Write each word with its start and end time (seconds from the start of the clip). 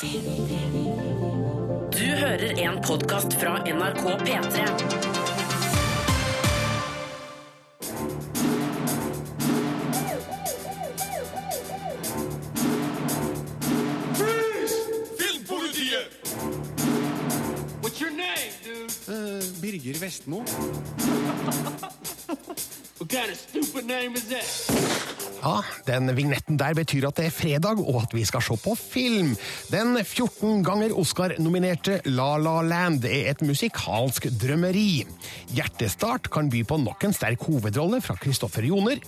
Du 0.00 0.06
hører 1.98 2.58
en 2.58 2.80
podkast 2.82 3.34
fra 3.38 3.62
NRK 3.62 4.02
P3. 4.24 4.64
Filmpolitiet! 15.18 16.10
What's 17.80 18.00
your 18.00 18.10
name, 18.10 18.50
dude? 18.64 18.90
Birger 19.62 19.98
Vestmo. 20.00 20.42
Ja, 25.44 25.58
den 25.86 26.10
vignetten 26.16 26.56
der 26.58 26.74
betyr 26.74 27.04
at 27.10 27.18
det 27.20 27.28
er 27.28 27.34
fredag, 27.36 27.78
og 27.78 28.00
at 28.00 28.14
vi 28.16 28.24
skal 28.26 28.42
se 28.42 28.56
på 28.58 28.72
film. 28.80 29.34
Den 29.70 29.98
14 30.00 30.64
ganger 30.66 30.96
Oscar-nominerte 30.98 32.00
La 32.08 32.32
La 32.42 32.56
Land 32.66 33.06
er 33.06 33.30
et 33.30 33.44
musikalsk 33.46 34.26
drømmeri. 34.40 35.04
Hjertestart 35.54 36.26
kan 36.32 36.50
by 36.50 36.64
på 36.66 36.80
nok 36.82 37.06
en 37.06 37.14
sterk 37.14 37.44
hovedrolle 37.46 38.02
fra 38.02 38.18
Kristoffer 38.18 38.66
Joner. 38.66 38.98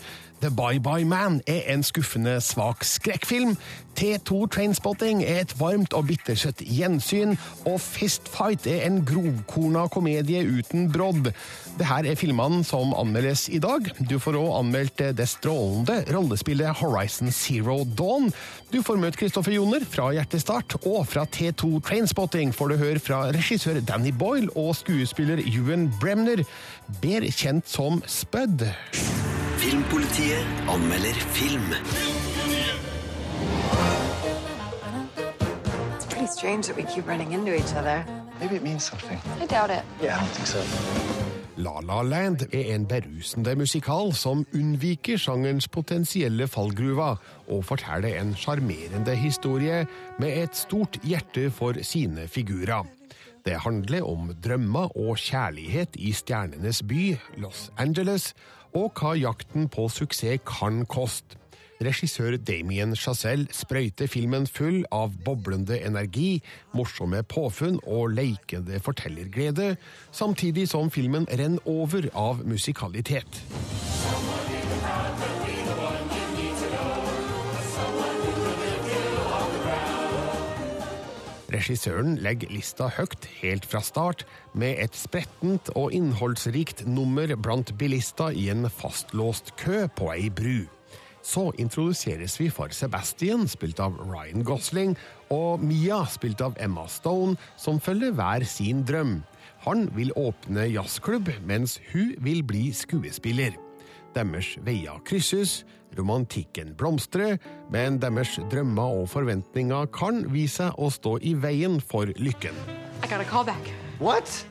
The 0.40 0.50
Bye 0.50 0.80
Bye 0.80 1.04
Man 1.04 1.40
er 1.48 1.64
en 1.72 1.82
skuffende 1.86 2.40
svak 2.44 2.84
skrekkfilm. 2.84 3.56
T2 3.96 4.42
Trainspotting 4.52 5.22
er 5.24 5.40
et 5.40 5.54
varmt 5.56 5.94
og 5.96 6.10
bittersøtt 6.10 6.60
gjensyn. 6.60 7.32
Og 7.64 7.78
Fistfight 7.80 8.66
er 8.68 8.84
en 8.84 9.00
grovkorna 9.08 9.86
komedie 9.92 10.42
uten 10.44 10.90
brodd. 10.92 11.30
Det 11.78 11.88
her 11.88 12.08
er 12.10 12.20
filmene 12.20 12.60
som 12.68 12.92
anmeldes 12.96 13.46
i 13.48 13.60
dag. 13.62 13.88
Du 14.10 14.18
får 14.20 14.36
òg 14.36 14.52
anmeldt 14.58 15.04
det 15.16 15.28
strålende 15.32 16.02
rollespillet 16.12 16.82
Horizon 16.82 17.32
Zero 17.32 17.78
Dawn. 17.96 18.28
Du 18.72 18.82
får 18.84 19.00
møte 19.00 19.22
Kristoffer 19.22 19.56
Joner 19.56 19.86
fra 19.88 20.10
Hjertestart, 20.12 20.76
og 20.84 21.06
fra 21.08 21.24
T2 21.24 21.78
Trainspotting 21.86 22.52
får 22.52 22.72
du 22.72 22.80
høre 22.82 23.00
fra 23.00 23.24
regissør 23.32 23.80
Danny 23.80 24.12
Boyle 24.12 24.52
og 24.52 24.74
skuespiller 24.76 25.40
Ewan 25.46 25.88
Bremner, 26.02 26.44
bedre 27.00 27.32
kjent 27.32 27.64
som 27.70 28.02
Spud. 28.04 28.68
Filmpolitiet 29.56 30.46
anmelder 30.68 31.14
film. 31.14 31.72
It's 35.96 36.06
pretty 36.06 36.26
strange 36.26 36.66
that 36.66 36.76
we 36.76 36.82
keep 36.82 37.08
running 37.08 37.32
into 37.32 37.54
each 37.54 37.74
other. 37.74 38.04
Maybe 38.40 38.56
it 38.56 38.62
means 38.62 38.84
something. 38.84 39.18
I 39.40 39.46
doubt 39.46 39.70
it. 39.70 39.82
Yeah, 40.02 40.16
I 40.16 40.20
don't 40.20 40.34
think 40.34 40.46
so. 40.46 40.60
La 41.56 41.80
La 41.80 42.02
Land 42.02 42.42
er 42.52 42.74
en 42.74 42.84
berusende 42.86 43.54
musikal 43.56 44.12
som 44.12 44.44
unnviker 44.54 45.16
sjangerens 45.16 45.68
potensielle 45.68 46.48
fallgruver, 46.48 47.16
og 47.48 47.64
forteller 47.64 48.20
en 48.20 48.34
sjarmerende 48.36 49.16
historie 49.16 49.86
med 50.18 50.42
et 50.42 50.56
stort 50.56 51.00
hjerte 51.02 51.50
for 51.50 51.72
sine 51.82 52.28
figurer. 52.28 52.84
Det 53.46 53.56
handler 53.62 54.02
om 54.04 54.34
drømmer 54.44 54.96
og 54.98 55.16
kjærlighet 55.16 55.96
i 55.96 56.12
stjernenes 56.12 56.82
by, 56.82 57.16
Los 57.38 57.70
Angeles, 57.78 58.34
og 58.76 58.92
hva 59.00 59.14
jakten 59.16 59.70
på 59.72 59.88
suksess 59.92 60.42
kan 60.46 60.84
koste. 60.90 61.38
Regissør 61.76 62.38
Damien 62.40 62.94
Chazelle 62.96 63.52
sprøyter 63.52 64.08
filmen 64.08 64.46
full 64.48 64.78
av 64.94 65.12
boblende 65.26 65.76
energi, 65.84 66.38
morsomme 66.72 67.20
påfunn 67.28 67.76
og 67.84 68.14
leikende 68.16 68.80
fortellerglede, 68.80 69.74
samtidig 70.08 70.70
som 70.72 70.88
filmen 70.90 71.28
renner 71.28 71.60
over 71.68 72.08
av 72.16 72.40
musikalitet. 72.48 73.44
Regissøren 81.56 82.18
legger 82.20 82.50
lista 82.52 82.90
høyt 82.98 83.24
helt 83.38 83.64
fra 83.64 83.80
start, 83.80 84.26
med 84.52 84.76
et 84.82 84.96
sprettent 84.98 85.70
og 85.72 85.94
innholdsrikt 85.96 86.82
nummer 86.84 87.30
blant 87.40 87.72
bilister 87.80 88.34
i 88.36 88.50
en 88.52 88.68
fastlåst 88.68 89.54
kø 89.60 89.86
på 89.96 90.10
ei 90.12 90.28
bru. 90.28 90.66
Så 91.24 91.48
introduseres 91.58 92.36
vi 92.38 92.50
for 92.52 92.74
Sebastian, 92.76 93.46
spilt 93.48 93.80
av 93.80 93.96
Ryan 94.04 94.44
Gosling, 94.44 94.92
og 95.32 95.64
Mia, 95.64 96.02
spilt 96.12 96.44
av 96.44 96.58
Emma 96.60 96.84
Stone, 96.92 97.38
som 97.56 97.80
følger 97.80 98.12
hver 98.18 98.44
sin 98.44 98.84
drøm. 98.86 99.22
Han 99.64 99.88
vil 99.96 100.12
åpne 100.12 100.68
jazzklubb, 100.74 101.32
mens 101.48 101.80
hun 101.94 102.12
vil 102.22 102.44
bli 102.44 102.68
skuespiller. 102.76 103.56
Deres 104.14 104.52
veier 104.66 105.00
krysses, 105.08 105.62
romantikken 105.98 106.74
blomstrer, 106.78 107.38
men 107.72 108.00
deres 108.02 108.36
drømmer 108.52 109.00
og 109.00 109.08
forventninger 109.12 109.90
kan 109.94 110.24
vise 110.32 110.56
seg 110.56 110.78
å 110.80 110.90
stå 110.92 111.16
i 111.26 111.34
veien 111.36 111.80
for 111.80 112.08
lykken. 112.16 112.56
I 113.02 113.08
got 113.08 113.20
a 113.20 113.24
call 113.24 113.44
back 113.44 113.72
What? 113.98 114.46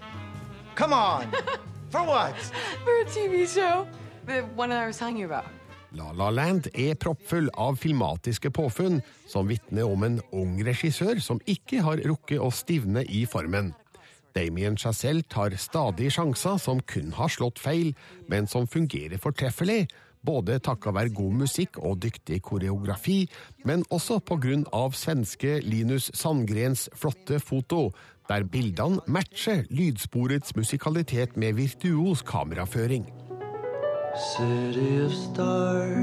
Come 0.75 0.94
on! 0.94 1.31
For 1.91 2.03
what? 2.03 2.35
for 2.84 3.01
a 3.01 3.05
TV 3.05 3.47
show. 3.47 3.88
The 4.25 4.41
one 4.55 4.69
that 4.69 4.84
I 4.84 4.88
was 4.88 4.97
telling 4.97 5.17
you 5.17 5.28
about. 5.28 5.45
La 5.95 6.11
La 6.11 6.29
Land 6.29 6.67
er 6.73 6.97
proppfull 7.00 7.47
av 7.55 7.78
filmatiske 7.79 8.50
påfunn 8.51 9.00
som 9.31 9.47
vitner 9.47 9.88
om 9.88 10.03
en 10.03 10.17
ung 10.35 10.57
regissør 10.66 11.22
som 11.23 11.39
ikke 11.47 11.79
har 11.85 12.01
rukket 12.03 12.41
å 12.41 12.50
stivne 12.51 13.05
i 13.07 13.23
formen. 13.29 13.72
Damien 14.35 14.75
Chazelle 14.75 15.23
tar 15.31 15.55
stadig 15.55 16.09
sjanser 16.11 16.57
som 16.59 16.81
kun 16.84 17.13
har 17.16 17.31
slått 17.31 17.61
feil, 17.63 17.94
men 18.28 18.50
som 18.51 18.67
fungerer 18.67 19.22
fortreffelig, 19.22 19.85
både 20.25 20.59
takket 20.59 20.96
være 20.96 21.13
god 21.16 21.34
musikk 21.44 21.80
og 21.80 22.02
dyktig 22.03 22.41
koreografi, 22.41 23.25
men 23.66 23.86
også 23.90 24.19
av 24.74 24.94
svenske 24.94 25.59
Linus 25.63 26.12
Sandgrens 26.13 26.90
flotte 26.94 27.40
foto, 27.40 27.91
der 28.30 28.44
bildene 28.44 29.00
matcher 29.08 29.64
lydsporets 29.69 30.56
musikalitet 30.56 31.38
med 31.38 31.53
virtuos 31.53 32.22
kameraføring. 32.22 33.06
City 34.16 35.03
of 35.06 35.12
stars, 35.12 35.94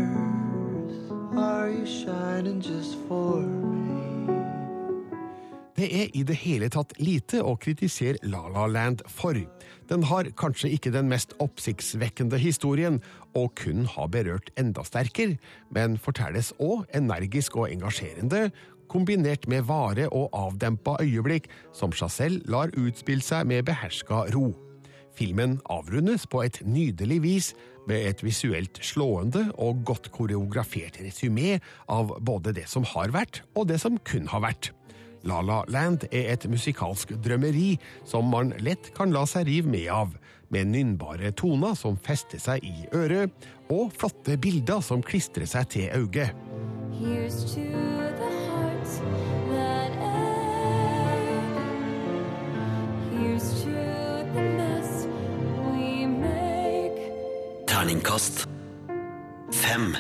are 1.37 1.71
you 1.71 1.87
shining 1.87 2.61
just 2.61 2.99
for 3.09 3.41
me? 3.41 3.92
Det 5.83 5.89
er 5.99 6.13
i 6.15 6.21
det 6.23 6.37
hele 6.39 6.69
tatt 6.71 6.93
lite 7.03 7.41
å 7.43 7.57
kritisere 7.59 8.21
La 8.31 8.45
La 8.55 8.69
Land 8.71 9.01
for. 9.11 9.35
Den 9.91 10.05
har 10.07 10.29
kanskje 10.39 10.69
ikke 10.77 10.93
den 10.95 11.09
mest 11.11 11.33
oppsiktsvekkende 11.43 12.39
historien, 12.39 13.01
og 13.35 13.57
kun 13.59 13.89
har 13.91 14.13
berørt 14.15 14.53
enda 14.61 14.85
sterkere, 14.87 15.41
men 15.75 15.97
fortelles 15.99 16.53
òg 16.63 16.85
energisk 16.95 17.57
og 17.59 17.73
engasjerende, 17.73 18.53
kombinert 18.87 19.49
med 19.51 19.67
vare 19.67 20.07
og 20.15 20.31
avdempa 20.39 21.01
øyeblikk 21.03 21.49
som 21.75 21.91
Chazelle 21.91 22.45
lar 22.47 22.71
utspille 22.79 23.27
seg 23.27 23.49
med 23.51 23.67
beherska 23.67 24.29
ro. 24.37 24.53
Filmen 25.19 25.57
avrundes 25.67 26.29
på 26.31 26.45
et 26.47 26.61
nydelig 26.63 27.19
vis 27.25 27.49
med 27.91 28.07
et 28.07 28.23
visuelt 28.23 28.79
slående 28.87 29.49
og 29.59 29.83
godt 29.89 30.13
koreografert 30.15 31.01
resymé 31.03 31.57
av 31.91 32.15
både 32.23 32.55
det 32.55 32.69
som 32.71 32.87
har 32.95 33.11
vært, 33.11 33.43
og 33.59 33.67
det 33.73 33.81
som 33.83 33.99
kun 34.07 34.31
har 34.31 34.47
vært. 34.47 34.71
La 35.25 35.41
La 35.41 35.63
Land 35.71 36.07
er 36.11 36.33
et 36.33 36.47
musikalsk 36.51 37.15
drømmeri 37.23 37.77
som 38.09 38.31
man 38.33 38.53
lett 38.63 38.91
kan 38.97 39.13
la 39.15 39.23
seg 39.29 39.47
rive 39.47 39.71
med 39.71 39.89
av, 39.93 40.15
med 40.53 40.73
nynnbare 40.73 41.33
toner 41.39 41.77
som 41.79 41.97
fester 41.97 42.43
seg 42.43 42.65
i 42.67 42.89
øret, 42.95 43.31
og 43.73 43.93
flotte 43.97 44.37
bilder 44.37 44.83
som 44.85 45.03
klistrer 45.03 45.47
seg 45.49 45.69
til 45.73 45.89
øyet. 45.95 46.35
Here's 46.99 47.39
to 47.55 47.63
the 48.21 48.31
hearts 48.49 48.99
that 49.51 49.93
ache. 49.97 51.53
Here's 53.17 53.49
to 53.63 53.71
the 54.35 54.43
mess 54.59 55.07
we 55.73 56.07
make. 56.07 57.01
Terningkast 57.67 58.47
fem. 59.53 59.97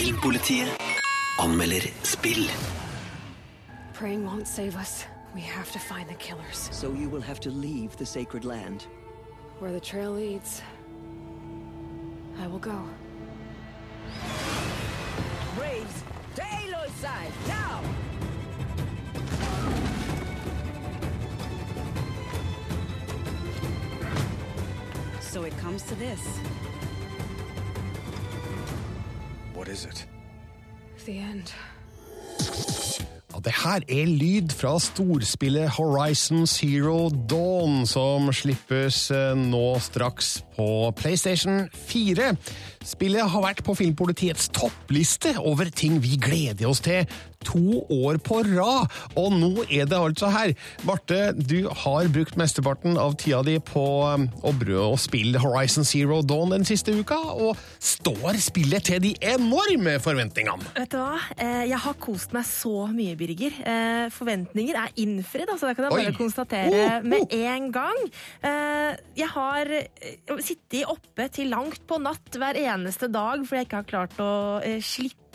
Filmpolitiet 0.00 0.66
anmelder 1.36 1.92
spill. 2.04 2.46
Praying 3.92 4.24
won't 4.24 4.48
save 4.48 4.74
us. 4.74 5.04
We 5.34 5.42
have 5.42 5.70
to 5.72 5.78
find 5.78 6.08
the 6.08 6.14
killers. 6.14 6.70
So 6.72 6.94
you 6.94 7.10
will 7.10 7.20
have 7.20 7.38
to 7.40 7.50
leave 7.50 7.98
the 7.98 8.06
sacred 8.06 8.46
land. 8.46 8.86
Where 9.58 9.72
the 9.72 9.80
trail 9.80 10.12
leads, 10.12 10.62
I 12.38 12.46
will 12.46 12.58
go. 12.58 12.82
Braves, 15.58 16.02
to 16.36 16.42
Aloy's 16.44 16.92
side, 16.92 17.32
now! 17.46 17.82
So 25.20 25.42
it 25.42 25.54
comes 25.58 25.82
to 25.82 25.94
this. 25.96 26.40
What 29.60 29.68
is 29.68 29.84
it? 29.84 30.06
The 31.04 31.18
end. 31.18 31.52
det 33.44 33.52
her 33.56 33.84
er 33.88 34.08
lyd 34.08 34.52
fra 34.56 34.78
storspillet 34.80 35.70
Horizon 35.76 36.46
Zero 36.46 37.10
Dawn, 37.30 37.86
som 37.88 38.30
slippes 38.32 39.10
eh, 39.12 39.36
nå 39.36 39.78
straks 39.84 40.38
på 40.56 40.66
PlayStation 40.96 41.66
4. 41.76 42.34
Spillet 42.84 43.32
har 43.32 43.44
vært 43.44 43.60
på 43.64 43.76
Filmpolitiets 43.76 44.48
toppliste 44.56 45.34
over 45.38 45.68
ting 45.68 46.00
vi 46.04 46.16
gleder 46.20 46.68
oss 46.68 46.80
til 46.84 47.04
to 47.46 47.80
år 47.90 48.18
på 48.26 48.42
rad, 48.46 48.90
og 49.18 49.32
nå 49.32 49.64
er 49.70 49.86
det 49.88 49.96
altså 49.96 50.28
her. 50.32 50.52
Marte, 50.86 51.20
du 51.36 51.68
har 51.82 52.08
brukt 52.12 52.36
mesteparten 52.40 52.98
av 53.00 53.14
tida 53.20 53.40
di 53.46 53.56
på 53.64 53.84
um, 54.06 54.26
å 54.44 54.52
brød 54.60 54.80
og 54.92 54.98
spille 55.00 55.40
Horizon 55.40 55.86
Zero 55.88 56.20
Dawn 56.22 56.52
den 56.54 56.66
siste 56.68 56.92
uka, 56.96 57.16
og 57.16 57.56
står 57.80 58.36
spillet 58.42 58.84
til 58.90 59.00
de 59.04 59.14
enorme 59.32 59.96
forventningene? 60.04 60.74
Vet 60.76 60.92
du 60.92 60.98
hva? 61.00 61.16
Eh, 61.36 61.64
Jeg 61.70 61.78
har 61.84 61.96
kost 62.02 62.32
meg 62.36 62.44
så 62.48 62.86
mye, 62.92 63.16
Birger. 63.20 63.56
Eh, 63.64 64.06
Forventninger 64.12 64.76
er 64.84 64.92
innfridd, 65.00 65.48
altså 65.52 65.70
det 65.70 65.76
kan 65.78 65.88
jeg 65.88 65.96
bare 65.96 66.12
Oi. 66.12 66.18
konstatere 66.18 66.68
Oh, 66.70 66.98
oh. 67.00 67.06
med 67.08 67.32
en 67.34 67.70
gang. 67.74 68.02
Eh, 68.44 68.96
Jeg 69.16 69.28
har 69.32 69.70
sittet 70.44 70.84
oppe 70.90 71.26
til 71.32 71.50
langt 71.52 71.82
på 71.88 71.98
natt 72.02 72.36
hver 72.40 72.58
eneste 72.60 73.08
dag 73.12 73.42
fordi 73.46 73.60
jeg 73.62 73.68
ikke 73.68 73.80
har 73.80 73.88
klart 73.90 74.20
å 74.22 74.30
eh, 74.64 74.78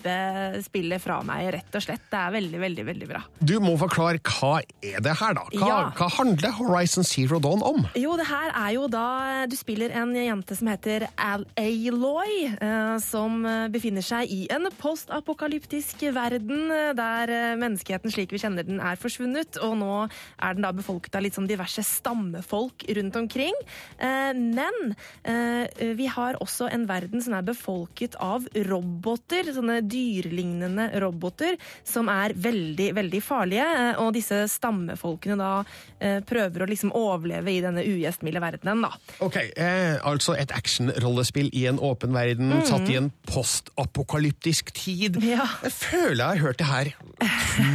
slippe 0.05 0.63
spillet 0.65 1.01
fra 1.01 1.19
meg, 1.25 1.49
rett 1.55 1.75
og 1.75 1.83
slett. 1.83 2.03
Det 2.11 2.17
er 2.19 2.33
veldig, 2.35 2.59
veldig, 2.61 2.85
veldig 2.85 3.07
bra. 3.09 3.21
Du 3.39 3.57
må 3.59 3.75
forklare 3.79 4.19
hva 4.21 4.59
er 4.83 5.01
det 5.01 5.15
her, 5.19 5.33
da? 5.33 5.43
Hva, 5.53 5.67
Ja. 5.67 5.91
hva 5.95 6.09
handler 6.11 6.51
Horizon 6.51 7.03
Zero 7.03 7.39
Dawn 7.39 7.61
om? 7.63 7.87
Jo, 7.95 8.15
det 8.17 8.27
her 8.27 8.51
er 8.53 8.73
jo 8.73 8.87
da 8.87 9.45
Du 9.47 9.55
spiller 9.55 9.91
en 9.91 10.13
jente 10.13 10.55
som 10.55 10.67
heter 10.67 11.07
Al 11.17 11.45
Aloy, 11.57 12.55
eh, 12.59 12.97
som 12.99 13.43
befinner 13.71 14.01
seg 14.01 14.29
i 14.29 14.47
en 14.49 14.65
postapokalyptisk 14.79 16.01
verden 16.13 16.71
eh, 16.71 16.93
der 16.93 17.29
eh, 17.29 17.55
menneskeheten 17.55 18.11
slik 18.11 18.31
vi 18.31 18.37
kjenner 18.39 18.65
den, 18.65 18.79
er 18.79 18.95
forsvunnet. 18.95 19.57
Og 19.61 19.77
nå 19.77 20.09
er 20.41 20.53
den 20.53 20.63
da 20.63 20.71
befolket 20.71 21.15
av 21.15 21.21
litt 21.21 21.35
sånn 21.35 21.47
diverse 21.47 21.83
stammefolk 21.83 22.85
rundt 22.95 23.15
omkring. 23.15 23.53
Men 23.99 24.95
vi 25.25 26.05
har 26.07 26.35
også 26.41 26.67
en 26.71 26.85
verden 26.87 27.21
som 27.21 27.33
er 27.33 27.45
befolket 27.45 28.15
av 28.19 28.45
roboter, 28.67 29.51
sånne 29.53 29.81
dyrelignende 29.95 30.89
roboter, 31.01 31.55
som 31.87 32.09
er 32.11 32.35
veldig, 32.35 32.91
veldig 32.99 33.21
farlige. 33.23 33.65
eh, 33.65 33.99
Og 34.03 34.13
disse 34.15 34.43
stammefolkene 34.51 35.37
da 35.39 35.51
eh, 35.99 36.19
prøver 36.27 36.65
å 36.65 36.69
liksom 36.69 36.91
overleve 36.95 37.53
i 37.55 37.61
denne 37.63 37.83
ugjestmilde 37.87 38.43
verdenen, 38.43 38.85
da. 38.85 38.91
Ok, 39.25 39.39
eh, 39.55 39.95
Altså 40.05 40.35
et 40.37 40.51
actionrollespill 40.55 41.49
i 41.55 41.65
en 41.69 41.79
åpen 41.79 42.13
verden, 42.15 42.51
mm. 42.59 42.65
satt 42.67 42.89
i 42.91 42.97
en 42.99 43.11
postapokalyptisk 43.29 44.71
tid. 44.75 45.19
Ja. 45.23 45.45
Jeg 45.63 45.73
føler 45.75 46.19
jeg 46.19 46.25
har 46.25 46.43
hørt 46.45 46.59
det 46.61 46.67
her 46.69 46.91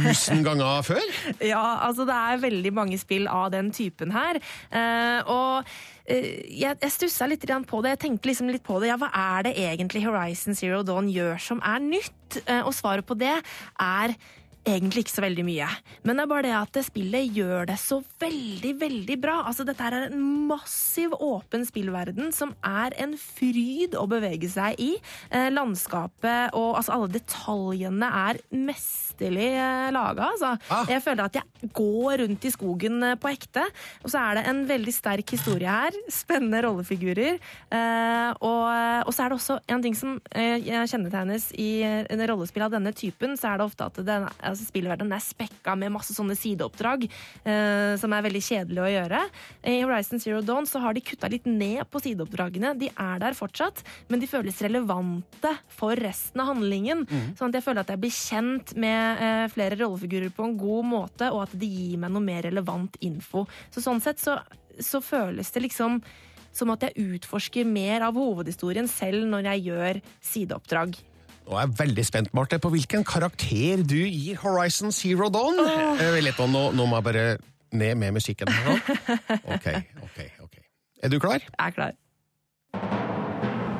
tusen 0.07 0.43
ganger 0.47 0.81
før. 0.85 1.07
Ja, 1.43 1.63
altså 1.87 2.05
det 2.09 2.17
er 2.17 2.43
veldig 2.43 2.73
mange 2.77 2.99
spill 3.01 3.27
av 3.31 3.49
den 3.53 3.71
typen 3.75 4.13
her. 4.15 4.39
Eh, 4.71 5.31
og 5.31 5.65
jeg, 6.11 6.77
jeg 6.81 6.93
stussa 6.93 7.27
litt 7.29 7.45
på 7.67 7.81
det. 7.83 7.95
Jeg 7.95 8.01
tenkte 8.05 8.31
liksom 8.31 8.51
litt 8.51 8.65
på 8.65 8.79
det. 8.81 8.91
Ja, 8.91 8.99
hva 9.01 9.11
er 9.13 9.47
det 9.47 9.55
egentlig 9.59 10.03
Horizon 10.05 10.57
Zero 10.57 10.83
Dawn 10.83 11.09
gjør 11.11 11.39
som 11.41 11.61
er 11.63 11.79
nytt? 11.83 12.41
Eh, 12.45 12.61
og 12.61 12.73
svaret 12.75 13.05
på 13.07 13.17
det 13.19 13.33
er 13.33 14.15
egentlig 14.67 15.05
ikke 15.05 15.15
så 15.15 15.23
veldig 15.25 15.45
mye. 15.45 15.67
Men 16.05 16.17
det 16.17 16.23
er 16.23 16.29
bare 16.29 16.45
det 16.45 16.53
at 16.57 16.73
det 16.75 16.83
spillet 16.85 17.37
gjør 17.37 17.67
det 17.71 17.77
så 17.81 17.99
veldig, 18.21 18.73
veldig 18.81 19.17
bra. 19.21 19.37
Altså, 19.49 19.65
dette 19.67 19.87
er 19.87 20.07
en 20.07 20.25
massiv, 20.49 21.15
åpen 21.17 21.65
spillverden 21.67 22.31
som 22.35 22.53
er 22.65 22.95
en 23.01 23.15
fryd 23.19 23.95
å 23.97 24.05
bevege 24.11 24.49
seg 24.51 24.77
i. 24.81 24.91
Eh, 25.31 25.49
landskapet 25.53 26.53
og 26.57 26.77
altså, 26.79 26.97
alle 26.97 27.11
detaljene 27.15 28.11
er 28.21 28.41
mesterlig 28.53 29.49
eh, 29.55 29.89
laga. 29.95 30.29
Altså. 30.35 30.53
Jeg 30.91 31.05
føler 31.05 31.25
at 31.25 31.39
jeg 31.41 31.71
går 31.77 32.21
rundt 32.25 32.45
i 32.45 32.53
skogen 32.53 33.01
eh, 33.07 33.17
på 33.21 33.31
ekte. 33.33 33.65
Og 34.05 34.13
så 34.13 34.21
er 34.21 34.39
det 34.39 34.45
en 34.51 34.63
veldig 34.69 34.95
sterk 34.95 35.35
historie 35.37 35.71
her. 35.71 35.97
Spennende 36.11 36.61
rollefigurer. 36.67 37.41
Eh, 37.71 38.29
og, 38.37 38.61
og 39.07 39.13
så 39.15 39.25
er 39.25 39.31
det 39.33 39.39
også 39.39 39.59
en 39.73 39.85
ting 39.85 39.97
som 39.97 40.19
eh, 40.37 40.61
kjennetegnes 40.61 41.49
i 41.57 41.71
en 41.81 42.25
rollespill 42.29 42.65
av 42.65 42.73
denne 42.73 42.93
typen, 42.95 43.35
så 43.39 43.51
er 43.51 43.59
det 43.59 43.65
ofte 43.65 43.87
at 43.87 43.99
den, 44.05 44.27
altså 44.51 44.67
spillverdenen 44.67 45.15
er 45.15 45.23
spekka 45.23 45.75
med 45.79 45.93
masse 45.95 46.15
sånne 46.15 46.35
sideoppdrag 46.37 47.07
eh, 47.07 47.93
som 47.99 48.13
er 48.15 48.25
veldig 48.27 48.43
kjedelige 48.45 48.85
å 48.85 48.91
gjøre. 48.93 49.21
I 49.71 49.77
Horizon 49.83 50.23
Zero 50.23 50.41
Dawn 50.45 50.69
så 50.69 50.81
har 50.83 50.95
de 50.95 51.03
kutta 51.05 51.29
litt 51.31 51.47
ned 51.49 51.83
på 51.91 52.01
sideoppdragene. 52.03 52.73
De 52.79 52.91
er 52.91 53.21
der 53.23 53.37
fortsatt, 53.37 53.83
men 54.11 54.21
de 54.21 54.29
føles 54.29 54.61
relevante 54.63 55.53
for 55.71 55.99
resten 55.99 56.43
av 56.43 56.51
handlingen. 56.53 57.05
Sånn 57.37 57.51
at 57.51 57.59
jeg 57.59 57.67
føler 57.67 57.85
at 57.85 57.93
jeg 57.93 58.03
blir 58.03 58.15
kjent 58.15 58.75
med 58.79 59.21
eh, 59.25 59.45
flere 59.53 59.77
rollefigurer 59.81 60.33
på 60.35 60.47
en 60.47 60.57
god 60.59 60.89
måte, 60.91 61.31
og 61.31 61.45
at 61.47 61.55
de 61.57 61.69
gir 61.69 62.01
meg 62.01 62.13
noe 62.13 62.23
mer 62.25 62.45
relevant 62.47 62.97
info. 63.05 63.45
Så 63.73 63.83
sånn 63.83 64.01
sett 64.03 64.21
så, 64.21 64.37
så 64.79 65.01
føles 65.03 65.51
det 65.53 65.65
liksom 65.67 66.01
som 66.55 66.73
at 66.73 66.83
jeg 66.83 67.15
utforsker 67.15 67.67
mer 67.67 68.03
av 68.03 68.17
hovedhistorien 68.19 68.89
selv 68.91 69.23
når 69.29 69.53
jeg 69.53 69.65
gjør 69.69 70.01
sideoppdrag. 70.33 70.97
Nå 71.47 71.57
er 71.57 71.65
jeg 71.65 71.73
veldig 71.79 72.05
spent, 72.07 72.33
Marte, 72.37 72.59
på 72.63 72.69
hvilken 72.73 73.03
karakter 73.07 73.81
du 73.83 73.97
gir 73.97 74.37
Horizon 74.43 74.91
Zero 74.95 75.27
Dawn. 75.33 75.59
Oh. 75.59 76.03
litt, 76.23 76.37
nå, 76.39 76.67
nå 76.77 76.85
må 76.87 76.99
jeg 77.01 77.07
bare 77.09 77.25
ned 77.71 77.95
med 77.99 78.13
musikken 78.19 78.51
her 78.51 78.67
nå. 78.69 78.75
Ok, 79.55 79.67
ok, 80.03 80.19
ok. 80.45 80.57
Er 81.03 81.09
du 81.11 81.17
klar? 81.23 81.39
Jeg 81.41 81.55
er 81.67 81.75
klar. 81.75 81.97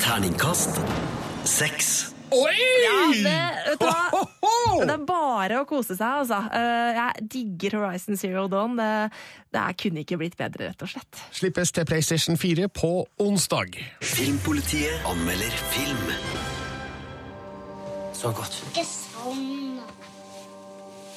Terningkast 0.01 0.81
seks. 1.47 1.91
Oi! 2.31 2.53
Ja, 2.55 2.99
det, 3.11 3.33
vet 3.67 3.81
du 3.81 3.87
hva? 3.89 4.21
det 4.87 4.93
er 4.93 5.01
bare 5.07 5.57
å 5.59 5.65
kose 5.67 5.97
seg, 5.99 6.21
altså. 6.23 6.37
Eh, 6.55 6.95
Jeg 6.95 7.25
digger 7.33 7.75
Horizon 7.81 8.15
Zero 8.19 8.45
Dawn. 8.51 8.77
Det, 8.79 8.87
det 9.51 9.59
er- 9.65 9.75
kunne 9.83 10.05
ikke 10.05 10.17
blitt 10.21 10.37
bedre, 10.39 10.69
rett 10.71 10.81
og 10.87 10.93
slett. 10.93 11.21
Slippes 11.35 11.71
til 11.75 11.85
PlayStation 11.85 12.39
4 12.39 12.69
på 12.71 12.93
onsdag. 13.19 13.75
Filmpolitiet 13.99 15.03
anmelder 15.11 15.59
film. 15.75 16.07
Så 18.21 18.29
godt. 18.37 18.53
Ikke 18.69 18.83
sånn. 18.85 19.79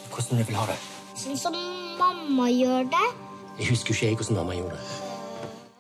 Hvordan 0.09 0.39
du 0.41 0.45
vil 0.49 0.57
ha 0.57 0.69
det. 0.71 0.77
Sånn 1.21 1.37
som 1.37 1.57
mamma 2.01 2.47
gjør 2.49 2.87
det. 2.95 3.09
Jeg 3.59 3.75
husker 3.75 3.93
ikke 3.93 4.07
jeg 4.09 4.17
hvordan 4.21 4.39
mamma 4.41 4.57
gjorde 4.57 4.79
det. 4.79 5.11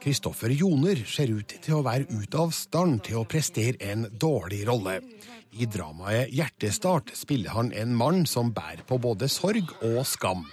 Kristoffer 0.05 0.53
Joner 0.53 1.01
ser 1.09 1.33
ut 1.33 1.55
til 1.65 1.79
å 1.79 1.85
være 1.87 2.11
ute 2.13 2.43
av 2.43 2.53
stand 2.53 3.01
til 3.07 3.23
å 3.23 3.25
prestere 3.25 3.81
en 3.89 4.05
dårlig 4.21 4.67
rolle. 4.69 4.99
I 5.57 5.65
dramaet 5.71 6.35
Hjertestart 6.35 7.15
spiller 7.17 7.57
han 7.57 7.73
en 7.73 7.97
mann 7.97 8.27
som 8.29 8.53
bærer 8.53 8.85
på 8.85 9.01
både 9.01 9.31
sorg 9.33 9.73
og 9.81 10.03
skam. 10.05 10.45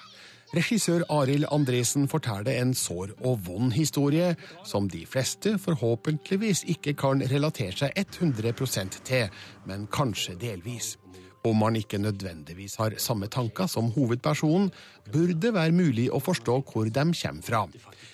Regissør 0.51 1.05
Arild 1.07 1.47
Andresen 1.55 2.09
forteller 2.11 2.57
en 2.59 2.73
sår 2.75 3.13
og 3.23 3.45
vond 3.45 3.71
historie 3.71 4.33
som 4.67 4.89
de 4.91 5.05
fleste 5.07 5.53
forhåpentligvis 5.63 6.65
ikke 6.73 6.93
kan 6.99 7.23
relatere 7.31 7.71
seg 7.79 7.95
100% 7.95 8.97
til, 9.07 9.29
men 9.69 9.87
kanskje 9.87 10.35
delvis. 10.41 10.97
Om 11.47 11.55
man 11.57 11.75
ikke 11.79 11.97
nødvendigvis 11.97 12.75
har 12.77 12.97
samme 13.01 13.27
tanker 13.31 13.65
som 13.71 13.89
hovedpersonen, 13.95 14.69
burde 15.11 15.39
det 15.41 15.53
være 15.55 15.71
mulig 15.71 16.09
å 16.11 16.19
forstå 16.21 16.59
hvor 16.67 16.91
de 16.91 17.05
kommer 17.21 17.47
fra. 17.47 17.63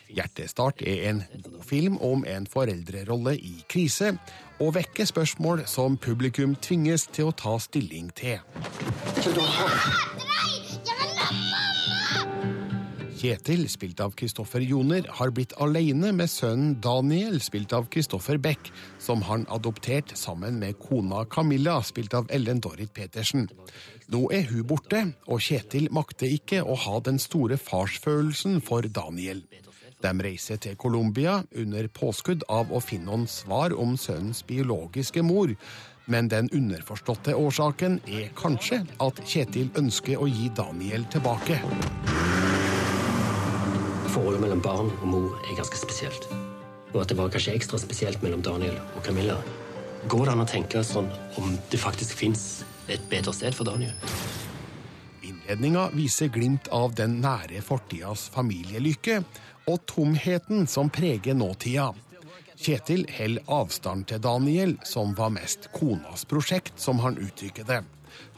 Hjertestart 0.08 0.86
er 0.86 1.10
en 1.10 1.24
god 1.42 1.66
film 1.66 1.98
om 1.98 2.24
en 2.26 2.48
foreldrerolle 2.48 3.34
i 3.36 3.66
krise, 3.68 4.14
og 4.62 4.76
vekker 4.78 5.10
spørsmål 5.10 5.66
som 5.66 5.98
publikum 5.98 6.56
tvinges 6.56 7.10
til 7.12 7.32
å 7.32 7.36
ta 7.36 7.58
stilling 7.60 8.14
til. 8.16 8.40
Kjetil, 13.28 13.66
spilt 13.68 14.00
av 14.00 14.14
Kristoffer 14.16 14.64
Joner, 14.64 15.04
har 15.18 15.34
blitt 15.36 15.52
alene 15.60 16.14
med 16.16 16.30
sønnen 16.32 16.78
Daniel, 16.80 17.42
spilt 17.44 17.74
av 17.76 17.90
Kristoffer 17.92 18.40
Beck, 18.40 18.70
som 19.04 19.26
han 19.28 19.44
adoptert 19.52 20.14
sammen 20.16 20.62
med 20.62 20.78
kona 20.80 21.26
Camilla, 21.28 21.82
spilt 21.84 22.16
av 22.16 22.32
Ellen 22.32 22.62
Dorrit 22.64 22.94
Petersen. 22.96 23.50
Nå 24.08 24.22
er 24.32 24.48
hun 24.48 24.64
borte, 24.70 25.02
og 25.28 25.44
Kjetil 25.44 25.90
makter 25.92 26.32
ikke 26.38 26.62
å 26.64 26.78
ha 26.86 27.02
den 27.04 27.20
store 27.20 27.60
farsfølelsen 27.60 28.62
for 28.64 28.88
Daniel. 28.88 29.44
De 30.00 30.14
reiser 30.24 30.64
til 30.64 30.80
Colombia 30.80 31.42
under 31.52 31.92
påskudd 31.92 32.48
av 32.48 32.72
å 32.72 32.80
finne 32.80 33.12
noen 33.12 33.28
svar 33.28 33.76
om 33.76 33.98
sønnens 34.00 34.46
biologiske 34.48 35.26
mor. 35.26 35.52
Men 36.08 36.32
den 36.32 36.48
underforståtte 36.56 37.36
årsaken 37.36 38.00
er 38.08 38.32
kanskje 38.40 38.86
at 39.04 39.20
Kjetil 39.28 39.74
ønsker 39.76 40.16
å 40.16 40.32
gi 40.32 40.48
Daniel 40.56 41.04
tilbake. 41.12 41.60
Forholdet 44.18 44.42
mellom 44.42 44.62
barn 44.66 44.88
og 44.96 45.10
mor 45.12 45.34
er 45.46 45.58
ganske 45.60 45.78
spesielt. 45.78 46.24
Og 46.90 47.04
at 47.04 47.12
det 47.12 47.18
var 47.20 47.30
kanskje 47.30 47.52
ekstra 47.54 47.78
spesielt 47.78 48.24
mellom 48.26 48.42
Daniel 48.42 48.74
og 48.98 49.04
Camilla. 49.06 49.36
Går 50.10 50.24
det 50.26 50.32
an 50.34 50.42
å 50.42 50.48
tenke 50.50 50.82
sånn 50.82 51.12
om 51.38 51.52
det 51.70 51.78
faktisk 51.78 52.16
fins 52.18 52.46
et 52.90 53.04
bedre 53.12 53.30
sted 53.38 53.54
for 53.54 53.70
Daniel? 53.70 53.94
Innledninga 55.22 55.92
viser 55.94 56.32
glimt 56.34 56.66
av 56.74 56.96
den 56.98 57.20
nære 57.22 57.62
fortidas 57.62 58.26
familielykke 58.34 59.20
og 59.70 59.86
tomheten 59.86 60.66
som 60.66 60.90
preger 60.90 61.38
nåtida. 61.38 61.92
Kjetil 62.58 63.06
holder 63.20 63.54
avstand 63.54 64.10
til 64.10 64.24
Daniel, 64.26 64.80
som 64.82 65.14
var 65.14 65.30
mest 65.38 65.70
konas 65.78 66.26
prosjekt, 66.26 66.74
som 66.82 67.06
han 67.06 67.22
uttrykker 67.22 67.70
det. 67.70 67.84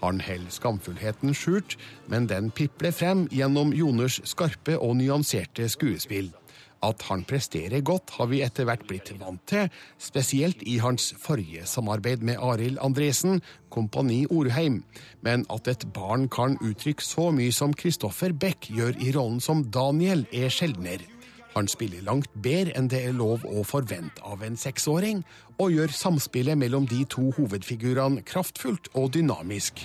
Han 0.02 0.22
holder 0.24 0.54
skamfullheten 0.54 1.36
skjult, 1.36 1.76
men 2.08 2.28
den 2.32 2.52
pipler 2.56 2.96
frem 2.96 3.28
gjennom 3.34 3.74
Joners 3.76 4.22
skarpe 4.28 4.78
og 4.80 4.96
nyanserte 5.00 5.68
skuespill. 5.72 6.32
At 6.80 7.04
han 7.10 7.26
presterer 7.28 7.84
godt, 7.84 8.14
har 8.16 8.30
vi 8.32 8.40
etter 8.46 8.64
hvert 8.70 8.86
blitt 8.88 9.12
vant 9.20 9.42
til, 9.52 9.68
spesielt 10.00 10.64
i 10.64 10.78
hans 10.80 11.12
forrige 11.20 11.66
samarbeid 11.68 12.24
med 12.24 12.40
Arild 12.40 12.80
Andresen, 12.80 13.42
Kompani 13.70 14.24
Orheim. 14.32 14.86
Men 15.22 15.44
at 15.52 15.68
et 15.68 15.84
barn 15.94 16.30
kan 16.32 16.56
uttrykke 16.64 17.04
så 17.04 17.30
mye 17.36 17.52
som 17.52 17.76
Kristoffer 17.76 18.32
Beck 18.32 18.72
gjør 18.72 18.96
i 18.96 19.12
rollen 19.12 19.44
som 19.44 19.68
Daniel, 19.68 20.24
er 20.32 20.48
sjeldnere. 20.48 21.19
Han 21.56 21.68
spiller 21.68 22.04
langt 22.06 22.30
bedre 22.44 22.76
enn 22.78 22.90
det 22.92 23.02
er 23.08 23.16
lov 23.18 23.46
å 23.50 23.64
forvente 23.68 24.22
av 24.26 24.44
en 24.46 24.58
seksåring, 24.60 25.24
og 25.58 25.74
gjør 25.74 25.94
samspillet 25.96 26.58
mellom 26.60 26.86
de 26.90 27.02
to 27.10 27.32
hovedfigurene 27.38 28.24
kraftfullt 28.28 28.92
og 28.94 29.12
dynamisk. 29.16 29.82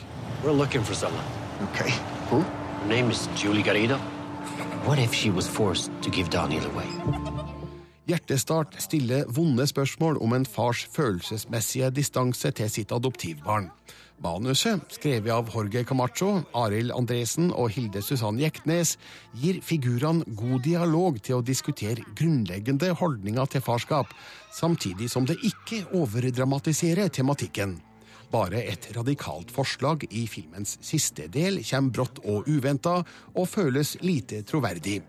Okay. 1.70 1.92
Hjertestart 8.04 8.74
stiller 8.84 9.24
vonde 9.32 9.64
spørsmål 9.66 10.18
om 10.20 10.34
en 10.36 10.44
fars 10.44 10.84
følelsesmessige 10.92 11.88
distanse 11.96 12.50
til 12.52 12.68
sitt 12.68 12.92
adoptivbarn. 12.92 13.70
Manuset, 14.24 14.80
skrevet 14.96 15.32
av 15.34 15.50
Jorge 15.52 15.82
Camacho, 15.84 16.30
Arild 16.56 16.94
Andresen 16.96 17.50
og 17.52 17.68
Hilde 17.74 18.00
Susann 18.02 18.38
Jektnes, 18.40 18.94
gir 19.36 19.58
figurene 19.60 20.24
god 20.38 20.64
dialog 20.64 21.18
til 21.20 21.38
å 21.38 21.44
diskutere 21.44 22.06
grunnleggende 22.16 22.94
holdninger 22.96 23.52
til 23.52 23.64
farskap, 23.66 24.14
samtidig 24.54 25.10
som 25.12 25.28
det 25.28 25.36
ikke 25.44 25.82
overdramatiserer 25.92 27.12
tematikken. 27.12 27.76
Bare 28.32 28.64
et 28.64 28.88
radikalt 28.96 29.52
forslag 29.52 30.08
i 30.08 30.24
filmens 30.26 30.78
siste 30.80 31.28
del 31.28 31.60
kommer 31.68 31.92
brått 32.00 32.22
og 32.24 32.48
uventa, 32.48 33.02
og 33.36 33.50
føles 33.50 33.98
lite 34.00 34.40
troverdig. 34.48 35.02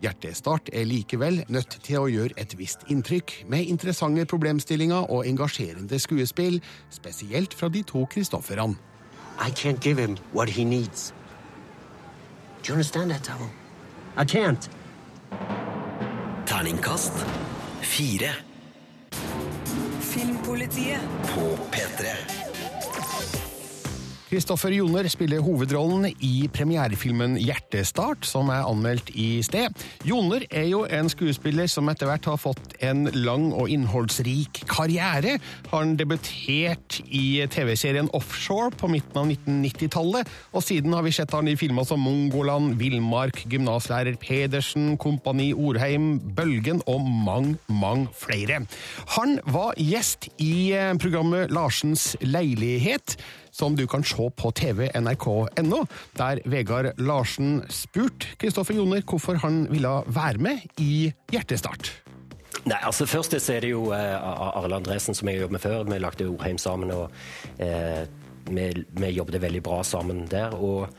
Hjertestart 0.00 0.70
er 0.72 0.84
likevel 0.88 1.44
nødt 1.48 1.78
til 1.84 1.98
å 2.00 2.08
gjøre 2.08 2.36
et 2.40 2.54
visst 2.58 2.86
inntrykk, 2.88 3.44
med 3.52 3.68
interessante 3.68 4.24
problemstillinger 4.24 5.10
og 5.12 5.26
engasjerende 5.28 5.98
skuespill, 6.00 6.60
spesielt 6.90 7.54
fra 7.54 7.68
de 7.68 7.82
to 7.82 8.06
Kristofferne. 8.10 8.76
I 9.40 9.50
can't 9.50 9.80
give 9.80 9.98
him 9.98 10.16
what 10.32 10.48
he 10.48 10.64
needs. 10.64 11.12
Do 12.62 12.68
you 12.68 12.74
understand 12.74 13.10
that, 13.10 13.24
Tavo? 13.24 13.48
I 14.16 14.24
can't. 14.24 14.68
Terningkast 16.46 17.12
fire 17.80 18.34
Filmpolitiet. 20.00 21.00
på 21.22 21.58
P3. 21.72 22.39
Kristoffer 24.30 24.70
Joner 24.70 25.08
spiller 25.10 25.40
hovedrollen 25.42 26.04
i 26.22 26.44
premierefilmen 26.54 27.32
Hjertestart, 27.42 28.22
som 28.28 28.52
er 28.54 28.62
anmeldt 28.62 29.08
i 29.18 29.40
sted. 29.42 29.74
Joner 30.06 30.44
er 30.54 30.68
jo 30.70 30.84
en 30.86 31.10
skuespiller 31.10 31.66
som 31.66 31.90
etter 31.90 32.06
hvert 32.06 32.28
har 32.30 32.38
fått 32.38 32.76
en 32.86 33.08
lang 33.16 33.48
og 33.50 33.72
innholdsrik 33.74 34.60
karriere. 34.70 35.40
Han 35.72 35.96
debuterte 35.98 37.02
i 37.10 37.42
TV-serien 37.50 38.12
Offshore 38.14 38.70
på 38.78 38.92
midten 38.92 39.18
av 39.18 39.32
1990-tallet, 39.32 40.30
og 40.54 40.62
siden 40.62 40.94
har 40.94 41.02
vi 41.08 41.16
sett 41.18 41.34
han 41.34 41.50
i 41.50 41.56
filmer 41.58 41.90
som 41.90 42.06
Mongoland, 42.06 42.78
Villmark, 42.78 43.42
Gymnaslærer 43.50 44.14
Pedersen, 44.22 44.94
Kompani 45.02 45.50
Orheim, 45.58 46.20
Bølgen 46.38 46.84
og 46.86 47.02
mange, 47.02 47.58
mange 47.66 48.06
flere. 48.14 48.62
Han 49.18 49.40
var 49.50 49.74
gjest 49.74 50.30
i 50.38 50.70
eh, 50.70 50.94
programmet 51.02 51.50
Larsens 51.50 52.12
leilighet 52.22 53.18
som 53.52 53.76
du 53.76 53.86
kan 53.90 54.04
se 54.06 54.28
på 54.36 54.52
TV 54.56 54.86
nrk.no, 54.98 55.84
der 56.18 56.42
Vegard 56.50 56.92
Larsen 56.98 57.60
spurte 57.72 58.36
Kristoffer 58.40 58.78
Joner 58.78 59.02
hvorfor 59.02 59.40
han 59.42 59.64
ville 59.70 60.00
være 60.06 60.38
med 60.42 60.80
i 60.80 61.10
Hjertestart. 61.32 61.92
Nei, 62.68 62.78
altså 62.84 63.06
Først 63.08 63.36
så 63.40 63.54
er 63.54 63.64
det 63.64 63.70
jo 63.72 63.88
eh, 63.96 64.16
Arle 64.20 64.80
Andresen 64.80 65.16
som 65.16 65.28
jeg 65.28 65.38
har 65.38 65.46
jobbet 65.46 65.56
med 65.56 65.64
før. 65.64 65.84
Vi 65.88 66.00
lagde 66.00 66.28
Orheim 66.28 66.58
sammen, 66.60 66.92
og 66.92 67.62
eh, 67.62 68.02
vi, 68.50 68.66
vi 69.00 69.12
jobbet 69.14 69.40
veldig 69.42 69.62
bra 69.64 69.80
sammen 69.86 70.26
der. 70.30 70.56
Og, 70.58 70.90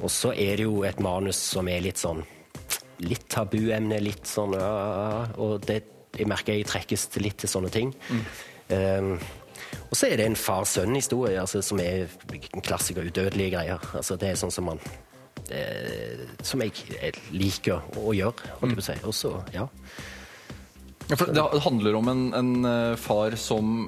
og 0.00 0.10
så 0.10 0.32
er 0.32 0.60
det 0.60 0.68
jo 0.68 0.82
et 0.86 1.02
manus 1.04 1.40
som 1.52 1.68
er 1.68 1.84
litt 1.84 2.00
sånn 2.00 2.24
Litt 3.02 3.24
tabuemne, 3.26 3.96
litt 3.98 4.22
sånn 4.30 4.52
ja, 4.54 5.24
Og 5.42 5.64
det, 5.66 5.80
jeg 6.14 6.28
merker 6.30 6.54
jeg 6.54 6.68
trekkes 6.70 7.08
litt 7.18 7.40
til 7.42 7.50
sånne 7.50 7.72
ting. 7.74 7.90
Um, 8.70 9.16
og 9.94 9.98
så 9.98 10.08
er 10.10 10.18
det 10.18 10.24
en 10.26 10.34
far-sønn-historie, 10.34 11.38
altså, 11.38 11.60
som 11.62 11.78
er 11.78 12.08
en 12.34 12.62
klassiker, 12.66 13.06
udødelige 13.06 13.52
greier. 13.52 13.82
Altså, 13.94 14.16
det 14.18 14.32
er 14.32 14.40
sånn 14.40 14.50
som 14.50 14.66
man 14.66 14.80
eh, 15.54 16.24
Som 16.42 16.64
jeg 16.64 17.12
liker 17.30 17.84
å 18.00 18.10
gjøre, 18.10 18.56
holdt 18.58 18.72
jeg 18.72 18.80
på 18.80 18.82
å 18.82 18.86
si. 18.88 18.96
Og 19.06 19.14
så, 19.14 19.30
ja. 19.54 19.68
Ja, 21.12 21.14
for 21.14 21.30
det 21.30 21.44
handler 21.62 22.00
om 22.00 22.10
en, 22.10 22.24
en 22.34 22.50
eh, 22.66 22.96
far 22.98 23.38
som 23.38 23.86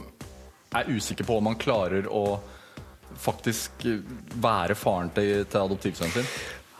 er 0.78 0.92
usikker 0.94 1.26
på 1.26 1.40
om 1.40 1.50
han 1.50 1.58
klarer 1.58 2.06
å 2.06 2.38
faktisk 3.18 3.82
eh, 3.90 4.06
være 4.38 4.78
faren 4.78 5.10
til, 5.18 5.42
til 5.42 5.64
adoptivsønnen 5.64 6.20
sin. 6.20 6.32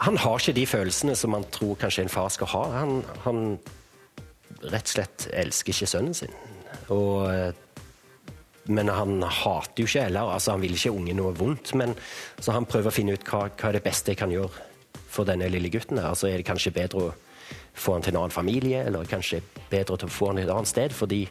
Han 0.07 0.23
har 0.23 0.39
ikke 0.39 0.55
de 0.61 0.71
følelsene 0.71 1.19
som 1.19 1.35
man 1.35 1.51
tror 1.51 1.75
kanskje 1.83 2.07
en 2.07 2.15
far 2.15 2.31
skal 2.31 2.55
ha. 2.55 2.65
Han, 2.79 2.99
han 3.27 3.45
rett 4.71 4.87
og 4.87 4.99
slett 5.01 5.31
elsker 5.35 5.75
ikke 5.75 5.95
sønnen 5.97 6.15
sin. 6.15 6.43
Og, 6.95 7.27
eh, 7.35 7.66
men 8.69 8.91
han 8.91 9.21
hater 9.23 9.83
jo 9.83 9.89
ikke 9.89 10.07
heller. 10.09 10.33
Altså, 10.35 10.55
han 10.55 10.65
vil 10.65 10.77
ikke 10.77 10.95
ungen 10.95 11.19
noe 11.21 11.35
vondt. 11.37 11.75
Men 11.79 11.95
så 12.39 12.55
han 12.57 12.69
prøver 12.69 12.91
å 12.91 12.95
finne 12.95 13.17
ut 13.17 13.27
hva, 13.29 13.47
hva 13.53 13.71
er 13.71 13.79
det 13.79 13.85
beste 13.87 14.13
jeg 14.13 14.21
kan 14.21 14.35
gjøre 14.35 14.67
for 15.13 15.29
denne 15.29 15.49
lille 15.53 15.71
gutten. 15.73 16.01
her. 16.01 16.11
Altså, 16.13 16.29
er 16.31 16.41
det 16.41 16.49
kanskje 16.49 16.75
bedre 16.77 17.09
å 17.09 17.15
få 17.77 17.97
han 17.97 18.05
til 18.05 18.15
en 18.15 18.23
annen 18.23 18.35
familie, 18.35 18.85
eller 18.89 19.09
kanskje 19.09 19.43
bedre 19.71 19.99
til 19.99 20.09
å 20.09 20.13
få 20.13 20.33
han 20.33 20.43
et 20.43 20.53
annet 20.53 20.73
sted? 20.73 20.95
Fordi 20.97 21.25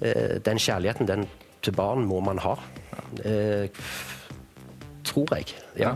eh, 0.00 0.38
den 0.44 0.62
kjærligheten 0.62 1.10
den 1.10 1.28
til 1.62 1.76
barn 1.78 2.06
må 2.06 2.20
man 2.24 2.42
ha. 2.42 2.56
Eh, 3.24 3.82
tror 5.06 5.34
jeg. 5.36 5.54
Ja. 5.78 5.94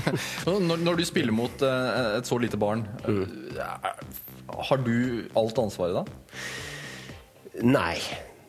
når, 0.46 0.80
når 0.82 1.00
du 1.00 1.04
spiller 1.06 1.34
mot 1.34 1.62
eh, 1.62 2.18
et 2.18 2.28
så 2.28 2.38
lite 2.40 2.58
barn, 2.60 2.84
eh, 3.06 3.68
har 4.48 4.82
du 4.84 5.28
alt 5.38 5.60
ansvaret 5.62 6.00
da? 6.00 6.04
Nei. 7.66 7.98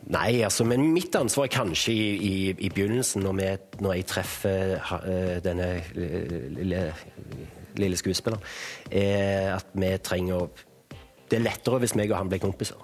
Nei, 0.08 0.42
altså, 0.42 0.64
men 0.64 0.94
mitt 0.94 1.16
ansvar 1.16 1.46
er 1.46 1.52
kanskje 1.54 1.92
i, 1.94 2.06
i, 2.16 2.50
i 2.66 2.70
begynnelsen, 2.70 3.22
når, 3.22 3.34
vi, 3.36 3.48
når 3.84 3.94
jeg 3.94 4.06
treffer 4.06 4.78
ha- 4.90 5.02
eh, 5.06 5.40
denne 5.44 5.68
lille, 6.56 6.94
lille 7.78 7.98
skuespilleren, 8.00 8.42
er 8.92 9.56
at 9.58 9.68
vi 9.74 9.92
trenger 10.04 10.36
å 10.40 10.50
Det 11.30 11.38
er 11.38 11.44
lettere 11.46 11.78
hvis 11.80 11.94
meg 11.96 12.10
og 12.10 12.18
han 12.18 12.30
blir 12.30 12.40
kompiser. 12.42 12.76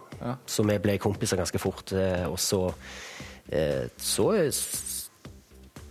Så 0.45 0.61
vi 0.67 0.75
ble 0.77 0.99
kompiser 1.01 1.37
ganske 1.39 1.57
fort. 1.59 1.91
eh, 1.97 2.27
Og 2.29 2.37
så 2.39 2.59
eh, 3.49 3.87
så, 3.97 4.27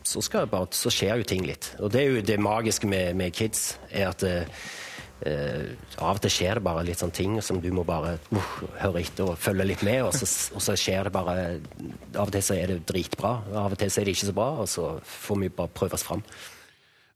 så, 0.04 0.20
skal 0.22 0.44
jeg 0.44 0.50
bare, 0.52 0.68
så 0.70 0.90
skjer 0.92 1.16
jo 1.18 1.24
ting 1.26 1.42
litt. 1.48 1.72
Og 1.80 1.90
det 1.90 2.00
er 2.04 2.10
jo 2.12 2.22
det 2.22 2.38
magiske 2.40 2.86
med, 2.86 3.14
med 3.18 3.32
kids, 3.34 3.78
er 3.90 4.12
at 4.12 4.22
eh, 5.28 5.74
av 5.98 6.16
og 6.16 6.22
til 6.24 6.32
skjer 6.32 6.58
det 6.58 6.64
bare 6.64 6.84
litt 6.86 7.00
sånne 7.00 7.16
ting 7.16 7.36
som 7.44 7.60
du 7.62 7.70
må 7.74 7.84
bare 7.88 8.16
uh, 8.30 8.56
høre 8.80 9.02
etter 9.02 9.32
og 9.32 9.40
følge 9.40 9.68
litt 9.68 9.84
med, 9.86 10.02
og 10.06 10.16
så, 10.16 10.28
og 10.54 10.64
så 10.64 10.76
skjer 10.78 11.08
det 11.08 11.14
bare 11.14 11.36
Av 12.14 12.26
og 12.26 12.32
til 12.34 12.44
så 12.44 12.56
er 12.58 12.74
det 12.74 12.82
dritbra, 12.88 13.36
av 13.52 13.74
og 13.74 13.80
til 13.80 13.92
så 13.92 14.00
er 14.00 14.08
det 14.08 14.16
ikke 14.16 14.30
så 14.30 14.36
bra, 14.36 14.50
og 14.64 14.68
så 14.70 14.90
får 15.04 15.40
vi 15.42 15.54
bare 15.54 15.74
prøve 15.74 15.98
oss 15.98 16.06
fram. 16.06 16.24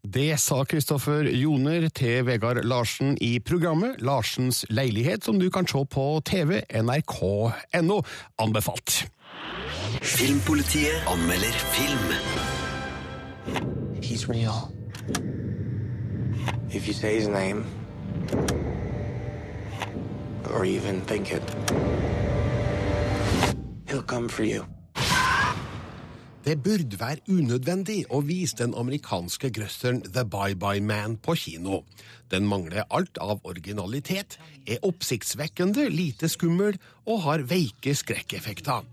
Det 0.09 0.39
sa 0.41 0.63
Kristoffer 0.65 1.27
Joner 1.35 1.89
til 1.91 2.23
Vegard 2.27 2.63
Larsen 2.65 3.17
i 3.21 3.39
programmet 3.43 3.99
Larsens 4.01 4.65
leilighet, 4.71 5.25
som 5.27 5.41
du 5.41 5.51
kan 5.51 5.67
se 5.67 5.83
på 5.91 6.05
TV 6.25 6.63
nrk.no. 6.71 8.03
Anbefalt. 8.39 9.09
Filmpolitiet 10.03 11.03
anmelder 11.07 11.53
film. 11.75 12.07
He's 14.01 14.29
real. 14.29 14.73
If 16.71 16.87
you 16.87 16.93
say 16.95 17.17
his 17.17 17.29
name, 17.29 17.65
or 20.55 20.65
even 20.65 21.01
think 21.03 21.33
it, 21.33 21.43
he'll 23.89 24.03
come 24.03 24.29
for 24.29 24.45
you. 24.45 24.65
Det 26.49 26.55
burde 26.65 26.97
være 26.97 27.21
unødvendig 27.29 28.07
å 28.09 28.23
vise 28.25 28.57
den 28.57 28.73
amerikanske 28.79 29.51
grøsseren 29.53 29.99
The 30.07 30.23
Bye 30.25 30.57
Bye 30.57 30.81
Man 30.81 31.19
på 31.21 31.35
kino. 31.37 31.83
Den 32.33 32.47
mangler 32.49 32.87
alt 32.89 33.21
av 33.21 33.43
originalitet, 33.45 34.39
er 34.65 34.81
oppsiktsvekkende 34.87 35.91
lite 35.93 36.31
skummel 36.33 36.79
og 37.05 37.21
har 37.27 37.45
veike 37.51 37.93
skrekkeffekter. 37.93 38.87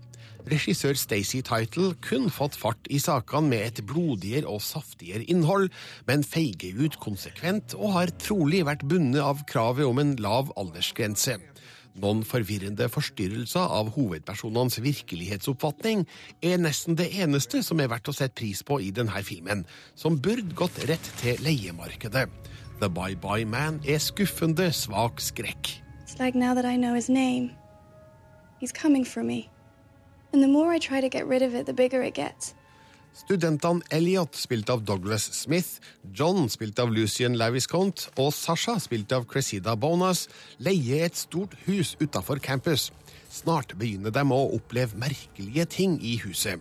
Regissør 0.46 0.94
Stacey 0.94 1.42
Title 1.42 1.96
kun 2.06 2.28
fått 2.30 2.54
fart 2.54 2.86
i 2.86 3.00
sakene 3.02 3.50
med 3.50 3.64
et 3.64 3.80
blodigere 3.88 4.46
og 4.46 4.60
saftigere 4.62 5.26
innhold, 5.26 5.72
men 6.06 6.22
feiger 6.22 6.78
ut 6.78 6.98
konsekvent 7.02 7.74
og 7.74 7.96
har 7.96 8.12
trolig 8.22 8.62
vært 8.68 8.84
bundet 8.86 9.24
av 9.26 9.42
kravet 9.50 9.88
om 9.88 9.98
en 9.98 10.14
lav 10.22 10.52
aldersgrense. 10.54 11.34
Noen 11.96 12.20
forvirrende 12.28 12.86
forstyrrelser 12.92 13.72
av 13.72 13.90
hovedpersonenes 13.96 14.78
virkelighetsoppfatning 14.84 16.04
er 16.44 16.60
nesten 16.60 16.94
det 16.94 17.08
eneste 17.24 17.64
som 17.66 17.80
er 17.80 17.90
verdt 17.90 18.12
å 18.12 18.14
sette 18.14 18.36
pris 18.38 18.62
på 18.62 18.78
i 18.84 18.92
denne 18.94 19.24
filmen, 19.26 19.64
som 19.98 20.20
burde 20.20 20.54
gått 20.54 20.78
rett 20.86 21.10
til 21.22 21.42
leiemarkedet. 21.42 22.28
The 22.78 22.92
Bye 22.92 23.16
Bye 23.16 23.48
Man 23.48 23.80
er 23.88 23.98
skuffende 23.98 24.68
svak 24.76 25.18
skrekk. 25.24 25.72
It's 26.04 26.20
like 26.20 26.38
now 26.38 26.54
that 26.54 26.68
I 26.68 26.76
know 26.76 26.94
his 26.94 27.08
name, 27.08 27.50
he's 28.60 28.70
coming 28.70 29.04
for 29.04 29.24
me. 29.24 29.48
And 30.36 30.42
the 30.42 30.48
more 30.48 30.70
I 30.70 30.78
try 30.78 31.00
to 31.00 31.08
get 31.08 31.26
rid 31.26 31.40
of 31.40 31.54
it, 31.54 31.64
the 31.64 31.72
bigger 31.72 32.02
it 32.02 32.12
gets. 32.12 32.52
Studentene 33.16 33.80
Elliot, 33.88 34.34
spilt 34.36 34.68
av 34.68 34.82
Douglas 34.84 35.30
Smith, 35.32 35.80
John, 36.12 36.50
spilt 36.52 36.76
av 36.78 36.92
Lucian 36.92 37.38
Laviscount, 37.40 38.10
og 38.20 38.34
Sasha, 38.36 38.74
spilt 38.76 39.14
av 39.16 39.24
Cressida 39.24 39.72
Bonas, 39.80 40.26
leier 40.60 41.06
et 41.06 41.16
stort 41.16 41.56
hus 41.64 41.94
utafor 42.02 42.36
campus. 42.44 42.90
Snart 43.32 43.72
begynner 43.80 44.12
de 44.12 44.26
å 44.28 44.42
oppleve 44.58 45.00
merkelige 45.00 45.64
ting 45.78 45.96
i 46.04 46.18
huset. 46.20 46.60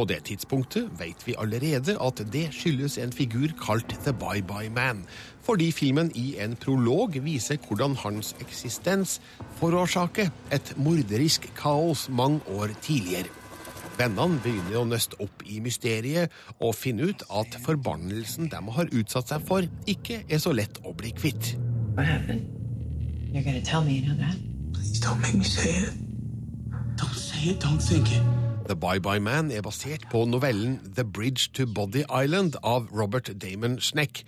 På 0.00 0.06
det 0.08 0.22
tidspunktet 0.24 0.86
vet 0.96 1.26
vi 1.26 1.34
allerede 1.36 1.92
at 2.00 2.20
det 2.32 2.46
skyldes 2.56 2.94
en 3.02 3.10
figur 3.12 3.52
kalt 3.60 3.90
The 4.00 4.14
Bye 4.16 4.40
Bye 4.48 4.70
Man, 4.72 5.02
fordi 5.44 5.66
filmen 5.76 6.08
i 6.16 6.38
en 6.40 6.54
prolog 6.56 7.18
viser 7.20 7.60
hvordan 7.66 7.98
hans 8.00 8.30
eksistens 8.40 9.18
forårsaker 9.58 10.32
et 10.56 10.72
morderisk 10.80 11.50
kaos 11.58 12.06
mange 12.08 12.40
år 12.48 12.72
tidligere. 12.80 13.28
Vennene 14.00 14.40
begynner 14.40 14.80
å 14.80 14.86
nøste 14.88 15.20
opp 15.20 15.44
i 15.44 15.60
mysteriet 15.60 16.32
og 16.56 16.72
finne 16.80 17.12
ut 17.12 17.28
at 17.28 17.60
forbannelsen 17.60 18.48
de 18.48 18.64
har 18.80 18.96
utsatt 19.02 19.34
seg 19.34 19.44
for, 19.52 19.68
ikke 19.84 20.22
er 20.24 20.40
så 20.40 20.56
lett 20.56 20.80
å 20.80 20.96
bli 20.96 21.12
kvitt. 21.12 21.58
Hva 21.92 22.08
happened? 22.08 22.48
You're 23.34 23.44
gonna 23.44 23.60
tell 23.60 23.84
me 23.84 24.00
you 24.00 24.08
know 24.08 24.16
that? 24.16 24.36
Please 24.72 24.96
don't 24.96 25.20
make 25.20 25.36
me 25.36 25.44
say 25.44 25.76
it. 25.76 25.92
Don't 26.96 27.12
say 27.12 27.50
it, 27.50 27.60
don't 27.60 27.84
think 27.84 28.08
it. 28.16 28.39
The 28.70 28.76
Bye 28.76 29.00
Bye 29.02 29.18
Man 29.18 29.48
er 29.50 29.64
basert 29.66 30.04
på 30.12 30.20
novellen 30.30 30.76
The 30.94 31.02
Bridge 31.02 31.48
to 31.58 31.64
Body 31.66 32.04
Island 32.06 32.54
av 32.62 32.86
Robert 32.94 33.26
Damon 33.42 33.80
Schneck. 33.82 34.20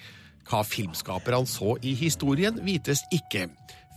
Hva 0.50 0.64
filmskaperne 0.66 1.46
så 1.46 1.76
i 1.86 1.92
historien, 1.94 2.58
vites 2.66 3.04
ikke. 3.14 3.44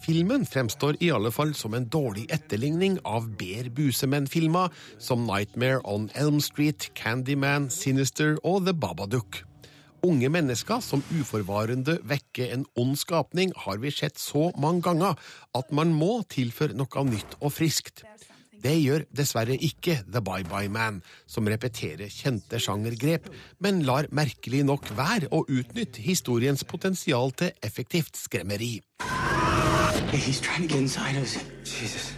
Filmen 0.04 0.46
fremstår 0.46 1.00
i 1.02 1.10
alle 1.16 1.32
fall 1.34 1.56
som 1.58 1.74
en 1.74 1.88
dårlig 1.90 2.28
etterligning 2.30 3.00
av 3.10 3.26
bedre 3.40 3.74
busemenn-filmer 3.74 4.70
som 5.02 5.26
Nightmare 5.26 5.82
on 5.82 6.12
Elm 6.14 6.38
Street, 6.38 6.92
Candyman, 6.94 7.72
Sinister 7.74 8.38
og 8.44 8.68
The 8.68 8.78
Babadook. 8.78 9.42
Unge 10.06 10.30
mennesker 10.30 10.86
som 10.86 11.02
uforvarende 11.10 11.98
vekker 12.06 12.54
en 12.54 12.70
ond 12.78 12.94
skapning, 13.02 13.50
har 13.66 13.82
vi 13.82 13.90
sett 13.90 14.22
så 14.22 14.52
mange 14.62 14.86
ganger 14.86 15.18
at 15.58 15.74
man 15.74 15.98
må 15.98 16.20
tilføre 16.30 16.78
noe 16.78 17.10
nytt 17.10 17.40
og 17.42 17.58
friskt. 17.58 18.06
Det 18.66 18.74
gjør 18.82 19.04
dessverre 19.14 19.54
ikke 19.62 20.00
The 20.10 20.24
Bye 20.26 20.48
Bye 20.50 20.72
Man, 20.74 21.04
som 21.30 21.46
repeterer 21.46 22.10
kjente 22.10 22.58
sjangergrep, 22.58 23.28
men 23.62 23.84
lar 23.86 24.08
merkelig 24.10 24.64
nok 24.66 24.90
være 24.98 25.30
å 25.30 25.44
utnytte 25.46 26.02
historiens 26.02 26.66
potensial 26.66 27.30
til 27.38 27.54
effektivt 27.62 28.18
skremmeri. 28.18 28.80
Hey, 30.10 30.18
he's 30.18 30.42
trying 30.42 30.66
to 30.66 30.74
get 30.74 30.82
inside 30.82 31.22
us. 31.22 31.38
Jesus. 31.62 32.14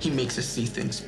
He 0.00 0.10
makes 0.10 0.36
us 0.36 0.44
see 0.44 0.66
things. 0.66 1.00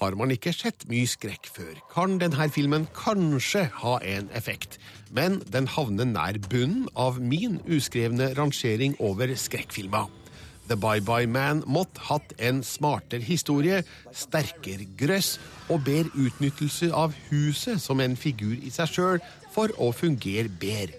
Har 0.00 0.16
man 0.16 0.32
ikke 0.32 0.54
sett 0.56 0.88
mye 0.88 1.04
skrekk 1.06 1.52
før, 1.52 1.76
kan 1.92 2.16
denne 2.24 2.48
filmen 2.56 2.88
kanskje 2.96 3.66
ha 3.82 3.98
en 4.00 4.32
effekt, 4.32 4.80
men 5.12 5.42
den 5.52 5.68
havner 5.76 6.08
nær 6.08 6.40
bunnen 6.48 6.88
av 6.96 7.20
min 7.20 7.60
uskrevne 7.68 8.32
rangering 8.38 8.96
over 8.98 9.36
skrekkfilmer. 9.36 10.21
The 10.68 10.76
Bye 10.76 11.02
Bye 11.02 11.26
Man 11.26 11.62
måtte 11.66 12.00
hatt 12.08 12.32
en 12.38 12.62
smartere 12.66 13.24
historie, 13.26 13.82
sterkere 14.14 14.86
grøss 14.98 15.36
og 15.68 15.84
bedre 15.86 16.12
utnyttelse 16.26 16.92
av 16.94 17.14
huset 17.30 17.82
som 17.82 18.00
en 18.00 18.16
figur 18.16 18.56
i 18.58 18.70
seg 18.72 18.92
sjøl 18.92 19.22
for 19.52 19.74
å 19.78 19.90
fungere 19.96 20.48
bedre. 20.48 20.98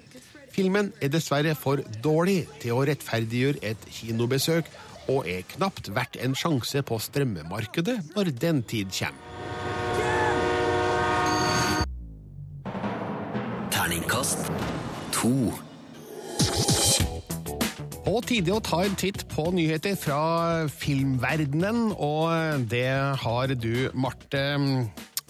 Filmen 0.54 0.92
er 1.02 1.10
dessverre 1.10 1.56
for 1.58 1.82
dårlig 2.04 2.44
til 2.62 2.76
å 2.76 2.84
rettferdiggjøre 2.86 3.64
et 3.72 3.88
kinobesøk, 3.90 4.68
og 5.10 5.26
er 5.28 5.42
knapt 5.56 5.90
verdt 5.96 6.20
en 6.24 6.36
sjanse 6.38 6.84
på 6.86 7.00
strømmemarkedet 7.02 7.98
når 8.14 8.32
den 8.40 8.62
tid 8.64 8.94
kommer. 8.94 9.20
Terningkast 13.74 14.48
2. 15.18 15.73
Og 18.10 18.20
tidlig 18.28 18.52
å 18.52 18.60
ta 18.64 18.82
en 18.84 18.98
titt 19.00 19.24
på 19.32 19.46
nyheter 19.56 19.96
fra 19.96 20.20
filmverdenen, 20.68 21.94
og 21.96 22.66
det 22.72 22.90
har 23.24 23.54
du, 23.56 23.88
Marte, 23.96 24.44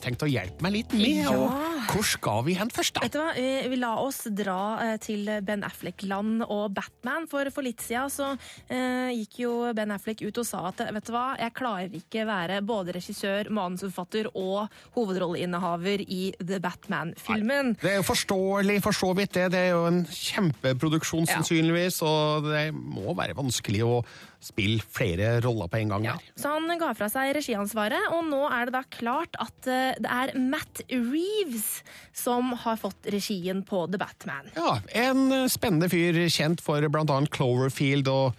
tenkt 0.02 0.26
å 0.26 0.30
hjelpe 0.32 0.66
meg 0.66 0.80
litt 0.80 0.98
med. 0.98 1.22
Ja. 1.28 1.73
Hvor 1.92 2.06
skal 2.08 2.44
vi 2.48 2.56
hen 2.58 2.70
først, 2.74 2.96
da? 2.96 3.04
Vet 3.06 3.14
du 3.16 3.20
hva, 3.22 3.34
Vi, 3.36 3.70
Vi 3.74 3.80
la 3.82 3.94
oss 4.02 4.22
dra 4.32 4.58
eh, 4.86 4.96
til 5.04 5.28
Ben 5.46 5.64
Affleck-land 5.68 6.46
og 6.48 6.74
Batman. 6.78 7.28
For 7.32 7.50
for 7.54 7.66
litt 7.66 7.82
siden 7.84 8.10
så 8.14 8.32
eh, 8.70 9.12
gikk 9.18 9.40
jo 9.44 9.54
Ben 9.76 9.92
Affleck 9.96 10.22
ut 10.26 10.38
og 10.42 10.48
sa 10.48 10.64
at 10.72 10.84
vet 10.94 11.06
du 11.10 11.14
hva, 11.16 11.26
jeg 11.40 11.56
klarer 11.58 11.98
ikke 12.00 12.26
være 12.30 12.62
både 12.66 12.96
regissør, 12.98 13.50
manusforfatter 13.54 14.32
og 14.34 14.70
hovedrolleinnehaver 14.98 16.04
i 16.08 16.34
The 16.40 16.60
Batman-filmen. 16.64 17.76
Det 17.82 17.94
er 17.96 18.00
jo 18.02 18.08
forståelig 18.08 18.80
for 18.86 18.96
så 18.96 19.14
vidt, 19.18 19.34
det. 19.38 19.50
Det 19.54 19.64
er 19.68 19.74
jo 19.76 19.86
en 19.90 20.04
kjempeproduksjon, 20.10 21.28
Ja. 21.28 21.38
sannsynligvis, 21.40 22.02
og 22.06 22.48
det 22.50 22.68
må 22.74 23.14
være 23.18 23.36
vanskelig 23.38 23.84
å 23.86 24.04
spille 24.44 24.82
flere 24.92 25.38
roller 25.40 25.70
på 25.72 25.80
en 25.80 25.90
gang 25.94 26.06
her. 26.10 26.24
Så 26.36 26.52
han 26.52 26.68
ga 26.80 26.90
fra 26.98 27.08
seg 27.08 27.32
regiansvaret, 27.38 28.10
og 28.12 28.26
nå 28.28 28.42
er 28.52 28.66
det 28.68 28.74
da 28.76 28.82
klart 28.92 29.38
at 29.40 29.68
eh, 29.72 29.94
det 30.04 30.10
er 30.12 30.34
Matt 30.38 30.82
Reeves 30.92 31.73
som 32.14 32.54
har 32.66 32.78
fått 32.82 33.10
regien 33.14 33.64
på 33.68 33.86
The 33.92 34.02
Batman. 34.02 34.52
Ja, 34.58 34.80
en 35.06 35.32
eh, 35.32 35.48
spennende 35.52 35.90
fyr, 35.92 36.24
kjent 36.30 36.62
for 36.64 36.84
annet 36.84 37.32
Cloverfield 37.34 38.08
og 38.12 38.34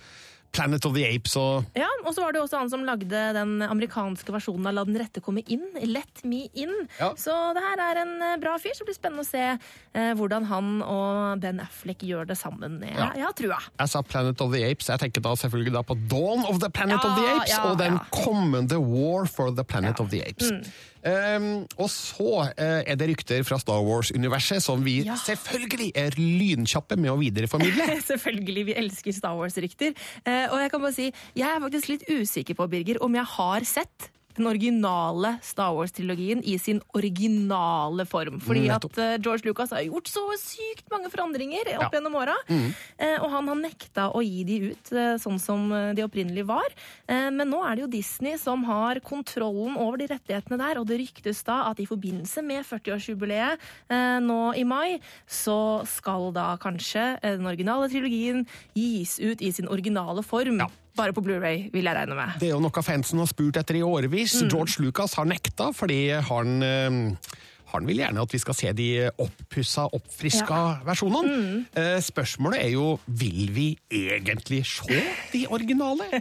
Planet 0.54 0.84
of 0.86 0.94
the 0.94 1.02
Apes 1.02 1.32
og 1.34 1.64
Ja, 1.74 1.88
og 2.06 2.12
så 2.14 2.22
var 2.22 2.34
det 2.34 2.38
også 2.44 2.60
han 2.60 2.68
som 2.70 2.84
lagde 2.86 3.08
den 3.34 3.56
amerikanske 3.66 4.30
versjonen 4.30 4.68
av 4.70 4.76
La 4.76 4.84
den 4.86 4.98
rette 5.00 5.18
komme 5.24 5.42
inn. 5.50 5.64
Let 5.82 6.22
me 6.22 6.44
in. 6.54 6.70
Ja. 7.00 7.08
Så 7.18 7.34
det 7.56 7.62
her 7.64 7.82
er 7.82 8.00
en 8.04 8.12
eh, 8.22 8.36
bra 8.42 8.54
fyr, 8.62 8.70
så 8.76 8.84
det 8.84 8.92
blir 8.92 8.98
spennende 9.00 9.24
å 9.24 9.28
se 9.28 9.42
eh, 9.50 10.12
hvordan 10.14 10.46
han 10.52 10.70
og 10.86 11.42
Ben 11.42 11.58
Affleck 11.64 12.06
gjør 12.06 12.30
det 12.30 12.38
sammen. 12.38 12.78
Jeg, 12.86 12.94
Ja. 12.94 13.10
jeg 13.18 13.26
har 13.26 13.34
trua. 13.40 13.58
Jeg 13.82 13.92
sa 13.96 14.02
Planet 14.06 14.40
of 14.46 14.54
the 14.54 14.62
Apes, 14.70 14.92
jeg 14.92 15.02
tenker 15.02 15.26
da 15.26 15.34
selvfølgelig 15.42 15.74
da 15.74 15.82
på 15.90 15.98
Dawn 16.06 16.46
of 16.46 16.62
the 16.62 16.70
Planet 16.70 17.02
Ja, 17.02 17.10
of 17.10 17.18
the 17.18 17.34
Apes, 17.34 17.58
og 17.64 17.78
den 17.82 17.98
kommende 18.14 18.78
War 18.78 19.26
for 19.26 19.50
the 19.50 19.64
Planet 19.66 19.98
of 19.98 20.10
the 20.14 20.22
Apes. 20.22 20.52
Mm. 20.54 20.62
Um, 21.04 21.66
og 21.76 21.90
så 21.92 22.46
eh, 22.56 22.80
er 22.88 22.96
det 22.96 23.10
rykter 23.10 23.42
fra 23.44 23.58
Star 23.60 23.82
Wars-universet 23.84 24.62
som 24.64 24.80
vi 24.86 25.02
Ja. 25.04 25.18
selvfølgelig 25.20 25.90
er 26.00 26.16
lynkjappe 26.16 26.96
med 26.96 27.12
å 27.12 27.18
videreformidle. 27.20 27.84
Selvfølgelig, 28.10 28.66
vi 28.70 28.76
elsker 28.80 29.12
Star 29.12 29.36
Wars-rykter. 29.36 29.92
Eh, 30.24 30.46
og 30.48 30.56
jeg 30.62 30.72
kan 30.72 30.80
bare 30.80 30.96
si, 30.96 31.10
jeg 31.36 31.48
er 31.50 31.60
faktisk 31.60 31.90
litt 31.92 32.06
usikker 32.08 32.56
på, 32.56 32.68
Birger, 32.72 33.02
om 33.04 33.14
jeg 33.20 33.28
har 33.36 33.68
sett 33.68 34.08
den 34.36 34.46
originale 34.50 35.38
Star 35.42 35.72
Wars-trilogien 35.76 36.42
i 36.44 36.56
sin 36.58 36.80
originale 36.94 38.04
form. 38.06 38.40
Fordi 38.42 38.66
at 38.72 38.86
eh, 38.98 39.16
George 39.22 39.46
Lucas 39.46 39.70
har 39.74 39.82
gjort 39.86 40.08
så 40.10 40.24
sykt 40.40 40.88
mange 40.92 41.10
forandringer 41.12 41.70
opp 41.76 41.84
Ja. 41.84 41.90
gjennom 41.98 42.14
åra. 42.18 42.34
Mhm. 42.48 42.74
Eh, 42.98 43.16
og 43.22 43.30
han 43.30 43.48
har 43.48 43.56
nekta 43.56 44.08
å 44.14 44.22
gi 44.24 44.44
de 44.44 44.58
ut 44.72 44.92
eh, 44.92 45.14
sånn 45.22 45.38
som 45.40 45.68
de 45.94 46.02
opprinnelig 46.04 46.44
var. 46.46 46.66
Men 47.08 47.48
nå 47.50 47.60
er 47.64 47.76
det 47.76 47.82
jo 47.84 47.90
Disney 47.92 48.36
som 48.38 48.64
har 48.64 48.98
kontrollen 49.04 49.76
over 49.76 49.98
de 49.98 50.06
rettighetene 50.10 50.58
der, 50.58 50.78
og 50.80 50.86
det 50.86 50.98
ryktes 51.00 51.42
da 51.44 51.70
at 51.70 51.80
i 51.80 51.86
forbindelse 51.86 52.42
med 52.44 52.64
40-årsjubileet 52.66 53.58
eh, 53.90 54.18
nå 54.24 54.54
i 54.56 54.64
mai, 54.64 55.00
så 55.26 55.84
skal 55.88 56.30
da 56.36 56.56
kanskje 56.60 57.18
den 57.22 57.46
originale 57.46 57.88
trilogien 57.92 58.46
gis 58.74 59.18
ut 59.20 59.42
i 59.42 59.50
sin 59.52 59.68
originale 59.68 60.22
form. 60.24 60.62
Bare 60.94 61.14
på 61.14 61.24
Blu-ray, 61.26 61.68
vil 61.74 61.88
jeg 61.88 61.96
regne 61.96 62.14
med. 62.14 62.36
Det 62.38 62.48
er 62.48 62.52
jo 62.54 62.60
noe 62.62 62.82
fansen 62.86 63.18
har 63.18 63.26
spurt 63.26 63.58
etter 63.58 63.80
i 63.80 63.82
årevis. 63.82 64.36
Mm. 64.44 64.50
George 64.52 64.84
Lucas 64.84 65.16
har 65.18 65.26
nekta, 65.26 65.72
fordi 65.74 65.98
han, 66.28 66.62
eh, 66.62 67.32
han 67.74 67.88
vil 67.88 68.00
gjerne 68.02 68.22
at 68.24 68.34
vi 68.34 68.40
skal 68.42 68.56
se 68.56 68.72
de 68.76 68.88
oppussa, 69.22 69.86
oppfriska 69.96 70.60
versjonene. 70.86 71.34
Mm. 71.34 71.60
Eh, 71.80 71.98
spørsmålet 72.04 72.62
er 72.62 72.72
jo 72.74 72.86
vil 73.06 73.50
vi 73.54 73.66
egentlig 73.90 74.62
se 74.68 75.00
de 75.34 75.44
originale? 75.52 76.06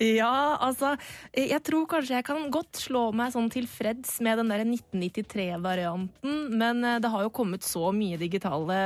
Ja, 0.00 0.56
altså 0.62 0.94
Jeg 1.34 1.60
tror 1.66 1.86
kanskje 1.90 2.16
jeg 2.16 2.26
kan 2.26 2.48
godt 2.52 2.78
slå 2.80 3.08
meg 3.16 3.32
sånn 3.34 3.48
tilfreds 3.52 4.18
med 4.24 4.40
den 4.40 4.50
der 4.52 4.64
1993-varianten, 4.64 6.36
men 6.56 6.84
eh, 6.84 6.98
det 7.02 7.10
har 7.12 7.26
jo 7.26 7.32
kommet 7.34 7.64
så 7.66 7.90
mye 7.94 8.18
digitale 8.20 8.78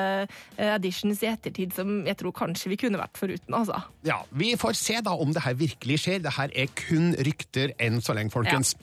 eh, 0.56 0.74
editions 0.74 1.22
i 1.24 1.30
ettertid 1.30 1.74
som 1.76 2.00
jeg 2.06 2.18
tror 2.20 2.34
kanskje 2.36 2.72
vi 2.72 2.80
kunne 2.80 3.00
vært 3.00 3.20
foruten, 3.20 3.56
altså. 3.56 3.80
Ja, 4.06 4.20
Vi 4.30 4.52
får 4.60 4.76
se 4.78 5.00
da 5.04 5.14
om 5.16 5.32
det 5.34 5.42
her 5.44 5.56
virkelig 5.58 6.00
skjer. 6.04 6.20
Det 6.24 6.34
her 6.36 6.52
er 6.56 6.70
kun 6.78 7.12
rykter 7.26 7.74
enn 7.82 8.00
så 8.04 8.14
lenge, 8.16 8.32
folkens. 8.34 8.74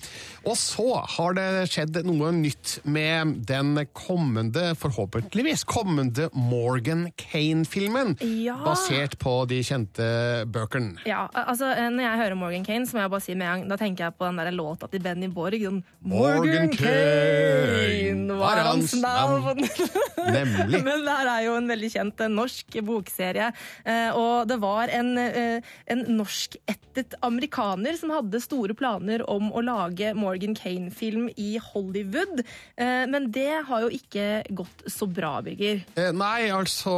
Og 0.46 0.58
så 0.60 0.88
har 1.18 1.38
det 1.38 1.48
skjedd 1.72 2.02
noe 2.08 2.32
nytt 2.36 2.78
med 2.88 3.36
den 3.48 3.78
kommende, 3.94 4.72
forhåpentligvis 4.80 5.64
kommende 5.68 6.30
Morgan 6.34 7.08
Kane-filmen. 7.20 8.16
Ja. 8.22 8.58
Basert 8.66 9.18
på 9.22 9.34
de 9.50 9.62
kjente 9.66 10.08
bøkene. 10.52 11.02
Ja, 11.08 11.28
altså 11.34 11.74
Når 11.92 12.04
jeg 12.04 12.22
hører 12.24 12.38
Morgan 12.40 12.66
Kane, 12.66 12.88
så 12.88 12.98
må 12.98 13.06
jeg 13.06 13.14
bare 13.14 13.26
si 13.26 13.36
med 13.36 13.48
en 13.48 13.54
gang, 13.54 13.68
da 13.72 13.80
tenker 13.80 14.08
jeg 14.08 14.18
på 14.18 14.28
den 14.30 14.42
der 14.42 14.52
låta 14.56 14.90
til 14.92 15.04
Benny 15.04 15.30
Borg. 15.34 15.60
Sånn, 15.68 15.84
Morgan 16.08 16.72
Kane 16.74 17.67
var! 18.68 19.56
Nemlig. 20.32 20.82
Men 20.88 21.04
det 21.06 21.16
her 21.20 21.30
er 21.32 21.46
jo 21.48 21.56
en 21.60 21.70
veldig 21.72 21.90
kjent 21.94 22.24
eh, 22.26 22.32
norsk 22.34 22.78
bokserie. 22.88 23.50
Eh, 23.86 24.10
Og 24.18 24.48
det 24.50 24.58
var 24.62 24.92
en, 24.94 25.12
eh, 25.22 25.62
en 25.94 26.04
norskættet 26.18 27.16
amerikaner 27.26 27.98
som 28.00 28.12
hadde 28.16 28.42
store 28.44 28.74
planer 28.78 29.24
om 29.30 29.52
å 29.56 29.62
lage 29.66 30.14
Morgan 30.18 30.56
Kane-film 30.58 31.28
i 31.38 31.58
Hollywood. 31.62 32.42
Men 32.78 33.28
det 33.34 33.64
har 33.68 33.84
jo 33.86 33.90
ikke 33.94 34.26
gått 34.58 34.84
så 34.92 35.06
bra, 35.10 35.36
Birger. 35.46 35.84
Nei, 36.16 36.50
altså 36.54 36.94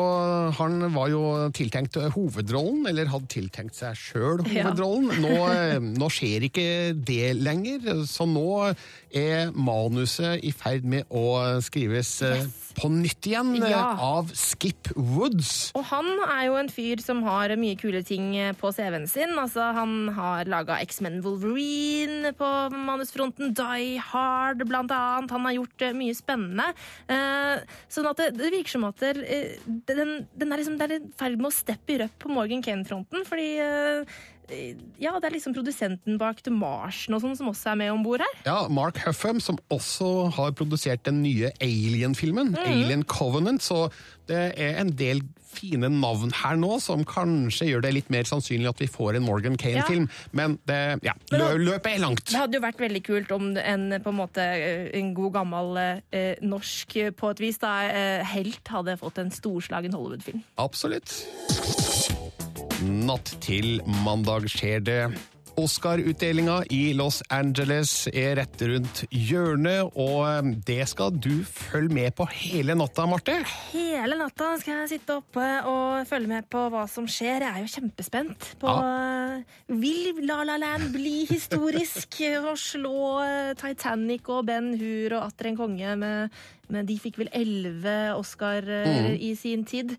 Han 0.57 0.79
var 0.93 1.09
jo 1.11 1.21
tiltenkt 1.55 1.97
hovedrollen, 2.15 2.87
eller 2.89 3.09
hadde 3.11 3.29
tiltenkt 3.31 3.75
seg 3.79 3.97
sjøl 3.99 4.43
Ja. 4.47 4.69
hovedrollen. 4.69 5.11
Nå, 5.23 5.33
eh, 5.51 5.79
nå 6.01 6.09
skjer 6.13 6.47
ikke 6.47 6.67
det 6.95 7.33
lenger, 7.39 7.89
så 8.09 8.27
nå 8.29 8.47
er 9.15 9.51
manuset 9.55 10.43
i 10.45 10.51
ferd 10.55 10.85
med 10.87 11.07
å 11.09 11.59
skrives 11.69 12.11
yes. 12.25 12.49
på 12.79 12.89
nytt 12.91 13.29
igjen 13.29 13.53
eh, 13.61 13.69
Ja. 13.71 13.93
av 14.01 14.33
Skip 14.35 14.89
Woods. 14.95 15.69
Og 15.77 15.85
han 15.91 16.09
er 16.25 16.47
jo 16.49 16.57
en 16.59 16.71
fyr 16.73 17.01
som 17.03 17.21
har 17.27 17.53
mye 17.59 17.77
kule 17.79 18.01
ting 18.07 18.33
på 18.59 18.71
CV-en 18.75 19.07
sin. 19.09 19.35
Altså, 19.39 19.69
han 19.77 20.09
har 20.17 20.49
laga 20.49 20.79
X-Men 20.83 21.19
Wolverine 21.25 22.33
på 22.37 22.49
manusfronten, 22.73 23.53
Die 23.57 23.99
Hard 24.09 24.65
blant 24.69 24.91
annet. 24.95 25.33
Han 25.35 25.45
har 25.47 25.57
gjort 25.59 25.85
eh, 25.85 25.95
mye 25.97 26.17
spennende. 26.17 26.71
Eh, 27.09 27.61
sånn 27.91 28.09
at 28.09 28.21
det, 28.21 28.31
det 28.39 28.51
virker 28.55 28.75
som 28.77 28.87
at 28.89 28.99
det, 29.03 29.13
eh, 29.25 29.55
den, 29.89 30.15
den 30.35 30.51
er 30.51 30.61
liksom, 30.61 30.79
det 30.79 30.89
er 30.89 30.97
i 30.97 31.13
ferd 31.19 31.39
med 31.39 31.51
å 31.51 31.55
steppe 31.55 31.95
i 31.95 32.01
røpp 32.03 32.19
på 32.25 32.33
Morgan 32.33 32.65
Kane-fronten. 32.65 33.25
Fordi 33.29 33.49
eh, 33.63 34.19
ja, 34.99 35.15
det 35.19 35.29
er 35.29 35.35
liksom 35.35 35.55
produsenten 35.55 36.19
bak 36.21 36.43
The 36.45 36.53
Martian 36.53 37.17
og 37.17 37.23
sånn 37.23 37.37
som 37.39 37.51
også 37.51 37.73
er 37.73 37.81
med 37.81 37.93
om 37.93 38.05
bord 38.05 38.23
her. 38.23 38.37
Ja, 38.47 38.59
Mark 38.71 38.99
Huffam, 39.05 39.41
som 39.43 39.59
også 39.73 40.29
har 40.37 40.55
produsert 40.57 41.05
den 41.07 41.21
nye 41.23 41.51
Alien-filmen, 41.61 42.55
mm. 42.55 42.63
Alien 42.65 43.05
Covenant, 43.09 43.63
så 43.63 43.87
det 44.29 44.53
er 44.61 44.79
en 44.81 44.93
del 44.97 45.23
fine 45.49 45.89
navn 45.91 46.31
her 46.43 46.57
nå 46.59 46.77
som 46.83 47.01
kanskje 47.07 47.69
gjør 47.71 47.83
det 47.85 47.93
litt 47.95 48.11
mer 48.13 48.27
sannsynlig 48.29 48.69
at 48.69 48.83
vi 48.83 48.89
får 48.91 49.17
en 49.17 49.25
Morgan 49.25 49.57
Kane-film, 49.59 50.05
men 50.37 50.59
det, 50.69 50.99
ja, 51.05 51.15
Men 51.31 51.41
da- 51.41 51.49
løpet 51.57 51.95
er 51.95 52.03
langt. 52.03 52.25
Det 52.29 52.37
hadde 52.37 52.59
jo 52.59 52.63
vært 52.63 52.83
veldig 52.83 53.03
kult 53.05 53.33
om 53.35 53.51
en, 53.57 53.89
på 53.97 54.13
en, 54.13 54.19
måte, 54.19 54.45
en 54.99 55.13
god 55.17 55.33
gammel 55.39 55.81
eh, 55.81 56.35
norsk 56.45 56.95
eh, 57.01 57.11
på 57.11 57.33
et 57.33 57.43
vis 57.43 57.59
da, 57.61 57.73
eh, 57.89 58.33
helt 58.35 58.73
hadde 58.77 58.97
fått 59.01 59.21
en 59.21 59.33
storslagen 59.33 59.97
Hollywood-film. 59.97 60.45
Absolutt. 60.61 62.18
Natt 62.85 63.33
til 63.43 63.79
mandag 64.05 64.47
skjer 64.51 64.79
det. 64.85 65.01
Oscar-utdelinga 65.59 66.61
i 66.71 66.93
Los 66.95 67.17
Angeles 67.35 68.05
er 68.15 68.37
rett 68.39 68.61
rundt 68.63 69.01
hjørnet, 69.11 69.89
og 69.99 70.53
det 70.63 70.85
skal 70.87 71.11
du 71.19 71.41
følge 71.43 71.91
med 71.97 72.13
på 72.15 72.23
hele 72.31 72.77
natta, 72.79 73.03
Marte. 73.11 73.35
Hele 73.73 74.15
natta 74.21 74.53
skal 74.61 74.85
jeg 74.85 74.91
sitte 74.93 75.17
oppe 75.19 75.47
og 75.67 76.05
følge 76.07 76.31
med 76.31 76.47
på 76.53 76.61
hva 76.71 76.85
som 76.87 77.09
skjer. 77.11 77.43
Jeg 77.43 77.49
er 77.51 77.65
jo 77.65 77.73
kjempespent 77.73 78.47
på 78.61 78.77
Vil 79.81 80.23
La 80.29 80.39
La 80.47 80.55
Land 80.63 80.93
bli 80.95 81.25
historisk 81.27 82.21
og 82.45 82.55
slå 82.61 82.95
eh, 83.25 83.51
Titanic 83.59 84.31
og 84.31 84.47
Ben 84.47 84.71
Hur 84.79 85.17
og 85.19 85.27
atter 85.27 85.51
en 85.51 85.59
konge 85.59 85.97
med, 85.99 86.39
med 86.71 86.87
De 86.87 86.95
fikk 87.03 87.19
vel 87.25 87.33
elleve 87.35 87.99
Oscar 88.15 88.63
eh, 88.63 88.87
Mm. 88.89 89.11
i 89.27 89.35
sin 89.35 89.67
tid. 89.67 89.97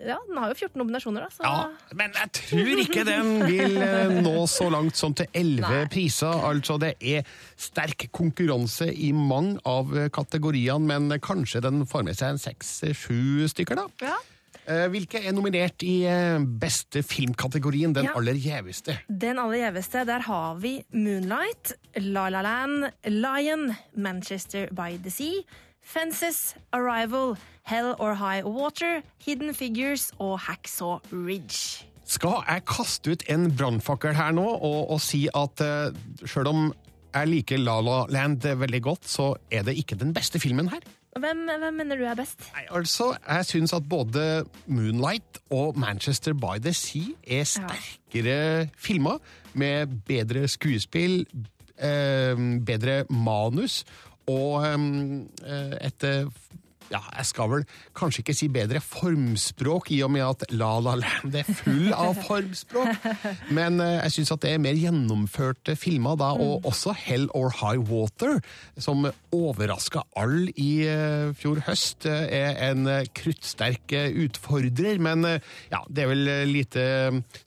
Ja, 0.00 0.16
den 0.28 0.38
har 0.40 0.48
jo 0.52 0.56
14 0.56 0.78
nominasjoner, 0.80 1.26
da. 1.26 1.30
Så. 1.30 1.44
Ja, 1.44 1.94
men 1.98 2.12
jeg 2.16 2.32
tror 2.38 2.80
ikke 2.82 3.04
den 3.06 3.30
vil 3.46 3.76
eh, 3.82 4.16
nå 4.24 4.34
så 4.50 4.70
langt 4.72 4.96
som 4.98 5.14
til 5.18 5.28
elleve 5.36 5.84
priser. 5.92 6.32
Altså, 6.48 6.78
det 6.82 6.94
er 7.00 7.24
sterk 7.60 8.08
konkurranse 8.14 8.88
i 8.92 9.12
mange 9.14 9.58
av 9.68 9.92
eh, 9.96 10.08
kategoriene, 10.14 10.82
men 11.06 11.20
kanskje 11.22 11.62
den 11.62 11.84
får 11.86 12.04
med 12.08 12.18
seg 12.18 12.34
en 12.34 12.42
seks-sju 12.42 13.48
stykker, 13.52 13.78
da. 13.82 13.86
Ja. 14.02 14.18
Eh, 14.62 14.84
Hvilke 14.92 15.18
er 15.26 15.32
nominert 15.34 15.82
i 15.82 15.96
beste 16.62 17.00
filmkategorien, 17.02 17.92
den 17.96 18.04
Ja. 18.06 18.12
aller 18.16 18.34
gjeveste? 18.38 18.94
Den 19.08 19.38
aller 19.42 19.58
gjeveste, 19.64 20.04
der 20.06 20.20
har 20.28 20.54
vi 20.62 20.76
Moonlight, 20.94 21.72
La 21.98 22.28
La 22.30 22.42
Land, 22.46 22.90
Lion, 23.10 23.72
Manchester 23.96 24.68
by 24.70 24.96
the 25.02 25.10
Sea, 25.10 25.42
Fences, 25.82 26.54
Arrival, 26.72 27.36
Hell 27.62 27.94
or 27.98 28.14
High 28.14 28.42
Water, 28.44 29.02
Hidden 29.24 29.54
Figures 29.54 30.12
og 30.18 30.38
Hacksaw 30.40 30.98
Ridge. 31.12 31.86
Skal 32.04 32.42
jeg 32.48 32.64
kaste 32.68 33.12
ut 33.12 33.22
en 33.30 33.50
brannfakkel 33.56 34.16
her 34.16 34.32
nå 34.36 34.46
og, 34.46 34.90
og 34.90 35.00
si 35.00 35.26
at 35.34 35.62
uh, 35.64 36.26
sjøl 36.26 36.50
om 36.50 36.64
jeg 37.12 37.28
liker 37.28 37.60
La 37.60 37.76
La 37.84 38.02
Land 38.08 38.46
veldig 38.46 38.82
godt, 38.82 39.08
så 39.08 39.34
er 39.52 39.66
det 39.66 39.76
ikke 39.80 39.98
den 40.00 40.14
beste 40.16 40.40
filmen 40.40 40.70
her. 40.72 40.80
Hvem, 41.12 41.42
hvem 41.60 41.74
mener 41.76 41.98
du 42.00 42.06
er 42.08 42.16
best? 42.16 42.40
Nei, 42.54 42.64
altså, 42.72 43.10
Jeg 43.28 43.44
syns 43.44 43.74
at 43.76 43.88
både 43.88 44.44
Moonlight 44.66 45.42
og 45.52 45.76
Manchester 45.76 46.32
by 46.32 46.56
the 46.56 46.72
Sea 46.72 47.12
er 47.26 47.44
sterkere 47.44 48.68
filmer, 48.80 49.20
med 49.52 49.92
bedre 50.08 50.46
skuespill, 50.48 51.26
eh, 51.76 52.32
bedre 52.64 53.04
manus 53.10 53.82
og 54.30 54.62
etter 54.62 55.26
et 55.80 56.04
eh, 56.08 56.26
ja, 56.92 57.00
jeg 57.18 57.28
skal 57.28 57.50
vel 57.52 57.64
kanskje 57.96 58.22
ikke 58.22 58.36
si 58.36 58.48
bedre 58.52 58.82
formspråk, 58.84 59.90
i 59.94 60.02
og 60.04 60.12
med 60.14 60.24
at 60.26 60.44
La 60.54 60.72
La 60.82 60.94
Land 61.00 61.36
er 61.38 61.48
full 61.48 61.92
av 61.96 62.18
formspråk. 62.26 63.06
Men 63.56 63.80
eh, 63.82 63.98
jeg 64.04 64.16
syns 64.18 64.34
at 64.36 64.44
det 64.44 64.54
er 64.54 64.62
mer 64.62 64.78
gjennomførte 64.78 65.76
filmer 65.78 66.18
da, 66.20 66.32
og 66.36 66.68
også 66.68 66.94
Hell 66.98 67.28
or 67.36 67.52
High 67.62 67.82
Water, 67.88 68.40
som 68.76 69.06
overraska 69.32 70.04
all 70.20 70.50
i 70.52 70.70
eh, 70.88 71.32
fjor 71.38 71.62
høst, 71.68 72.06
eh, 72.10 72.28
er 72.42 72.60
en 72.70 72.88
kruttsterk 73.16 73.96
utfordrer. 74.26 75.00
Men 75.02 75.24
ja, 75.72 75.82
det 75.88 76.04
er 76.04 76.12
vel 76.12 76.30
lite 76.50 76.84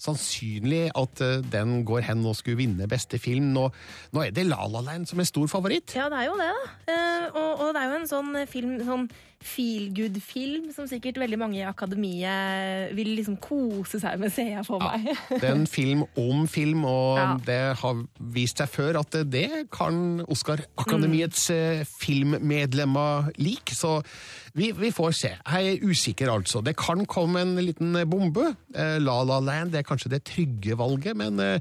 sannsynlig 0.02 0.88
at 0.98 1.22
den 1.52 1.80
går 1.88 2.06
hen 2.10 2.26
og 2.26 2.38
skulle 2.40 2.60
vinne 2.60 2.90
beste 2.90 3.20
film. 3.22 3.52
Nå, 3.56 3.68
nå 4.16 4.26
er 4.26 4.34
det 4.36 4.48
La 4.50 4.66
La 4.72 4.84
Land 4.86 5.10
som 5.10 5.22
er 5.22 5.30
stor 5.30 5.50
favoritt. 5.52 5.96
Ja, 5.98 6.10
det 6.12 6.24
er 6.24 6.30
jo 6.30 6.38
det, 6.40 6.50
da. 6.50 6.94
Eh, 6.94 7.26
og, 7.36 7.52
og 7.66 7.74
det 7.76 7.82
er 7.82 7.92
jo 7.92 8.00
en 8.00 8.10
sånn 8.10 8.36
film, 8.52 8.76
sånn 8.86 9.08
feel 9.46 9.90
good-film, 9.96 10.72
som 10.76 10.88
sikkert 10.90 11.20
veldig 11.22 11.38
mange 11.40 11.60
i 11.60 11.66
akademiet 11.68 12.94
vil 12.98 13.14
liksom 13.18 13.38
kose 13.44 14.00
seg 14.02 14.20
med, 14.22 14.34
ser 14.34 14.52
jeg 14.56 14.66
for 14.68 14.82
meg. 14.84 15.12
Det 15.30 15.44
er 15.44 15.54
en 15.54 15.68
film 15.80 16.06
om 16.20 16.48
film, 16.50 16.86
og 16.90 17.20
Ja. 17.20 17.28
det 17.46 17.60
har 17.82 18.02
vist 18.36 18.62
seg 18.62 18.72
før 18.74 19.02
at 19.04 19.20
det 19.32 19.50
kan 19.74 20.24
Oscar-akademiets 20.28 21.50
mm. 21.52 21.86
filmmedlemmer 22.02 23.32
like. 23.38 23.76
Så 23.76 24.00
vi, 24.56 24.72
vi 24.72 24.92
får 24.96 25.12
se. 25.18 25.34
Jeg 25.36 25.74
er 25.74 25.84
usikker, 25.84 26.32
altså. 26.32 26.62
Det 26.64 26.78
kan 26.80 27.04
komme 27.06 27.42
en 27.44 27.58
liten 27.60 27.98
bombe. 28.10 28.54
Eh, 28.76 28.98
La 29.04 29.18
La 29.28 29.42
Land 29.44 29.76
er 29.76 29.84
kanskje 29.88 30.14
det 30.14 30.24
trygge 30.30 30.78
valget, 30.80 31.18
men 31.20 31.40
eh, 31.44 31.60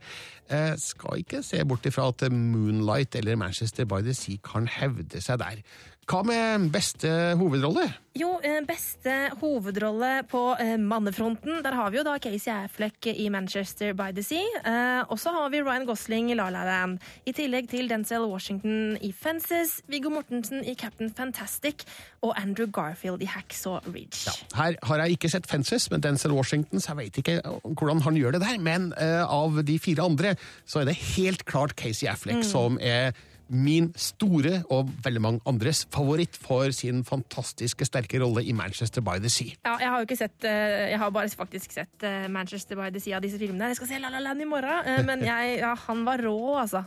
jeg 0.51 0.79
skal 0.79 1.25
ikke 1.25 1.43
se 1.43 1.63
bort 1.67 1.87
ifra 1.89 2.07
at 2.13 2.27
Moonlight 2.31 3.17
eller 3.19 3.37
Manchester 3.41 3.89
by 3.89 4.03
the 4.05 4.15
Sea 4.15 4.39
kan 4.45 4.69
hevde 4.71 5.23
seg 5.25 5.41
der. 5.43 5.63
Hva 6.05 6.21
med 6.27 6.67
beste 6.75 7.09
hovedrolle? 7.41 7.87
Jo, 8.15 8.37
eh, 8.45 8.61
beste 8.63 9.11
hovedrolle 9.41 10.21
på 10.31 10.41
eh, 10.61 10.77
mannefronten. 10.79 11.63
Der 11.65 11.75
har 11.75 11.89
vi 11.91 11.97
jo 11.99 12.05
da 12.07 12.13
Casey 12.23 12.53
Affleck 12.53 13.09
i 13.11 13.25
Manchester 13.33 13.95
by 13.97 14.13
the 14.15 14.23
Sea. 14.23 14.45
Eh, 14.63 15.01
og 15.11 15.19
så 15.19 15.33
har 15.35 15.49
vi 15.51 15.63
Ryan 15.65 15.87
Gosling 15.89 16.29
i 16.31 16.37
La 16.39 16.51
La 16.55 16.63
Land. 16.69 17.01
I 17.27 17.33
tillegg 17.35 17.71
til 17.73 17.89
Denzel 17.91 18.29
Washington 18.31 18.99
i 19.03 19.11
Fences, 19.17 19.81
Viggo 19.91 20.13
Mortensen 20.15 20.63
i 20.63 20.77
Captain 20.79 21.11
Fantastic 21.17 21.87
og 22.23 22.37
Andrew 22.39 22.69
Garfield 22.71 23.25
i 23.25 23.31
Hacksaw 23.33 23.81
Ridge. 23.89 24.31
Her 24.55 24.77
har 24.83 25.03
jeg 25.07 25.17
ikke 25.19 25.33
sett 25.35 25.49
Fences 25.51 25.89
med 25.91 26.05
Denzel 26.05 26.37
Washington, 26.37 26.81
så 26.85 26.93
jeg 26.93 27.01
vet 27.03 27.23
ikke 27.25 27.41
hvordan 27.65 28.05
han 28.07 28.21
gjør 28.21 28.37
det 28.37 28.45
der. 28.45 28.59
Men 28.63 28.93
av 28.95 29.63
de 29.65 29.79
fire 29.83 30.05
andre 30.07 30.37
så 30.69 30.85
er 30.85 30.93
det 30.93 31.01
helt 31.17 31.45
klart 31.49 31.75
Casey 31.81 32.07
Affleck 32.13 32.35
Mm. 32.35 32.43
som 32.51 32.79
er 32.81 33.13
min 33.49 33.91
store 33.99 34.63
og 34.73 34.91
veldig 35.05 35.23
mange 35.23 35.43
andres 35.49 35.85
favoritt 35.93 36.37
for 36.41 36.73
sin 36.75 37.03
fantastiske 37.07 37.87
sterke 37.89 38.21
rolle 38.23 38.45
i 38.45 38.55
Manchester 38.57 39.05
by 39.05 39.19
the 39.23 39.31
Sea. 39.33 39.55
Ja, 39.65 39.77
jeg 39.81 39.91
har 39.93 40.01
jo 40.01 40.09
ikke 40.09 40.19
sett 40.19 40.47
eh, 40.49 40.91
Jeg 40.93 40.99
har 41.01 41.13
bare 41.15 41.29
faktisk 41.29 41.75
sett 41.75 42.07
eh, 42.07 42.27
Manchester 42.33 42.79
by 42.79 42.91
the 42.95 43.03
Sea 43.03 43.19
av 43.19 43.25
disse 43.25 43.39
filmene. 43.41 43.71
Jeg 43.73 43.81
skal 43.81 43.91
se 43.93 44.01
La 44.03 44.13
La 44.13 44.23
Land 44.25 44.45
i 44.45 44.49
morgen, 44.49 44.91
eh, 44.91 45.03
men 45.07 45.25
jeg, 45.31 45.59
ja, 45.61 45.75
han 45.87 46.05
var 46.07 46.23
rå, 46.25 46.37
altså, 46.61 46.85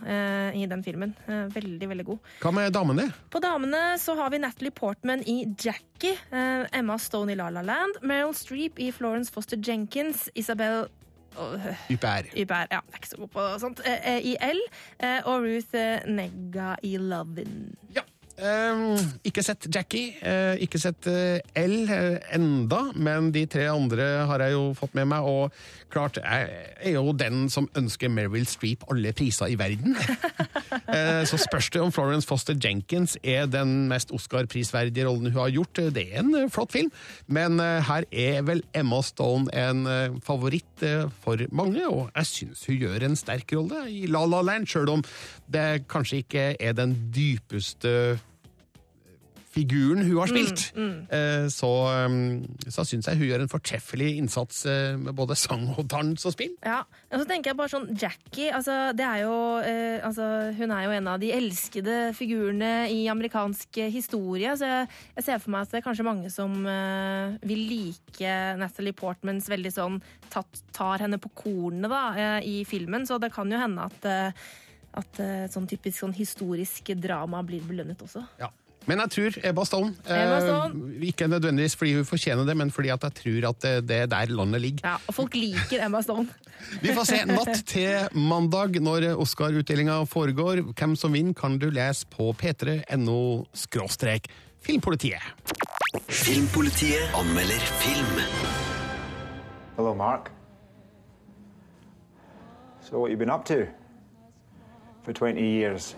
i 0.57 0.65
den 0.69 0.83
filmen. 0.85 1.13
Veldig, 1.27 1.87
veldig 1.89 2.05
god. 2.07 2.29
Hva 2.41 2.51
med 2.55 2.73
damene? 2.75 3.07
På 3.33 3.41
damene 3.43 3.81
så 4.01 4.15
har 4.19 4.31
vi 4.33 4.41
Natalie 4.41 4.73
Portman 4.75 5.23
i 5.29 5.39
Jackie, 5.59 6.15
Emma 6.31 6.97
Stone 7.01 7.33
i 7.33 7.37
La 7.37 7.49
La 7.53 7.63
Land, 7.65 7.99
Meryl 8.07 8.35
Streep 8.37 8.79
i 8.81 8.91
Florence 8.95 9.33
Foster 9.33 9.59
Jenkins, 9.59 10.27
Isabel 10.35 10.87
Ypær. 11.93 12.29
Ypær, 12.37 12.67
ja, 12.71 12.79
jeg 12.81 12.93
er 12.93 13.01
ikke 13.01 13.09
så 13.09 13.17
god 13.21 13.27
på 13.35 13.47
sånt. 13.59 13.81
eh, 13.85 14.15
eh, 14.15 14.25
I 14.31 14.35
L, 14.41 14.59
eh, 14.99 15.19
og 15.25 15.41
Ruth 15.45 15.75
eh, 15.77 16.05
Negga 16.09 16.75
i 16.83 16.97
Lovin'. 16.97 17.75
Eh, 18.37 18.99
ikke 19.25 19.41
sett 19.41 19.65
Jackie, 19.73 20.11
uh, 20.21 20.53
ikke 20.61 20.77
sett 20.77 21.07
uh, 21.09 21.39
L 21.57 21.89
eh, 21.89 22.35
enda, 22.37 22.83
men 22.93 23.31
de 23.33 23.47
tre 23.49 23.65
andre 23.71 24.05
har 24.29 24.43
jeg 24.45 24.53
jo 24.53 24.75
fått 24.77 24.93
med 24.93 25.09
meg, 25.09 25.25
og 25.25 25.55
klart, 25.89 26.19
jeg 26.21 26.67
er 26.77 26.93
jo 26.99 27.15
den 27.17 27.47
som 27.49 27.65
ønsker 27.79 28.11
Meryl 28.13 28.45
Streep 28.45 28.85
alle 28.93 29.09
priser 29.17 29.49
i 29.49 29.57
verden. 29.57 29.97
Så 31.29 31.39
spørs 31.39 31.69
det 31.73 31.81
om 31.81 31.91
Florence 31.91 32.27
Foster 32.27 32.55
Jenkins 32.59 33.15
er 33.23 33.47
den 33.49 33.87
mest 33.89 34.11
Oscar-prisverdige 34.15 35.07
rollen 35.07 35.31
hun 35.31 35.41
har 35.41 35.51
gjort. 35.51 35.81
Det 35.95 36.03
er 36.11 36.21
en 36.21 36.51
flott 36.51 36.75
film, 36.75 36.91
men 37.31 37.59
her 37.59 38.05
er 38.11 38.43
vel 38.47 38.61
Emma 38.75 38.99
Stone 39.03 39.51
en 39.55 40.19
favoritt 40.23 40.83
for 41.23 41.41
mange, 41.55 41.83
og 41.87 42.11
jeg 42.11 42.31
syns 42.31 42.65
hun 42.67 42.81
gjør 42.83 43.07
en 43.07 43.19
sterk 43.19 43.55
rolle 43.55 43.85
i 43.91 44.05
La 44.11 44.25
La 44.27 44.43
Land, 44.43 44.67
sjøl 44.67 44.91
om 44.97 45.05
det 45.51 45.87
kanskje 45.91 46.23
ikke 46.25 46.49
er 46.59 46.75
den 46.77 46.97
dypeste 47.15 48.17
figuren 49.57 50.05
hun 50.05 50.17
har 50.21 50.29
spilt. 50.29 50.67
Eh, 50.77 51.47
Så, 51.51 51.71
eh, 51.89 52.15
så 52.69 52.85
syns 52.85 53.07
jeg 53.09 53.17
hun 53.17 53.27
gjør 53.27 53.43
en 53.43 53.51
fortreffelig 53.51 54.09
innsats 54.19 54.63
eh, 54.69 54.95
med 54.99 55.15
både 55.17 55.35
sang 55.39 55.65
og 55.73 55.87
dans 55.89 56.25
og 56.27 56.35
spill. 56.35 56.53
Ja, 56.65 56.83
og 56.85 57.21
så 57.21 57.25
tenker 57.29 57.51
jeg 57.51 57.57
bare 57.59 57.73
sånn 57.73 57.89
Jackie, 57.97 58.51
altså, 58.53 58.91
det 58.97 59.05
er 59.05 59.23
jo, 59.23 59.35
altså, 60.05 60.25
hun 60.57 60.73
er 60.75 60.83
jo 60.85 60.93
en 60.97 61.09
av 61.11 61.21
de 61.21 61.31
elskede 61.33 61.97
figurene 62.17 62.71
i 62.93 63.05
amerikansk 63.11 63.79
historie, 63.93 64.53
så 64.59 64.69
jeg, 64.69 64.89
jeg 65.17 65.27
ser 65.27 65.41
for 65.41 65.55
meg 65.55 65.65
at 65.65 65.73
det 65.73 65.79
er 65.81 65.85
kanskje 65.87 66.05
mange 66.07 66.31
som 66.33 66.53
uh, 66.67 67.35
vil 67.47 67.63
like 67.69 68.35
Natalie 68.59 68.95
Portmans 68.97 69.49
veldig 69.51 69.73
sånn 69.73 69.97
tatt, 70.33 70.61
tar 70.75 71.03
henne 71.05 71.19
på 71.21 71.31
kornet 71.37 71.91
da, 71.91 72.03
i 72.43 72.61
filmen, 72.67 73.07
så 73.07 73.17
det 73.21 73.31
kan 73.35 73.49
jo 73.51 73.59
hende 73.61 73.87
at, 73.87 74.07
at 74.99 75.21
sånn 75.53 75.67
typisk 75.69 76.01
sånn 76.03 76.15
historisk 76.17 76.91
drama 76.99 77.41
blir 77.47 77.63
belønnet 77.67 78.03
også. 78.03 78.25
Ja. 78.41 78.51
Men 78.87 79.03
jeg 79.03 79.13
tror 79.17 79.37
Ebba 79.49 79.65
Stone. 79.67 79.93
Ebba 80.07 80.37
eh, 80.39 81.07
ikke 81.09 81.27
nødvendigvis 81.27 81.75
fordi 81.75 81.93
hun 81.97 82.07
fortjener 82.07 82.47
det, 82.47 82.55
men 82.57 82.71
fordi 82.71 82.91
at 82.93 83.03
jeg 83.03 83.17
tror 83.19 83.49
at 83.49 83.61
det, 83.65 83.73
det 83.89 83.97
er 84.05 84.11
der 84.11 84.31
landet 84.31 84.63
ligger. 84.63 84.87
Ja, 84.87 84.95
og 85.07 85.17
folk 85.17 85.35
liker 85.35 85.85
Ebba 85.85 86.01
Stone. 86.01 86.27
Vi 86.83 86.89
får 86.95 87.05
se 87.05 87.19
natt 87.29 87.61
til 87.69 88.17
mandag 88.17 88.79
når 88.81 89.11
Oscar-utdelinga 89.21 89.99
foregår. 90.09 90.63
Hvem 90.71 90.95
som 90.97 91.13
vinner, 91.13 91.35
kan 91.37 91.59
du 91.61 91.69
lese 91.69 92.07
på 92.09 92.31
p3.no 92.39 93.19
skråstrek 93.53 94.31
filmpolitiet. 94.67 95.21
Filmpolitiet 96.09 97.13
anmelder 97.15 97.63
film. 97.83 98.19
Hello, 99.75 99.93
Mark. 99.93 100.31
So, 102.81 102.99
what 102.99 103.11
you 103.11 103.17
been 103.17 103.29
up 103.29 103.45
to 103.45 103.67
for 105.03 105.13
20 105.13 105.41
years? 105.41 105.95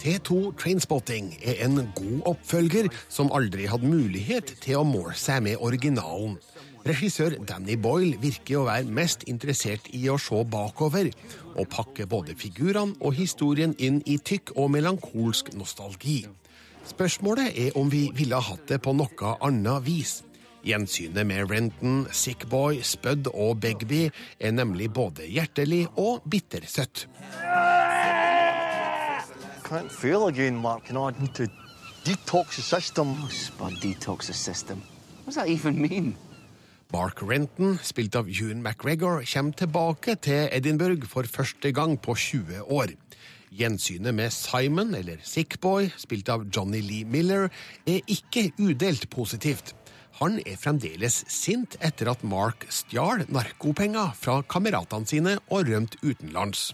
T2 0.00 0.54
Trainspotting 0.56 1.34
er 1.44 1.58
en 1.66 1.74
god 1.92 2.22
oppfølger 2.30 2.86
som 3.12 3.28
aldri 3.36 3.66
hadde 3.68 3.88
mulighet 3.90 4.54
til 4.64 4.78
å 4.80 4.86
måle 4.88 5.12
seg 5.18 5.42
med 5.44 5.60
originalen. 5.60 6.38
Regissør 6.88 7.36
Danny 7.44 7.76
Boyle 7.76 8.16
virker 8.22 8.62
å 8.62 8.68
være 8.70 8.88
mest 8.96 9.26
interessert 9.28 9.90
i 9.92 10.06
å 10.08 10.16
se 10.16 10.40
bakover, 10.48 11.10
og 11.52 11.68
pakke 11.68 12.08
både 12.08 12.32
figurene 12.40 12.96
og 13.04 13.18
historien 13.18 13.74
inn 13.76 14.00
i 14.08 14.16
tykk 14.16 14.54
og 14.56 14.72
melankolsk 14.72 15.52
nostalgi. 15.60 16.22
Spørsmålet 16.88 17.52
er 17.66 17.76
om 17.76 17.92
vi 17.92 18.06
ville 18.16 18.40
hatt 18.40 18.64
det 18.72 18.80
på 18.80 18.96
noe 18.96 19.36
annet 19.44 19.84
vis. 19.84 20.22
Gjensynet 20.64 21.28
med 21.28 21.52
Renton, 21.52 22.06
Sickboy, 22.12 22.80
Spud 22.84 23.28
og 23.34 23.60
Begby 23.60 24.06
er 24.40 24.56
nemlig 24.56 24.88
både 24.96 25.28
hjertelig 25.28 25.86
og 26.00 26.24
bittersøtt. 26.24 27.04
Can't 29.70 29.92
fail 29.92 30.26
again, 30.26 30.56
Mark, 30.56 30.90
and 30.90 30.98
I 30.98 31.14
need 31.20 31.32
to 31.34 31.46
detox 32.02 32.56
the 32.56 32.62
system. 32.62 33.14
Spud 33.30 33.74
detox 33.74 34.26
the 34.26 34.32
system. 34.32 34.82
What 35.22 35.26
does 35.26 35.34
that 35.36 35.46
even 35.46 35.80
mean? 35.80 36.16
Mark 36.92 37.22
Renton, 37.22 37.78
spilt 37.78 38.16
av 38.18 38.26
Ewan 38.26 38.64
McGregor, 38.64 39.22
kommer 39.22 39.52
tilbake 39.54 40.16
til 40.26 40.48
Edinburgh 40.50 41.06
for 41.06 41.22
første 41.22 41.70
gang 41.70 41.94
på 42.02 42.16
20 42.18 42.64
år. 42.66 42.96
Gjensynet 43.54 44.14
med 44.14 44.34
Simon, 44.34 44.90
eller 44.94 45.22
Sickboy, 45.22 45.86
spilt 45.96 46.28
av 46.34 46.48
Johnny 46.50 46.82
Lee 46.82 47.04
Miller, 47.04 47.46
er 47.86 48.02
ikke 48.10 48.50
udelt 48.58 49.06
positivt. 49.10 49.76
Han 50.18 50.42
er 50.42 50.58
fremdeles 50.58 51.22
sint 51.30 51.78
etter 51.78 52.10
at 52.10 52.26
Mark 52.26 52.66
stjal 52.74 53.22
narkopenger 53.30 54.18
fra 54.18 54.40
kameratene 54.42 55.06
sine 55.06 55.38
og 55.46 55.70
rømte 55.70 56.02
utenlands. 56.02 56.72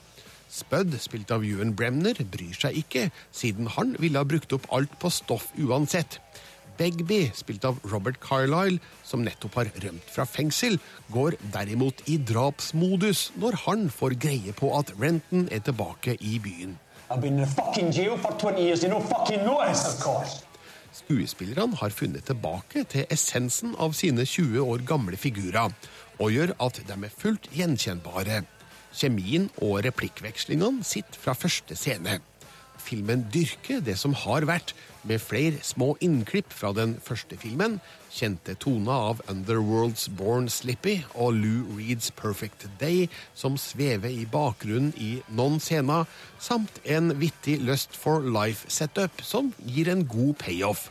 Spud, 0.57 0.95
spilt 1.01 1.33
av 1.35 1.45
Ewan 1.45 1.75
Bremner, 1.77 2.17
bryr 2.33 2.57
seg 2.57 2.79
ikke, 2.81 3.09
siden 3.35 3.69
han 3.75 3.93
ville 4.01 4.23
ha 4.23 4.29
brukt 4.29 4.55
opp 4.57 4.69
alt 4.73 4.95
på 5.03 5.11
stoff 5.13 5.51
uansett. 5.61 6.17
Begby, 6.77 7.27
spilt 7.37 7.65
av 7.69 7.77
Robert 7.89 8.19
Carlyle, 8.25 8.81
som 9.05 9.25
nettopp 9.25 9.57
har 9.61 9.71
rømt 9.85 10.09
fra 10.13 10.25
fengsel, 10.29 10.79
går 11.13 11.37
derimot 11.53 12.03
i 12.13 12.17
drapsmodus 12.21 13.31
når 13.41 13.61
han 13.67 13.87
får 13.93 14.17
greie 14.21 14.57
på 14.57 14.73
at 14.79 14.93
Renton 15.01 15.47
er 15.53 15.65
tilbake 15.65 16.17
i 16.21 16.39
byen. 16.41 16.77
I've 17.09 17.21
been 17.21 17.39
in 17.39 17.45
a 17.45 17.47
fucking 17.47 17.93
jail 17.93 18.17
for 18.19 18.33
20 18.33 18.61
years. 18.61 18.83
You 18.83 18.91
don't 18.91 19.09
fucking 19.09 19.45
notice, 19.45 19.87
of 19.87 20.01
course. 20.01 20.43
Skuespillerne 20.97 21.77
har 21.77 21.93
funnet 21.93 22.25
tilbake 22.25 22.87
til 22.89 23.05
essensen 23.13 23.77
av 23.79 23.93
sine 23.93 24.25
20 24.25 24.65
år 24.65 24.85
gamle 24.89 25.21
figurer, 25.21 25.77
og 26.19 26.33
gjør 26.33 26.57
at 26.65 26.81
de 26.89 26.97
er 26.97 27.13
fullt 27.13 27.51
gjenkjennbare. 27.53 28.43
Kjemien 28.97 29.51
og 29.61 29.83
replikkvekslingene 29.85 30.85
sitter 30.87 31.21
fra 31.21 31.35
første 31.37 31.77
scene. 31.77 32.21
Filmen 32.81 33.25
dyrker 33.33 33.83
det 33.85 33.97
som 34.01 34.15
har 34.17 34.47
vært, 34.49 34.73
med 35.07 35.21
flere 35.23 35.61
små 35.63 35.93
innklipp 36.03 36.51
fra 36.51 36.73
den 36.75 36.97
første 37.03 37.37
filmen, 37.39 37.77
kjente 38.11 38.57
toner 38.59 39.11
av 39.11 39.21
Underworld's 39.31 40.09
Born 40.19 40.49
Slippy 40.51 40.97
og 41.15 41.37
Lou 41.39 41.77
Reeds 41.77 42.11
Perfect 42.17 42.67
Day, 42.81 43.07
som 43.35 43.59
svever 43.61 44.11
i 44.11 44.27
bakgrunnen 44.27 44.91
i 44.99 45.21
noen 45.29 45.61
scener, 45.63 46.09
samt 46.43 46.81
en 46.85 47.15
vittig 47.21 47.61
Lust 47.63 47.95
for 47.95 48.25
Life-setup 48.25 49.23
som 49.23 49.53
gir 49.63 49.93
en 49.93 50.07
god 50.11 50.35
payoff. 50.43 50.89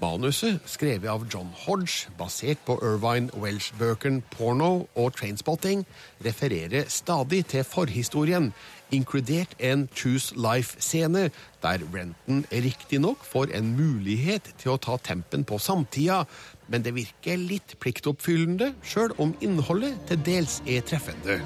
Manuset, 0.00 0.60
skrevet 0.64 1.10
av 1.10 1.24
John 1.26 1.48
Hodge, 1.64 2.06
basert 2.18 2.60
på 2.66 2.76
Irvine 2.82 3.32
Welsh-bøkene 3.34 4.22
Porno 4.30 4.86
og 4.94 5.16
Trainspotting, 5.18 5.82
refererer 6.24 6.86
stadig 6.88 7.44
til 7.50 7.64
forhistorien, 7.66 8.52
inkludert 8.94 9.56
en 9.58 9.88
Choose 9.94 10.38
Life-scene, 10.38 11.30
der 11.62 11.84
Renton 11.94 12.44
riktignok 12.52 13.26
får 13.26 13.50
en 13.58 13.74
mulighet 13.76 14.54
til 14.62 14.76
å 14.76 14.78
ta 14.78 14.96
tempen 15.02 15.42
på 15.44 15.58
samtida, 15.58 16.22
men 16.68 16.86
det 16.86 16.94
virker 16.94 17.40
litt 17.40 17.74
pliktoppfyllende, 17.82 18.76
sjøl 18.86 19.16
om 19.18 19.34
innholdet 19.42 19.98
til 20.06 20.22
dels 20.22 20.60
er 20.66 20.86
treffende. 20.86 21.40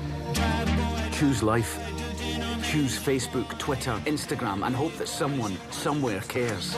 Choose 1.17 1.41
life. 1.41 2.12
Choose 2.73 2.97
Facebook, 2.97 3.59
Twitter, 3.59 4.01
Instagram, 4.07 4.65
and 4.65 4.75
hope 4.75 4.97
that 4.97 5.07
someone, 5.07 5.59
somewhere 5.71 6.23
cares. 6.29 6.75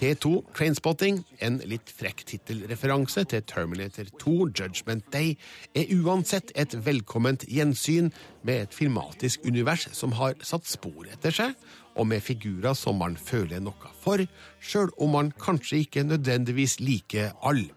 T2 0.00 0.42
Trainspotting, 0.52 1.20
en 1.38 1.60
litt 1.70 1.92
frekk 1.94 2.24
tittelreferanse 2.26 3.22
til 3.30 3.44
Terminator 3.46 4.10
2 4.18 4.34
Judgment 4.48 5.06
Day, 5.14 5.36
er 5.70 5.94
uansett 6.00 6.50
et 6.58 6.74
velkomment 6.82 7.46
gjensyn 7.46 8.10
med 8.42 8.64
et 8.64 8.74
filmatisk 8.74 9.46
univers 9.46 9.86
som 9.94 10.18
har 10.18 10.34
satt 10.42 10.66
spor 10.66 11.06
etter 11.06 11.38
seg, 11.38 11.54
og 11.94 12.10
med 12.10 12.26
figurer 12.26 12.74
som 12.74 12.98
man 12.98 13.14
føler 13.14 13.62
noe 13.62 13.94
for, 14.02 14.26
sjøl 14.58 14.90
om 14.98 15.14
man 15.14 15.30
kanskje 15.30 15.84
ikke 15.86 16.08
nødvendigvis 16.10 16.80
liker 16.82 17.36
alle. 17.38 17.70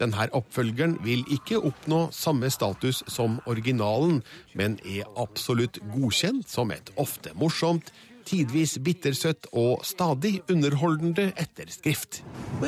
Denne 0.00 0.28
oppfølgeren 0.36 0.98
vil 1.04 1.24
ikke 1.32 1.60
oppnå 1.64 2.08
samme 2.12 2.50
status 2.52 3.02
som 3.08 3.38
originalen, 3.48 4.22
men 4.54 4.78
er 4.84 5.08
absolutt 5.16 5.78
godkjent 5.94 6.50
som 6.52 6.70
et 6.74 6.90
ofte 7.00 7.32
morsomt, 7.34 7.92
tidvis 8.26 8.78
bittersøtt 8.82 9.46
og 9.56 9.84
stadig 9.86 10.42
underholdende 10.50 11.32
etterskrift. 11.38 12.24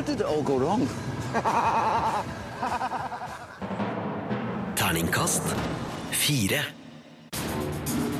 Terningkast 4.78 5.42
fire. 6.14 6.62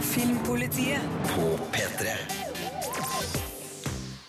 Filmpolitiet 0.03 1.01
På 1.31 1.55
P3. 1.73 2.38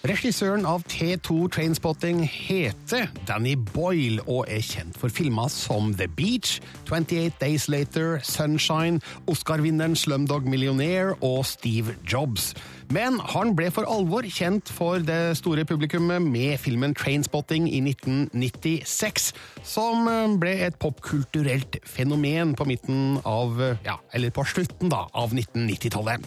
Regissøren 0.07 0.63
av 0.63 0.85
T2 0.87 1.49
Trainspotting 1.51 2.21
heter 2.23 3.09
Danny 3.27 3.57
Boyle 3.73 4.23
og 4.31 4.45
er 4.47 4.63
kjent 4.63 4.95
for 4.95 5.11
filmer 5.11 5.51
som 5.51 5.89
The 5.99 6.07
Beach, 6.07 6.61
28 6.87 7.33
Days 7.41 7.67
Later, 7.67 8.21
Sunshine, 8.23 9.01
Oscar-vinneren 9.27 9.97
Slumdog 9.99 10.47
Millionaire 10.47 11.17
og 11.19 11.43
Steve 11.51 11.97
Jobs. 12.07 12.53
Men 12.89 13.19
han 13.21 13.51
ble 13.53 13.67
for 13.69 13.85
alvor 13.85 14.25
kjent 14.33 14.69
for 14.73 15.03
det 15.05 15.35
store 15.37 15.61
publikummet 15.69 16.23
med 16.25 16.55
filmen 16.57 16.95
Trainspotting 16.97 17.67
i 17.69 17.83
1996, 17.85 19.27
som 19.61 20.09
eh, 20.09 20.33
ble 20.41 20.55
et 20.65 20.79
popkulturelt 20.81 21.77
fenomen 21.85 22.55
på 22.57 22.65
midten 22.65 23.19
av, 23.29 23.61
eh, 23.61 23.77
ja, 23.85 23.99
eller 24.17 24.33
på 24.33 24.47
slutten 24.49 24.89
da, 24.89 25.03
av 25.13 25.37
1990-tallet. 25.37 26.25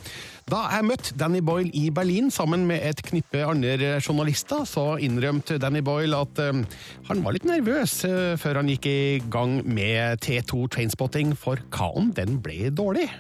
Da 0.55 0.62
jeg 0.77 0.87
møtte 0.87 1.18
Danny 1.18 1.42
Boyle 1.42 1.75
i 1.75 1.88
Berlin 1.94 2.31
sammen 2.31 2.68
med 2.70 2.87
et 2.87 3.03
knippe 3.11 3.42
andre 3.42 3.96
journalister, 3.98 4.62
så 4.62 4.92
innrømte 5.03 5.59
Danny 5.59 5.83
Boyle 5.83 6.22
at 6.22 6.38
eh, 6.46 6.62
han 7.11 7.27
var 7.27 7.35
litt 7.35 7.48
nervøs 7.48 8.05
før 8.38 8.62
han 8.62 8.70
gikk 8.70 8.87
i 8.87 8.98
gang 9.35 9.64
med 9.66 10.22
T2 10.22 10.68
Trainspotting, 10.77 11.35
for 11.35 11.59
hva 11.75 11.90
om 11.98 12.14
den 12.14 12.38
ble 12.38 12.70
dårlig? 12.70 13.11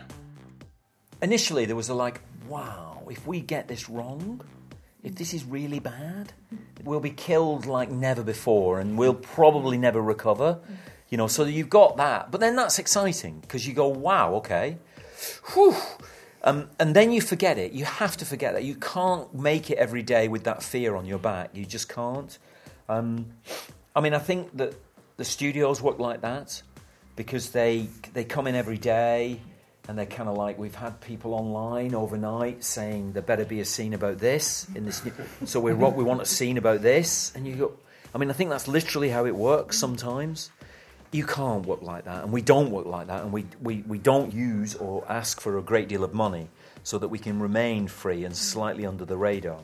Initially, 1.22 1.66
there 1.66 1.76
was 1.76 1.90
a 1.90 1.94
wow, 2.52 3.02
if 3.10 3.26
we 3.26 3.40
get 3.40 3.66
this 3.66 3.88
wrong, 3.88 4.38
if 5.02 5.14
this 5.14 5.32
is 5.32 5.42
really 5.42 5.78
bad, 5.78 6.34
we'll 6.84 7.00
be 7.00 7.10
killed 7.28 7.64
like 7.64 7.90
never 7.90 8.22
before 8.22 8.78
and 8.78 8.98
we'll 8.98 9.14
probably 9.14 9.78
never 9.78 10.02
recover. 10.02 10.60
You 11.08 11.16
know, 11.16 11.28
so 11.28 11.44
you've 11.44 11.70
got 11.70 11.96
that. 11.96 12.30
But 12.30 12.40
then 12.40 12.54
that's 12.54 12.78
exciting 12.78 13.40
because 13.40 13.66
you 13.66 13.72
go, 13.72 13.88
wow, 13.88 14.34
okay. 14.34 14.76
Whew. 15.54 15.74
Um, 16.44 16.68
and 16.78 16.94
then 16.94 17.10
you 17.10 17.22
forget 17.22 17.56
it. 17.56 17.72
You 17.72 17.86
have 17.86 18.18
to 18.18 18.26
forget 18.26 18.52
that. 18.52 18.64
You 18.64 18.74
can't 18.74 19.32
make 19.32 19.70
it 19.70 19.78
every 19.78 20.02
day 20.02 20.28
with 20.28 20.44
that 20.44 20.62
fear 20.62 20.94
on 20.94 21.06
your 21.06 21.18
back. 21.18 21.50
You 21.54 21.64
just 21.64 21.88
can't. 21.88 22.38
Um, 22.86 23.32
I 23.96 24.02
mean, 24.02 24.12
I 24.12 24.18
think 24.18 24.54
that 24.58 24.74
the 25.16 25.24
studios 25.24 25.80
work 25.80 25.98
like 25.98 26.20
that 26.20 26.60
because 27.16 27.50
they 27.50 27.88
they 28.12 28.24
come 28.24 28.46
in 28.46 28.54
every 28.54 28.78
day 28.78 29.40
and 29.88 29.98
they're 29.98 30.06
kind 30.06 30.28
of 30.28 30.36
like 30.36 30.58
we've 30.58 30.74
had 30.74 31.00
people 31.00 31.34
online 31.34 31.94
overnight 31.94 32.62
saying 32.62 33.12
there 33.12 33.22
better 33.22 33.44
be 33.44 33.60
a 33.60 33.64
scene 33.64 33.94
about 33.94 34.18
this 34.18 34.66
in 34.74 34.84
this 34.84 35.04
new, 35.04 35.12
so 35.44 35.60
we 35.60 35.72
what 35.72 35.94
we 35.94 36.04
want 36.04 36.22
a 36.22 36.26
scene 36.26 36.56
about 36.56 36.82
this. 36.82 37.32
And 37.34 37.46
you 37.46 37.56
go 37.56 37.72
I 38.14 38.18
mean 38.18 38.30
I 38.30 38.32
think 38.32 38.50
that's 38.50 38.68
literally 38.68 39.10
how 39.10 39.26
it 39.26 39.34
works 39.34 39.78
sometimes. 39.78 40.50
You 41.10 41.26
can't 41.26 41.66
work 41.66 41.82
like 41.82 42.04
that. 42.04 42.24
And 42.24 42.32
we 42.32 42.40
don't 42.40 42.70
work 42.70 42.86
like 42.86 43.08
that. 43.08 43.22
And 43.22 43.32
we, 43.32 43.44
we, 43.60 43.84
we 43.86 43.98
don't 43.98 44.32
use 44.32 44.74
or 44.76 45.04
ask 45.10 45.42
for 45.42 45.58
a 45.58 45.62
great 45.62 45.86
deal 45.86 46.04
of 46.04 46.14
money 46.14 46.48
so 46.84 46.96
that 46.96 47.08
we 47.08 47.18
can 47.18 47.38
remain 47.38 47.86
free 47.86 48.24
and 48.24 48.34
slightly 48.34 48.86
under 48.86 49.04
the 49.04 49.18
radar. 49.18 49.58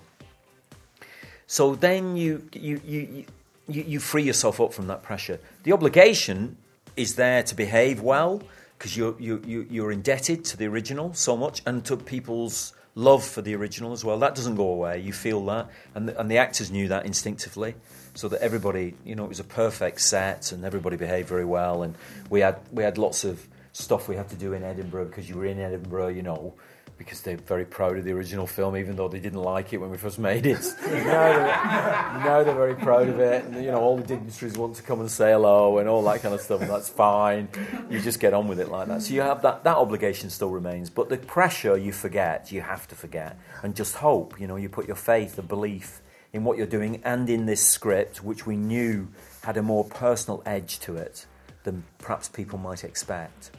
So 1.47 1.75
then 1.75 2.19
you 2.19 2.47
you, 2.53 2.83
you, 2.85 3.25
you, 3.67 3.83
you 3.83 3.99
free 3.99 4.25
yourself 4.25 4.61
up 4.61 4.75
from 4.75 4.89
that 4.89 5.03
pressure. 5.03 5.41
The 5.63 5.73
obligation 5.73 6.59
is 6.97 7.15
there 7.15 7.43
to 7.45 7.55
behave 7.55 8.03
well 8.03 8.43
because 8.79 8.97
you're, 8.97 9.17
you, 9.19 9.43
you, 9.45 9.67
you're 9.69 9.91
indebted 9.91 10.45
to 10.47 10.57
the 10.57 10.67
original 10.67 11.13
so 11.13 11.37
much 11.37 11.63
and 11.67 11.85
to 11.85 11.97
people's 11.97 12.73
love 12.95 13.25
for 13.25 13.43
the 13.43 13.55
original 13.55 13.93
as 13.93 14.05
well. 14.05 14.19
That 14.19 14.35
doesn't 14.35 14.55
go 14.55 14.69
away. 14.69 15.01
You 15.01 15.13
feel 15.13 15.45
that. 15.47 15.69
And 15.95 16.09
the, 16.09 16.21
and 16.21 16.31
the 16.31 16.39
actors 16.39 16.71
knew 16.71 16.89
that 16.89 17.05
instinctively. 17.05 17.75
So 18.15 18.29
that 18.29 18.41
everybody, 18.41 18.95
you 19.05 19.15
know, 19.15 19.25
it 19.25 19.29
was 19.29 19.41
a 19.41 19.45
perfect 19.45 20.01
set 20.01 20.51
and 20.53 20.65
everybody 20.65 20.97
behaved 20.97 21.29
very 21.29 21.45
well. 21.45 21.83
And 21.83 21.95
we 22.31 22.41
had, 22.41 22.59
we 22.73 22.83
had 22.83 22.99
lots 22.99 23.25
of 23.25 23.47
stuff 23.73 24.09
we 24.09 24.17
had 24.17 24.29
to 24.31 24.37
do 24.37 24.53
in 24.53 24.63
Edinburgh 24.63 25.07
because 25.07 25.29
you 25.29 25.37
were 25.37 25.47
in 25.47 25.61
Edinburgh, 25.61 26.09
you 26.09 26.23
know, 26.23 26.55
because 26.99 27.21
they're 27.21 27.37
very 27.37 27.65
proud 27.65 27.97
of 27.97 28.05
the 28.05 28.13
original 28.13 28.47
film, 28.47 28.77
even 28.77 28.97
though 28.97 29.09
they 29.09 29.21
didn't 29.21 29.41
like 29.41 29.73
it 29.73 29.79
when 29.79 29.89
we 29.89 29.97
first 29.97 30.19
made 30.19 30.45
it. 30.45 30.61
now, 30.87 32.25
they're, 32.25 32.45
they're 32.45 32.55
very 32.55 32.75
proud 32.75 33.09
of 33.09 33.21
it, 33.21 33.45
and 33.45 33.65
you 33.65 33.71
know 33.71 33.81
all 33.81 33.97
the 33.97 34.03
dignitaries 34.03 34.59
want 34.59 34.75
to 34.77 34.83
come 34.83 35.01
and 35.01 35.11
say 35.11 35.31
hello 35.31 35.79
and 35.79 35.89
all 35.89 36.03
that 36.03 36.21
kind 36.21 36.35
of 36.35 36.41
stuff, 36.41 36.61
and 36.61 36.69
that's 36.69 36.89
fine. 36.89 37.49
You 37.89 38.01
just 38.01 38.19
get 38.19 38.35
on 38.35 38.49
with 38.49 38.59
it 38.61 38.69
like 38.69 38.89
that. 38.89 39.03
So 39.03 39.15
you 39.15 39.21
have 39.21 39.43
that 39.43 39.65
that 39.65 39.77
obligation 39.77 40.29
still 40.29 40.51
remains, 40.51 40.91
but 40.91 41.09
the 41.09 41.17
pressure 41.17 41.77
you 41.79 41.93
forget, 41.93 42.51
you 42.51 42.61
have 42.61 42.89
to 42.89 42.97
forget, 42.97 43.39
and 43.63 43.75
just 43.77 43.95
hope. 43.97 44.41
You 44.41 44.49
know, 44.49 44.57
you 44.57 44.69
put 44.69 44.87
your 44.87 44.97
faith, 44.97 45.37
the 45.37 45.43
belief 45.43 46.03
in 46.33 46.45
what 46.45 46.59
you're 46.59 46.67
doing, 46.67 47.01
and 47.05 47.31
in 47.31 47.47
this 47.47 47.65
script, 47.65 48.23
which 48.25 48.45
we 48.45 48.57
knew 48.57 49.09
had 49.43 49.57
a 49.57 49.63
more 49.63 49.85
personal 49.85 50.43
edge 50.45 50.81
to 50.81 50.97
it 50.97 51.27
than 51.63 51.85
perhaps 51.99 52.29
people 52.29 52.59
might 52.59 52.83
expect. 52.83 53.51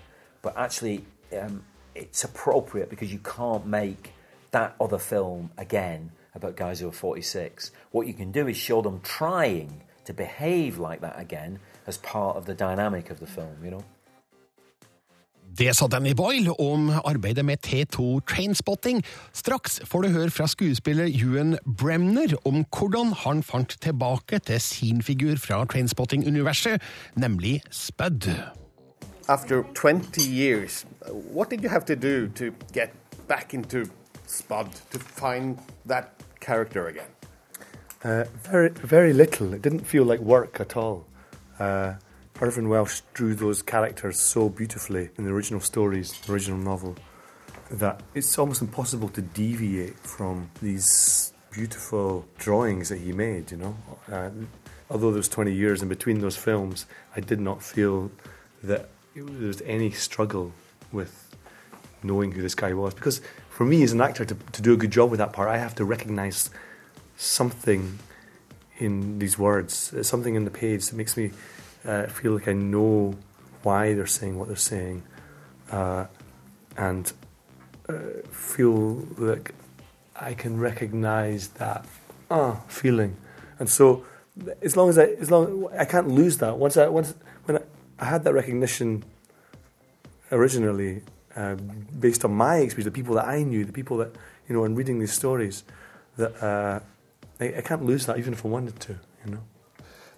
But 0.42 0.58
actually, 0.58 1.06
um, 1.38 1.64
it's 2.02 2.24
appropriate 2.24 2.90
because 2.90 3.12
you 3.12 3.20
can't 3.38 3.66
make 3.66 4.14
that 4.52 4.70
other 4.80 4.98
film 4.98 5.50
again 5.58 6.12
about 6.36 6.56
guys 6.56 6.80
who 6.80 6.88
are 6.88 6.92
46. 6.92 7.72
What 7.92 8.08
you 8.08 8.14
can 8.14 8.32
do 8.32 8.48
is 8.48 8.58
show 8.58 8.82
them 8.82 9.02
trying 9.04 9.82
to 10.06 10.14
behave 10.14 10.78
like 10.78 11.02
that 11.02 11.20
again 11.20 11.60
as 11.88 11.98
part 11.98 12.38
of 12.38 12.46
the 12.46 12.54
dynamic 12.54 13.10
of 13.12 13.20
the 13.20 13.28
film, 13.28 13.58
you 13.64 13.72
know? 13.72 13.84
Det 15.58 15.74
sa 15.76 15.88
Danny 15.88 16.14
Boyle 16.14 16.54
om 16.62 16.90
arbeidet 17.06 17.46
med 17.46 17.58
T2 17.66 18.20
Trainspotting. 18.30 19.02
Straks 19.34 19.80
får 19.86 20.02
du 20.02 20.10
høre 20.14 20.30
fra 20.30 20.48
skuespiller 20.48 21.10
Ewan 21.10 21.58
Bremner 21.78 22.36
om 22.46 22.62
hvordan 22.78 23.14
han 23.26 23.44
fant 23.44 23.76
tilbake 23.82 24.40
til 24.40 24.62
sin 24.62 25.02
figur 25.02 25.36
fra 25.42 25.66
Trainspotting-universet, 25.66 26.82
nemlig 27.18 27.62
Spud. 27.72 28.30
After 29.30 29.62
20 29.62 30.24
years, 30.24 30.86
what 31.06 31.52
did 31.52 31.62
you 31.62 31.70
have 31.70 31.86
to 31.86 31.96
do 31.96 32.30
to 32.30 32.52
get 32.72 32.96
back 33.28 33.54
into 33.54 33.88
Spud, 34.26 34.72
to 34.90 34.98
find 34.98 35.60
that 35.86 36.16
character 36.40 36.88
again? 36.88 37.10
Uh, 38.04 38.24
very, 38.42 38.70
very 38.70 39.14
little. 39.14 39.54
It 39.54 39.62
didn't 39.62 39.86
feel 39.86 40.04
like 40.04 40.20
work 40.20 40.60
at 40.60 40.76
all. 40.76 41.06
Uh, 41.60 41.94
Irvin 42.42 42.70
Welsh 42.70 43.02
drew 43.14 43.36
those 43.36 43.62
characters 43.62 44.20
so 44.20 44.50
beautifully 44.50 45.12
in 45.20 45.26
the 45.26 45.32
original 45.32 45.62
stories, 45.62 46.20
the 46.22 46.34
original 46.34 46.58
novel, 46.58 46.96
that 47.70 48.02
it's 48.16 48.36
almost 48.40 48.64
impossible 48.64 49.10
to 49.10 49.22
deviate 49.22 50.00
from 50.00 50.50
these 50.60 51.34
beautiful 51.52 52.26
drawings 52.40 52.90
that 52.90 52.98
he 52.98 53.12
made. 53.12 53.52
You 53.52 53.58
know, 53.58 53.78
uh, 54.12 54.32
although 54.90 55.12
there 55.12 55.18
was 55.18 55.30
20 55.30 55.54
years 55.54 55.84
in 55.84 55.88
between 55.88 56.20
those 56.20 56.36
films, 56.36 56.88
I 57.16 57.20
did 57.20 57.40
not 57.40 57.62
feel 57.62 58.10
that 58.64 58.90
there 59.26 59.48
was 59.48 59.62
any 59.62 59.92
struggle 59.92 60.54
with 60.92 61.36
knowing 62.04 62.32
who 62.32 62.42
this 62.42 62.56
guy 62.56 62.74
was 62.74 62.94
because 62.94 63.22
for 63.50 63.66
me 63.66 63.84
as 63.84 63.92
an 63.92 64.02
actor 64.02 64.24
to, 64.24 64.36
to 64.54 64.62
do 64.62 64.74
a 64.74 64.78
good 64.78 64.92
job 64.92 65.12
with 65.12 65.18
that 65.18 65.34
part, 65.34 65.50
I 65.50 65.58
have 65.58 65.76
to 65.76 65.86
recognise 65.86 66.50
something 67.18 68.00
in 68.78 69.20
these 69.20 69.38
words, 69.38 69.94
uh, 69.94 70.04
something 70.04 70.36
in 70.36 70.46
the 70.46 70.52
page 70.52 70.88
that 70.88 70.96
makes 70.96 71.18
me 71.18 71.32
uh, 71.84 72.08
feel 72.08 72.32
like 72.32 72.48
I 72.48 72.54
know 72.54 73.18
why 73.64 73.94
they're 73.94 74.08
saying 74.08 74.40
what 74.40 74.48
they're 74.48 74.56
saying, 74.56 75.04
uh, 75.72 76.06
and 76.78 77.12
uh, 77.90 77.94
feel 78.32 79.06
like 79.18 79.54
I 80.16 80.34
can 80.34 80.60
recognise 80.60 81.50
that 81.50 81.86
ah 82.32 82.62
feeling, 82.68 83.18
and 83.60 83.70
so 83.70 84.06
as 84.62 84.78
long 84.78 84.88
as 84.88 84.98
I 84.98 85.06
as 85.20 85.30
long 85.30 85.68
I 85.78 85.84
can't 85.84 86.08
lose 86.08 86.38
that. 86.38 86.58
Once 86.58 86.78
I 86.78 86.88
once 86.88 87.14
I, 88.00 88.06
had 88.06 88.24
that 88.24 88.34
recognition 88.34 89.04
originally 90.32 91.02
uh, 91.36 91.56
based 92.00 92.26
on 92.26 92.34
my 92.34 92.58
experience, 92.58 92.86
the 92.86 92.92
people 92.92 93.16
that 93.16 93.28
I 93.28 93.44
knew, 93.44 93.66
the 93.66 93.74
people 93.74 93.98
that 93.98 94.16
you 94.48 94.56
know, 94.56 94.64
and 94.66 94.76
reading 94.76 95.00
these 95.00 95.14
stories, 95.14 95.64
that 96.18 96.44
uh, 96.44 96.80
I, 97.40 97.58
I 97.58 97.62
can't 97.62 97.86
lose 97.86 98.08
that 98.08 98.18
even 98.18 98.34
if 98.34 98.44
I 98.46 98.50
wanted 98.50 98.80
to, 98.82 99.00
you 99.26 99.32
know. 99.32 99.44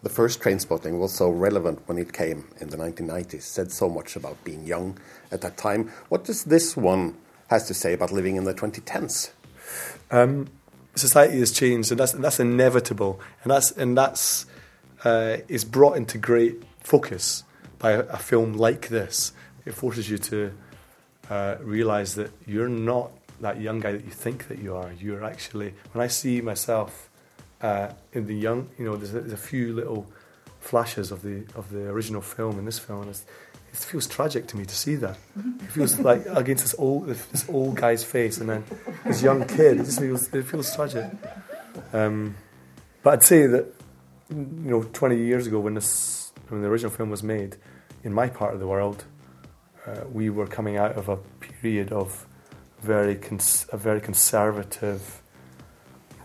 The 0.03 0.09
first 0.09 0.41
train 0.41 0.57
spotting 0.57 0.97
was 0.97 1.13
so 1.13 1.29
relevant 1.29 1.81
when 1.85 1.99
it 1.99 2.11
came 2.11 2.47
in 2.59 2.69
the 2.69 2.77
1990s, 2.77 3.43
said 3.43 3.71
so 3.71 3.87
much 3.87 4.15
about 4.15 4.43
being 4.43 4.65
young 4.65 4.97
at 5.31 5.41
that 5.41 5.57
time. 5.57 5.91
What 6.09 6.23
does 6.23 6.45
this 6.45 6.75
one 6.75 7.17
has 7.47 7.67
to 7.67 7.75
say 7.75 7.93
about 7.93 8.11
living 8.11 8.35
in 8.35 8.45
the 8.45 8.53
2010s? 8.53 9.29
Um, 10.09 10.47
society 10.95 11.39
has 11.39 11.51
changed, 11.51 11.91
and 11.91 11.99
that's 11.99 12.13
and 12.13 12.23
that's 12.23 12.39
inevitable, 12.39 13.19
and 13.43 13.51
that's 13.51 13.71
and 13.71 13.95
that's 13.95 14.47
uh, 15.03 15.37
is 15.47 15.63
brought 15.63 15.97
into 15.97 16.17
great 16.17 16.63
focus 16.79 17.43
by 17.81 17.91
a, 17.91 18.17
film 18.17 18.53
like 18.53 18.89
this. 18.89 19.33
It 19.65 19.73
forces 19.73 20.09
you 20.09 20.19
to 20.19 20.53
uh, 21.29 21.55
realize 21.61 22.15
that 22.15 22.31
you're 22.45 22.69
not 22.69 23.11
that 23.41 23.59
young 23.59 23.79
guy 23.79 23.91
that 23.91 24.05
you 24.05 24.11
think 24.11 24.47
that 24.47 24.59
you 24.59 24.75
are. 24.75 24.91
You're 24.99 25.23
actually 25.23 25.73
when 25.91 26.03
I 26.03 26.07
see 26.07 26.41
myself 26.41 27.09
uh, 27.61 27.89
in 28.13 28.27
the 28.27 28.35
young, 28.35 28.69
you 28.77 28.85
know, 28.85 28.95
there's 28.95 29.13
a, 29.13 29.21
there's 29.21 29.33
a 29.33 29.37
few 29.37 29.73
little 29.73 30.05
flashes 30.59 31.11
of 31.11 31.23
the 31.23 31.43
of 31.55 31.71
the 31.71 31.89
original 31.89 32.21
film 32.21 32.59
in 32.59 32.65
this 32.65 32.77
film. 32.77 33.01
And 33.01 33.09
it's, 33.09 33.25
it 33.71 33.77
feels 33.77 34.05
tragic 34.07 34.47
to 34.47 34.57
me 34.57 34.65
to 34.65 34.75
see 34.75 34.95
that. 34.95 35.17
It 35.35 35.71
feels 35.71 35.99
like 35.99 36.25
against 36.27 36.63
this 36.63 36.75
old 36.77 37.07
this 37.07 37.49
old 37.49 37.75
guy's 37.75 38.03
face, 38.03 38.37
and 38.37 38.49
then 38.49 38.63
this 39.05 39.23
young 39.23 39.45
kid. 39.47 39.79
It 39.79 39.85
just 39.85 39.99
feels 39.99 40.31
it 40.33 40.45
feels 40.45 40.75
tragic. 40.75 41.05
Um, 41.93 42.35
but 43.01 43.13
I'd 43.13 43.23
say 43.23 43.47
that 43.47 43.65
you 44.29 44.71
know, 44.71 44.83
20 44.83 45.17
years 45.17 45.47
ago 45.47 45.59
when 45.59 45.73
this 45.73 46.20
when 46.51 46.61
the 46.61 46.67
original 46.67 46.91
film 46.91 47.09
was 47.09 47.23
made, 47.23 47.55
in 48.03 48.13
my 48.13 48.27
part 48.27 48.53
of 48.53 48.59
the 48.59 48.67
world, 48.67 49.05
uh, 49.85 50.01
we 50.11 50.29
were 50.29 50.47
coming 50.47 50.77
out 50.77 50.93
of 50.93 51.09
a 51.09 51.17
period 51.39 51.91
of 51.91 52.25
very 52.81 53.15
cons- 53.15 53.65
a 53.69 53.77
very 53.77 54.01
conservative 54.01 55.21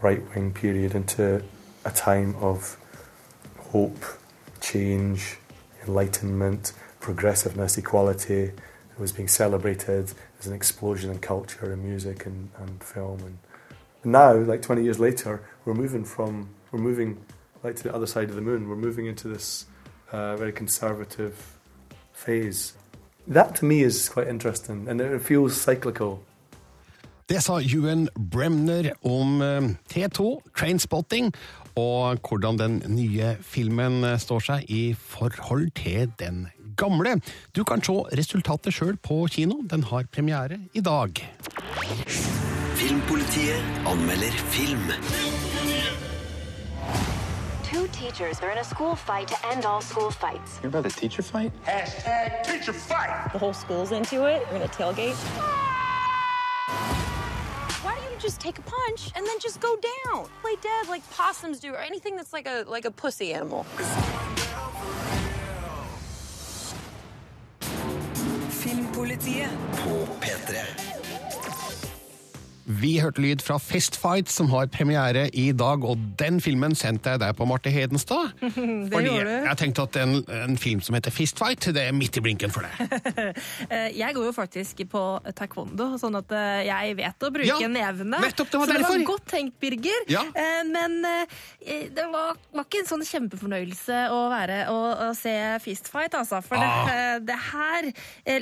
right 0.02 0.22
wing 0.34 0.52
period 0.52 0.94
into 0.94 1.42
a 1.84 1.90
time 1.90 2.34
of 2.36 2.76
hope, 3.70 4.04
change, 4.60 5.38
enlightenment, 5.86 6.72
progressiveness, 7.00 7.78
equality. 7.78 8.42
It 8.44 8.98
was 8.98 9.12
being 9.12 9.28
celebrated. 9.28 10.12
as 10.38 10.46
an 10.46 10.55
explosion 10.55 11.11
in 11.11 11.18
culture 11.18 11.72
and 11.72 11.82
music 11.82 12.26
and, 12.26 12.51
and 12.59 12.82
film 12.82 13.20
and 13.20 13.38
now, 14.07 14.34
like 14.34 14.62
20 14.62 14.84
years 14.84 15.01
later, 15.01 15.42
we're 15.64 15.74
moving 15.74 16.05
from, 16.05 16.51
we're 16.70 16.78
moving 16.78 17.18
like 17.64 17.74
to 17.76 17.82
the 17.82 17.94
other 17.94 18.07
side 18.07 18.30
of 18.30 18.36
the 18.36 18.40
moon. 18.40 18.68
We're 18.68 18.76
moving 18.76 19.07
into 19.07 19.26
this 19.26 19.66
uh, 20.12 20.36
very 20.36 20.52
conservative 20.52 21.34
phase. 22.12 22.74
That 23.28 23.54
to 23.57 23.64
me 23.64 23.82
is 23.82 24.09
quite 24.09 24.28
interesting, 24.28 24.88
and 24.88 25.00
it 25.00 25.22
feels 25.22 25.54
cyclical. 25.57 26.22
Det 27.28 27.42
sa 27.42 27.59
Ewan 27.59 28.07
Bremner 28.14 28.92
om 29.02 29.40
eh, 29.42 29.70
T2, 29.90 30.42
Trainspotting, 30.54 31.32
og 31.74 32.20
hvordan 32.22 32.59
den 32.61 32.76
nye 32.94 33.32
filmen 33.42 34.04
eh, 34.04 34.18
står 34.18 34.44
seg 34.46 34.70
i 34.70 34.94
forhold 34.94 35.72
til 35.74 36.12
den 36.20 36.46
gamle. 36.78 37.16
Du 37.57 37.64
kan 37.64 37.82
se 37.82 37.98
resultatet 38.14 38.76
sjøl 38.76 38.94
på 39.02 39.24
kino. 39.26 39.64
Den 39.66 39.82
har 39.90 40.07
premiere 40.12 40.61
i 40.74 40.80
dag. 40.80 41.18
Filmpolitiet 42.76 43.82
anmelder 43.90 44.38
film. 44.54 45.36
Two 48.07 48.12
teachers 48.12 48.40
are 48.40 48.50
in 48.52 48.59
a 48.59 48.64
school 48.64 48.94
fight 48.94 49.26
to 49.28 49.46
end 49.48 49.64
all 49.64 49.80
school 49.80 50.12
fights. 50.12 50.61
You're 50.62 50.68
about 50.68 50.84
the 50.84 50.90
teacher 50.90 51.22
fight? 51.22 51.50
Hashtag 51.64 52.44
teacher 52.44 52.72
fight. 52.72 53.32
The 53.32 53.38
whole 53.38 53.52
school's 53.52 53.90
into 53.90 54.26
it. 54.26 54.46
We're 54.46 54.59
gonna 54.59 54.68
tailgate. 54.68 55.16
Why 57.82 57.94
don't 57.96 58.12
you 58.12 58.18
just 58.20 58.40
take 58.40 58.59
a 58.59 58.62
punch 58.62 59.11
and 59.16 59.26
then 59.26 59.38
just 59.40 59.61
go 59.61 59.76
down? 59.76 60.28
Play 60.40 60.54
dead 60.62 60.88
like 60.88 61.02
possums 61.11 61.59
do, 61.59 61.72
or 61.72 61.78
anything 61.78 62.14
that's 62.16 62.32
like 62.32 62.46
a 62.46 62.64
like 62.68 62.84
a 62.84 62.92
pussy 62.92 63.34
animal. 63.34 63.66
Filmpolitiet 68.50 69.50
på 69.72 70.07
P3. 70.20 70.86
Vi 72.66 72.96
hørte 72.98 73.22
lyd 73.22 73.42
fra 73.46 73.60
Fistfight, 73.62 74.26
som 74.32 74.48
har 74.50 74.66
premiere 74.74 75.28
i 75.38 75.52
dag, 75.54 75.84
og 75.86 76.00
den 76.18 76.40
filmen 76.42 76.72
sendte 76.74 77.12
jeg 77.14 77.20
deg 77.22 77.36
på, 77.38 77.46
Marte 77.46 77.70
Hedenstad. 77.70 78.32
Det 78.42 78.90
Fordi 78.90 79.06
gjorde 79.12 79.36
du. 79.36 79.46
jeg 79.46 79.58
tenkte 79.60 79.84
at 79.86 79.98
en, 80.02 80.14
en 80.34 80.56
film 80.58 80.80
som 80.82 80.96
heter 80.98 81.14
Fistfight, 81.14 81.68
det 81.76 81.84
er 81.86 81.94
midt 81.94 82.18
i 82.18 82.22
blinken 82.26 82.50
for 82.54 82.66
deg. 82.66 82.74
Eh, 83.70 83.90
Jeg 83.98 84.14
går 84.16 84.26
jo 84.28 84.32
faktisk 84.34 84.80
på 84.90 85.00
taekwondo, 85.38 85.92
sånn 86.00 86.18
at 86.18 86.30
eh, 86.34 86.64
jeg 86.68 86.96
vet 86.98 87.24
å 87.26 87.30
bruke 87.34 87.46
Ja, 87.48 87.70
nevene. 87.70 88.18
nettopp, 88.22 88.50
det 88.50 88.60
var 88.60 88.66
Så 88.68 88.72
det 88.74 88.80
derfor. 88.82 88.98
var 88.98 89.06
godt 89.12 89.26
tenkt, 89.30 89.56
Birger. 89.62 90.02
Ja. 90.10 90.24
Eh, 90.34 90.62
Men 90.66 90.98
det 91.96 92.04
var, 92.12 92.34
var 92.54 92.66
ikke 92.66 92.82
en 92.82 92.90
sånn 92.90 93.04
kjempefornøyelse 93.06 94.02
å, 94.14 94.20
være, 94.32 94.58
å, 94.74 94.78
å 95.06 95.12
se 95.18 95.34
Fistfight, 95.64 96.14
altså. 96.18 96.42
For 96.46 96.58
Ah. 96.58 96.86
det, 96.88 97.26
det 97.28 97.36
her 97.52 97.90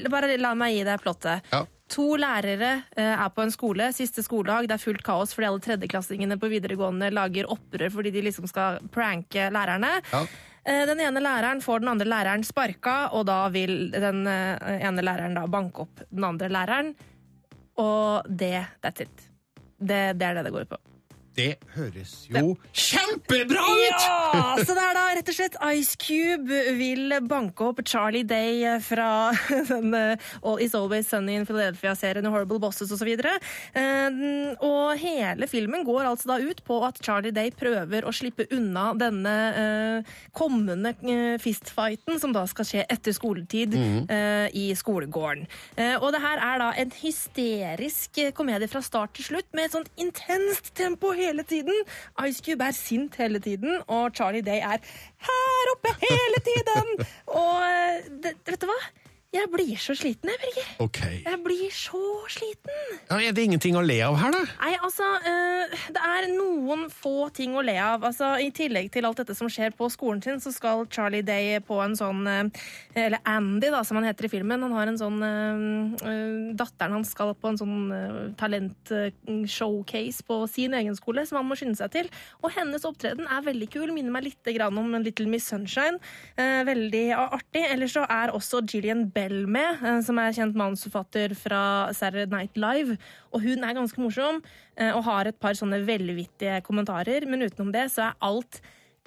Bare 0.09 0.37
la 0.41 0.55
meg 0.57 0.77
gi 0.79 0.85
deg 0.87 1.03
plottet. 1.05 1.45
Ja. 1.53 1.65
To 1.95 2.07
lærere 2.19 2.71
eh, 2.97 3.13
er 3.13 3.31
på 3.31 3.45
en 3.45 3.53
skole, 3.55 3.91
siste 3.95 4.25
skoledag. 4.27 4.67
Det 4.69 4.77
er 4.77 4.83
fullt 4.83 5.05
kaos 5.07 5.35
fordi 5.37 5.49
alle 5.51 5.63
tredjeklassingene 5.63 6.39
på 6.41 6.51
videregående 6.51 7.13
lager 7.15 7.51
opprør 7.55 7.93
fordi 7.95 8.11
de 8.15 8.25
liksom 8.27 8.49
skal 8.51 8.81
pranke 8.95 9.47
lærerne. 9.55 9.93
Ja. 10.11 10.25
Den 10.89 11.03
ene 11.05 11.21
læreren 11.21 11.61
får 11.61 11.83
den 11.83 11.91
andre 11.93 12.07
læreren 12.09 12.45
sparka, 12.47 13.11
og 13.13 13.27
da 13.29 13.43
vil 13.53 13.93
den 13.93 14.25
eh, 14.27 14.81
ene 14.81 15.05
læreren 15.05 15.37
da 15.37 15.45
banke 15.51 15.85
opp 15.85 16.07
den 16.09 16.25
andre 16.25 16.49
læreren. 16.49 16.95
Og 17.79 18.27
det 18.27 18.57
that's 18.83 19.05
it. 19.05 19.29
Det, 19.79 20.17
det 20.19 20.27
er 20.27 20.39
det 20.39 20.47
det 20.49 20.55
går 20.55 20.67
ut 20.67 20.75
på. 20.75 20.94
Det 21.35 21.57
høres 21.75 22.13
jo 22.31 22.55
kjempebra 22.71 23.63
ut! 23.65 24.05
Ja! 24.05 24.55
Så 24.61 24.75
det 24.77 24.83
er 24.85 24.95
da 24.95 25.05
rett 25.17 25.31
og 25.31 25.37
slett 25.37 25.57
Ice 25.75 25.99
Cube 25.99 26.61
vil 26.79 27.15
banke 27.27 27.71
opp 27.71 27.81
Charlie 27.89 28.23
Day 28.27 28.63
fra 28.85 29.33
den 29.71 29.95
eh, 29.99 30.29
All 30.47 30.63
Is 30.63 30.77
Always 30.79 31.09
Sunny 31.11 31.35
in 31.41 31.47
Philadelphia-serien 31.49 32.29
Horrible 32.31 32.61
Bosses 32.63 32.93
osv. 32.95 33.11
Og, 33.15 34.63
og 34.69 34.95
hele 35.01 35.49
filmen 35.51 35.83
går 35.87 36.07
altså 36.13 36.35
da 36.35 36.39
ut 36.39 36.63
på 36.67 36.79
at 36.87 37.01
Charlie 37.03 37.35
Day 37.35 37.51
prøver 37.55 38.07
å 38.07 38.15
slippe 38.15 38.47
unna 38.55 38.93
denne 38.99 39.35
eh, 39.59 40.15
kommende 40.37 40.95
eh, 41.03 41.35
fistfighten 41.43 42.23
som 42.23 42.35
da 42.37 42.45
skal 42.51 42.69
skje 42.69 42.87
etter 42.87 43.15
skoletid 43.17 43.75
mm 43.75 44.07
-hmm. 44.07 44.51
i 44.53 44.75
skolegården. 44.75 45.47
Eh, 45.77 45.97
og 46.03 46.13
det 46.13 46.21
her 46.23 46.39
er 46.39 46.59
da 46.63 46.71
en 46.79 46.93
hysterisk 47.01 48.19
eh, 48.19 48.33
komedie 48.33 48.69
fra 48.69 48.83
start 48.83 49.15
til 49.17 49.25
slutt 49.25 49.49
med 49.53 49.65
et 49.65 49.75
sånt 49.75 49.91
intenst 50.01 50.75
tempo 50.79 51.13
hele 51.25 51.47
tiden. 51.49 51.85
Ice 52.29 52.43
Cube 52.45 52.65
er 52.65 52.77
sint 52.77 53.17
hele 53.21 53.41
tiden, 53.41 53.81
og 53.87 54.11
Charlie 54.15 54.45
Day 54.45 54.61
er 54.61 54.79
her 55.29 55.73
oppe 55.75 55.95
hele 56.05 56.45
tiden! 56.51 57.07
og 57.27 57.57
eh, 57.67 58.05
det, 58.23 58.37
vet 58.47 58.61
du 58.63 58.71
hva? 58.71 58.81
Jeg 59.35 59.49
blir 59.51 59.75
så 59.83 59.95
sliten, 59.99 60.31
jeg, 60.31 60.39
Birger. 60.39 60.67
Okay. 60.85 61.17
Jeg 61.25 61.39
blir 61.43 61.71
så 61.75 62.01
sliten. 62.31 62.83
Ja, 63.09 63.17
er 63.19 63.33
det 63.35 63.43
ingenting 63.49 63.75
å 63.75 63.83
le 63.83 63.97
av 64.07 64.15
her, 64.21 64.31
da? 64.31 64.43
Nei, 64.61 64.75
altså, 64.87 65.09
eh, 65.27 65.73
det 65.97 66.03
er 66.07 66.29
noen 66.31 66.85
få 66.93 67.27
ting 67.35 67.57
å 67.59 67.65
le 67.67 67.75
av. 67.83 68.05
Altså, 68.07 68.29
I 68.39 68.53
tillegg 68.55 68.93
til 68.95 69.09
alt 69.09 69.19
dette 69.19 69.35
som 69.35 69.51
skjer 69.51 69.75
på 69.75 69.89
skolen 69.91 70.23
sin, 70.23 70.39
så 70.43 70.53
skal 70.55 70.87
Charlie 70.87 71.25
Day 71.27 71.59
på 71.67 71.81
en 71.83 71.97
sånn 71.99 72.23
eh, 72.31 72.63
Eller 72.95 73.19
Andy, 73.27 73.73
da, 73.75 73.83
som 73.83 73.99
han 73.99 74.07
heter 74.07 74.29
i 74.29 74.31
filmen. 74.37 74.63
Han 74.69 74.77
har 74.77 74.93
en 74.93 75.01
sånn 75.01 75.19
eh, 75.27 76.55
Datteren 76.55 76.95
hans 77.01 77.11
skal 77.11 77.35
på 77.35 77.51
en 77.51 77.59
sånn 77.59 78.35
talent-showcase 78.39 80.23
på 80.29 80.39
sin 80.51 80.79
egen 80.79 80.95
skole, 80.95 81.27
som 81.27 81.41
han 81.41 81.49
må 81.51 81.59
skynde 81.59 81.81
seg 81.81 81.91
til. 81.97 82.13
Og 82.45 82.55
hennes 82.55 82.87
opptreden 82.87 83.27
er 83.27 83.43
veldig 83.51 83.71
kul. 83.75 83.91
Minner 83.91 84.15
meg 84.15 84.29
litt 84.29 84.55
grann 84.55 84.79
om 84.79 84.95
Little 85.03 85.27
Miss 85.31 85.51
Sunshine. 85.51 85.99
Veldig 86.39 87.07
artig. 87.19 87.67
Ellers 87.67 87.99
så 87.99 88.07
er 88.07 88.33
også 88.35 88.63
Gillian 88.71 89.09
Bell 89.11 89.24
med, 89.31 89.81
eh, 89.83 90.01
som 90.05 90.19
er 90.19 90.33
kjent 90.37 90.55
manusforfatter 90.57 91.35
fra 91.39 91.93
Saturday 91.95 92.27
Night 92.33 92.57
Live. 92.57 92.97
Og 93.33 93.41
hun 93.43 93.65
er 93.65 93.75
ganske 93.75 93.97
morsom 94.01 94.43
eh, 94.77 94.91
og 94.95 95.05
har 95.05 95.27
et 95.31 95.39
par 95.41 95.53
sånne 95.55 95.81
velvittige 95.87 96.61
kommentarer, 96.67 97.27
men 97.27 97.43
utenom 97.47 97.73
det 97.73 97.91
så 97.93 98.11
er 98.11 98.19
alt 98.21 98.61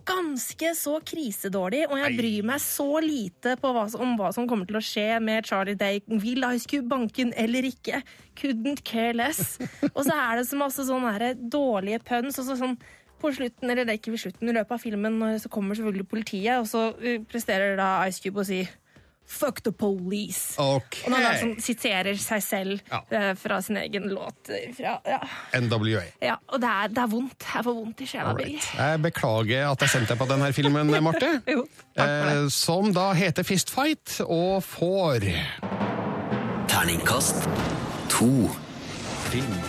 ganske 0.07 0.70
så 0.80 1.01
krisedårlig, 1.03 1.82
og 1.91 1.97
jeg 1.99 2.13
bryr 2.15 2.45
meg 2.47 2.61
så 2.63 2.86
lite 3.03 3.57
på 3.59 3.72
hva, 3.76 3.89
som- 3.91 4.01
om 4.01 4.13
hva 4.18 4.30
som 4.34 4.47
kommer 4.47 4.65
til 4.65 4.78
å 4.78 4.84
skje 4.84 5.22
med 5.22 5.45
Charlie 5.45 5.76
Day. 5.76 5.99
Vil 6.07 6.43
Ice 6.55 6.65
Cube 6.65 6.88
banke 6.88 7.18
den 7.26 7.34
eller 7.36 7.61
ikke? 7.68 8.01
Couldn't 8.36 8.84
care 8.86 9.11
less. 9.13 9.57
Og 9.95 10.05
så 10.05 10.13
er 10.15 10.38
det 10.38 10.47
så 10.47 10.55
masse 10.55 10.80
sånne 10.88 11.34
dårlige 11.51 11.99
puns. 12.07 12.39
og 12.39 12.45
så 12.45 12.55
sånn 12.55 12.78
på 13.20 13.32
slutten, 13.34 13.70
eller 13.70 13.84
det 13.84 13.95
er 13.95 13.97
ikke 13.97 14.11
ved 14.13 14.20
slutten, 14.22 14.47
i 14.47 14.53
løpet 14.53 14.72
av 14.72 14.80
filmen 14.80 15.39
så 15.41 15.49
kommer 15.49 15.74
selvfølgelig 15.76 16.07
politiet, 16.07 16.59
og 16.61 16.68
så 16.70 16.93
uh, 16.93 17.24
presterer 17.26 17.76
da 17.76 18.05
Ice 18.07 18.22
Cube 18.22 18.43
å 18.43 18.45
si 18.45 18.59
Fuck 19.28 19.60
the 19.66 19.74
police. 19.76 20.56
Okay. 20.58 21.04
Og 21.04 21.12
når 21.12 21.26
han 21.26 21.36
sånn 21.42 21.56
siterer 21.60 22.16
seg 22.16 22.44
selv 22.46 22.94
eh, 23.12 23.34
fra 23.36 23.58
sin 23.62 23.76
egen 23.82 24.06
låt. 24.14 24.48
eh, 24.56 24.70
Fra, 24.78 24.94
ja. 25.04 25.18
NWA. 25.60 26.04
ja, 26.24 26.38
og 26.48 26.62
det 26.64 26.70
er, 26.72 26.88
det 26.96 27.02
er 27.04 27.12
vondt. 27.12 27.36
Jeg 27.54 27.66
får 27.68 27.76
vondt 27.82 28.02
i 28.02 28.08
sjela. 28.08 28.36
Jeg 28.40 29.02
beklager 29.04 29.68
at 29.74 29.84
jeg 29.84 29.90
sendte 29.98 30.14
deg 30.16 30.22
på 30.24 30.30
denne 30.32 30.52
filmen, 30.56 30.94
Marte. 31.10 31.34
Jo, 31.48 31.66
eh, 32.00 32.48
som 32.56 32.94
da 32.96 33.10
heter 33.20 33.44
Fistfight, 33.44 34.22
og 34.24 34.64
får 34.64 35.28
Terningkast 36.72 37.44
to. 38.14 38.32
Filmpolitiet. 39.28 39.66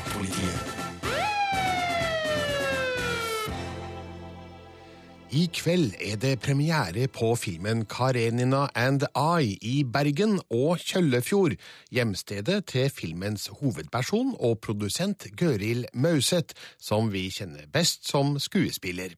I 5.28 5.42
kveld 5.52 5.92
er 6.00 6.16
det 6.16 6.38
premiere 6.40 7.04
på 7.12 7.34
filmen 7.36 7.82
Karenina 7.84 8.62
and 8.74 9.02
I 9.12 9.58
i 9.60 9.82
Bergen 9.84 10.38
og 10.48 10.80
Kjøllefjord, 10.80 11.52
hjemstedet 11.92 12.62
til 12.72 12.88
filmens 12.88 13.50
hovedperson 13.60 14.32
og 14.40 14.62
produsent 14.64 15.26
Gøril 15.36 15.84
Mauseth, 15.92 16.56
som 16.80 17.12
vi 17.12 17.26
kjenner 17.28 17.68
best 17.68 18.08
som 18.08 18.38
skuespiller. 18.40 19.12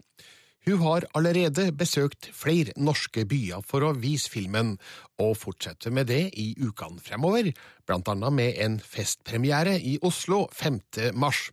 Hun 0.65 0.79
har 0.81 1.05
allerede 1.13 1.67
besøkt 1.77 2.25
flere 2.33 2.73
norske 2.75 3.21
byer 3.29 3.61
for 3.61 3.86
å 3.86 3.91
vise 4.01 4.31
filmen, 4.33 4.79
og 5.21 5.36
fortsetter 5.38 5.93
med 5.93 6.09
det 6.09 6.31
i 6.41 6.47
ukene 6.57 6.97
fremover, 7.05 7.51
blant 7.86 8.09
annet 8.09 8.33
med 8.33 8.57
en 8.65 8.79
festpremiere 8.81 9.75
i 9.77 9.99
Oslo 10.01 10.47
5. 10.57 10.79
mars. 11.13 11.51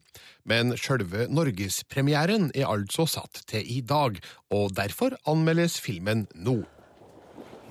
Men 0.48 0.72
sjølve 0.80 1.26
norgespremieren 1.28 2.50
er 2.56 2.70
altså 2.72 3.04
satt 3.04 3.44
til 3.52 3.68
i 3.68 3.82
dag, 3.84 4.16
og 4.48 4.72
derfor 4.80 5.18
anmeldes 5.28 5.76
filmen 5.80 6.24
nå. 6.32 6.62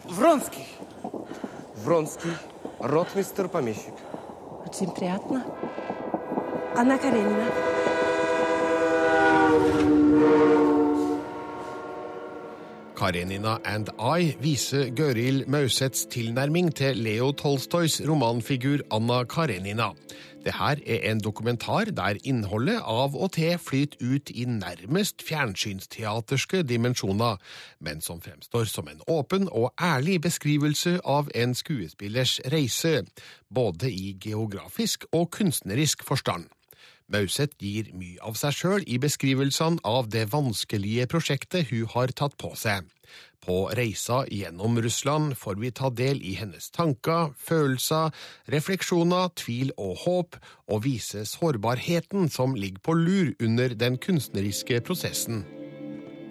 Вронский. 0.05 0.67
Вронский. 1.83 2.37
Ротмистр 2.79 3.47
помещик. 3.47 3.93
Очень 4.65 4.91
приятно. 4.91 5.43
Анна 6.75 6.97
Каренина. 6.97 7.49
Karenina 12.96 13.58
and 13.64 13.90
I 14.00 14.32
viser 14.40 14.88
Gøril 14.96 15.44
Mausets 15.52 16.06
tilnærming 16.08 16.70
til 16.74 16.96
Leo 16.96 17.28
Tolstois 17.36 18.00
romanfigur 18.08 18.80
Anna 18.90 19.22
Karenina. 19.28 19.90
Det 20.46 20.54
her 20.54 20.80
er 20.86 21.10
en 21.10 21.20
dokumentar 21.20 21.90
der 21.92 22.16
innholdet 22.24 22.78
av 22.80 23.16
og 23.18 23.32
til 23.36 23.58
flyter 23.60 24.00
ut 24.00 24.30
i 24.30 24.46
nærmest 24.48 25.24
fjernsynsteaterske 25.26 26.62
dimensjoner, 26.62 27.36
men 27.80 28.00
som 28.00 28.22
fremstår 28.22 28.64
som 28.70 28.88
en 28.88 29.02
åpen 29.08 29.48
og 29.52 29.72
ærlig 29.82 30.20
beskrivelse 30.28 31.00
av 31.04 31.28
en 31.34 31.54
skuespillers 31.54 32.38
reise, 32.52 33.02
både 33.54 33.92
i 33.92 34.14
geografisk 34.22 35.04
og 35.12 35.30
kunstnerisk 35.36 36.06
forstand. 36.06 36.46
Mauseth 37.12 37.54
gir 37.62 37.92
mye 37.94 38.18
av 38.26 38.34
seg 38.38 38.54
sjøl 38.56 38.84
i 38.90 38.98
beskrivelsene 38.98 39.78
av 39.86 40.08
det 40.10 40.24
vanskelige 40.32 41.06
prosjektet 41.10 41.70
hun 41.70 41.86
har 41.94 42.10
tatt 42.18 42.34
på 42.40 42.50
seg. 42.58 42.88
På 43.46 43.68
reisa 43.78 44.24
gjennom 44.26 44.80
Russland 44.82 45.36
får 45.38 45.60
vi 45.62 45.70
ta 45.70 45.90
del 45.94 46.18
i 46.18 46.32
hennes 46.34 46.66
tanker, 46.74 47.30
følelser, 47.38 48.10
refleksjoner, 48.50 49.30
tvil 49.38 49.70
og 49.78 50.02
håp, 50.02 50.38
og 50.66 50.82
vise 50.88 51.22
sårbarheten 51.30 52.26
som 52.32 52.56
ligger 52.58 52.82
på 52.82 52.96
lur 52.98 53.30
under 53.38 53.76
den 53.78 54.00
kunstneriske 54.02 54.80
prosessen. 54.82 55.44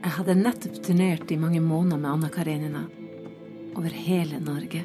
Jeg 0.04 0.14
hadde 0.18 0.36
nettopp 0.38 0.84
turnert 0.84 1.32
i 1.32 1.40
mange 1.40 1.64
måneder 1.64 2.04
med 2.04 2.12
Anna 2.12 2.34
Karenina. 2.36 2.84
Over 3.76 3.96
hele 3.96 4.44
Norge. 4.44 4.84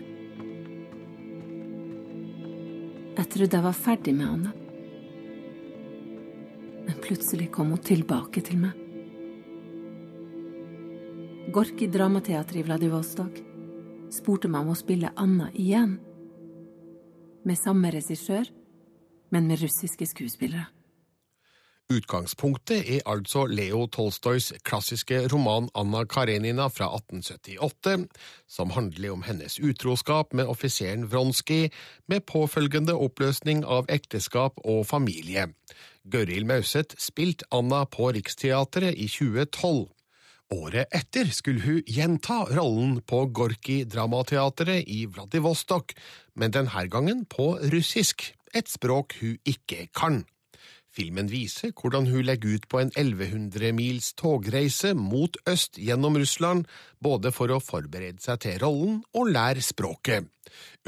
Jeg 3.19 3.29
trodde 3.35 3.59
jeg 3.59 3.67
var 3.67 3.77
ferdig 3.77 4.15
med 4.15 4.27
Anna. 4.31 4.60
Plutselig 7.11 7.49
kom 7.51 7.73
hun 7.75 7.81
tilbake 7.83 8.39
til 8.47 8.61
meg. 8.63 8.77
Gorki 11.51 11.89
Dramateatret 11.91 12.61
i 12.61 12.63
Vladivostok 12.63 13.41
spurte 14.15 14.47
meg 14.47 14.63
om 14.63 14.71
å 14.71 14.77
spille 14.79 15.11
Anna 15.19 15.49
igjen. 15.51 15.97
Med 17.43 17.59
samme 17.59 17.91
regissør, 17.91 18.47
men 19.35 19.51
med 19.51 19.59
russiske 19.59 20.07
skuespillere. 20.07 20.69
Utgangspunktet 21.91 22.87
er 22.87 23.01
altså 23.11 23.49
Leo 23.51 23.89
Tolstojs 23.91 24.53
klassiske 24.63 25.25
roman 25.33 25.67
Anna 25.75 26.05
Karenina 26.07 26.69
fra 26.71 26.87
1878, 26.95 28.05
som 28.47 28.71
handler 28.77 29.17
om 29.17 29.25
hennes 29.27 29.59
utroskap 29.59 30.31
med 30.33 30.47
offiseren 30.47 31.09
Vronskij, 31.11 31.73
med 32.07 32.23
påfølgende 32.31 32.95
oppløsning 32.95 33.65
av 33.67 33.91
ekteskap 33.91 34.63
og 34.63 34.87
familie. 34.87 35.49
Gøril 36.07 36.47
Mauseth 36.47 36.95
spilte 37.03 37.51
Anna 37.51 37.83
på 37.91 38.13
Riksteatret 38.15 38.95
i 38.95 39.11
2012. 39.11 39.89
Året 40.55 40.95
etter 40.95 41.35
skulle 41.35 41.63
hun 41.67 41.85
gjenta 41.91 42.45
rollen 42.55 43.01
på 43.03 43.25
Gorki 43.35 43.83
Dramateatret 43.83 44.87
i 44.87 45.05
Vladivostok, 45.11 45.99
men 46.39 46.55
denne 46.55 46.87
gangen 46.91 47.27
på 47.27 47.57
russisk, 47.75 48.31
et 48.55 48.71
språk 48.71 49.19
hun 49.21 49.41
ikke 49.43 49.89
kan. 49.91 50.23
Filmen 50.91 51.29
viser 51.31 51.71
hvordan 51.79 52.09
hun 52.11 52.25
legger 52.27 52.57
ut 52.57 52.67
på 52.71 52.81
en 52.83 52.91
1100 52.97 53.71
mils 53.79 54.11
togreise 54.19 54.91
mot 54.99 55.37
øst 55.49 55.79
gjennom 55.79 56.19
Russland, 56.19 56.67
både 56.99 57.31
for 57.31 57.53
å 57.55 57.61
forberede 57.63 58.19
seg 58.23 58.43
til 58.43 58.59
rollen 58.63 58.99
og 59.15 59.31
lære 59.31 59.63
språket. 59.63 60.27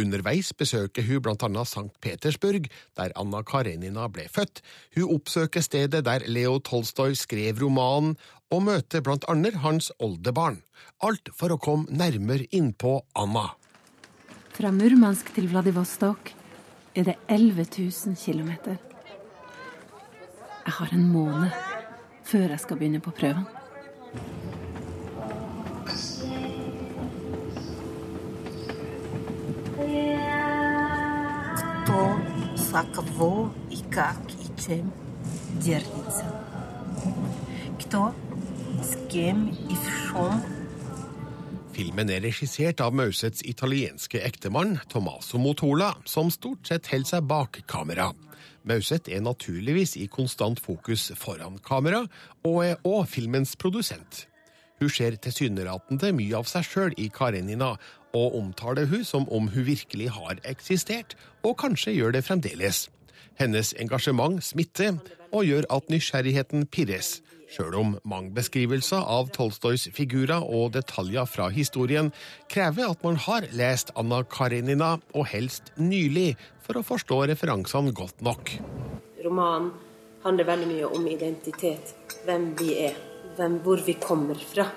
Underveis 0.00 0.50
besøker 0.58 1.06
hun 1.06 1.22
blant 1.22 1.46
annet 1.46 1.70
St. 1.70 1.94
Petersburg, 2.02 2.66
der 2.98 3.14
Anna 3.14 3.44
Karenina 3.46 4.08
ble 4.10 4.26
født. 4.26 4.64
Hun 4.96 5.14
oppsøker 5.20 5.62
stedet 5.62 6.02
der 6.08 6.26
Leo 6.26 6.58
Tolstoy 6.58 7.14
skrev 7.14 7.62
romanen, 7.62 8.16
og 8.52 8.66
møter 8.66 9.00
blant 9.00 9.24
annet 9.32 9.62
hans 9.62 9.92
oldebarn. 10.02 10.60
Alt 11.00 11.30
for 11.38 11.54
å 11.54 11.60
komme 11.62 11.88
nærmere 11.94 12.50
innpå 12.50 12.98
Anna. 13.16 13.52
Fra 14.52 14.74
Murmansk 14.74 15.30
til 15.32 15.46
Vladivostok 15.48 16.34
er 16.92 17.06
det 17.06 17.20
11 17.30 17.70
000 17.78 18.18
kilometer. 18.18 18.91
Jeg 20.65 20.73
har 20.73 20.93
en 20.93 21.07
måned 21.09 21.49
før 22.27 22.49
jeg 22.51 22.59
skal 22.59 22.77
begynne 22.77 22.99
på 22.99 23.11
prøven. 23.11 23.45
Кто, 31.57 32.01
за 32.55 32.83
кого 32.95 33.53
и 33.71 33.81
как 33.91 34.19
и 34.31 34.61
чем 34.61 34.91
держится. 35.63 36.25
Кто, 37.79 38.13
с 38.83 39.11
кем 39.11 39.47
и 39.47 39.75
в 39.75 40.11
чем 40.11 40.57
Filmen 41.77 42.09
er 42.09 42.23
regissert 42.25 42.81
av 42.81 42.95
Mauseths 42.97 43.43
italienske 43.45 44.17
ektemann 44.25 44.79
Tommaso 44.89 45.37
Motola, 45.37 45.91
som 46.09 46.31
stort 46.33 46.65
sett 46.65 46.89
holder 46.89 47.11
seg 47.11 47.27
bak 47.29 47.59
kamera. 47.69 48.07
Mauseth 48.68 49.10
er 49.10 49.22
naturligvis 49.24 49.96
i 49.98 50.08
konstant 50.10 50.60
fokus 50.60 51.10
foran 51.18 51.58
kamera, 51.64 52.04
og 52.44 52.60
er 52.66 52.80
òg 52.86 53.06
filmens 53.10 53.56
produsent. 53.56 54.26
Hun 54.82 54.90
ser 54.90 55.14
tilsynelatende 55.22 56.10
mye 56.16 56.38
av 56.38 56.48
seg 56.50 56.66
sjøl 56.66 56.96
i 56.98 57.08
Karenina, 57.14 57.76
og 58.12 58.36
omtaler 58.38 58.88
hun 58.90 59.04
som 59.06 59.28
om 59.32 59.48
hun 59.52 59.66
virkelig 59.68 60.10
har 60.16 60.40
eksistert, 60.48 61.14
og 61.46 61.58
kanskje 61.62 61.94
gjør 61.96 62.16
det 62.16 62.24
fremdeles. 62.26 62.88
Hennes 63.38 63.72
engasjement 63.80 64.42
smitter, 64.44 64.98
og 65.32 65.46
gjør 65.48 65.68
at 65.72 65.88
nysgjerrigheten 65.88 66.66
pirres, 66.66 67.20
sjøl 67.52 67.76
om 67.76 67.94
mange 68.08 68.32
beskrivelser 68.36 69.04
av 69.16 69.30
Tolstojs 69.36 69.88
figurer 69.96 70.42
og 70.42 70.72
detaljer 70.76 71.28
fra 71.28 71.50
historien 71.52 72.10
krever 72.52 72.94
at 72.94 73.04
man 73.04 73.18
har 73.26 73.46
lest 73.56 73.92
Anna 73.98 74.22
Karenina, 74.24 74.96
og 75.12 75.28
helst 75.32 75.72
nylig, 75.76 76.34
for 76.62 76.78
å 76.78 76.86
forstå 76.86 77.24
referansene 77.32 77.92
godt 77.96 78.22
nok. 78.24 78.54
Romanen 79.24 79.72
handler 80.24 80.48
veldig 80.48 80.70
mye 80.70 80.90
om 80.96 81.06
identitet. 81.10 81.94
Hvem 82.24 82.52
vi 82.58 82.74
er. 82.86 82.98
Hvem, 83.36 83.60
hvor 83.64 83.80
vi 83.86 83.96
kommer 84.00 84.38
fra. 84.38 84.68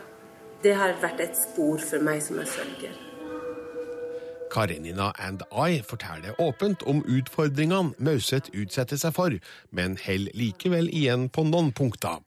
Det 0.64 0.74
har 0.76 0.96
vært 1.02 1.22
et 1.22 1.36
spor 1.38 1.82
for 1.84 2.02
meg 2.04 2.24
som 2.26 2.40
jeg 2.42 2.50
følger. 2.50 3.02
Karenina 4.56 5.12
and 5.20 5.44
I 5.52 5.82
forteller 5.84 6.38
åpent 6.42 6.84
om 6.88 7.02
utfordringene 7.12 7.92
Mauseth 8.00 8.54
utsetter 8.56 9.00
seg 9.02 9.12
for, 9.18 9.36
men 9.76 9.98
holder 10.06 10.38
likevel 10.40 10.88
igjen 10.88 11.28
på 11.30 11.44
noen 11.50 11.74
punkter. 11.76 12.22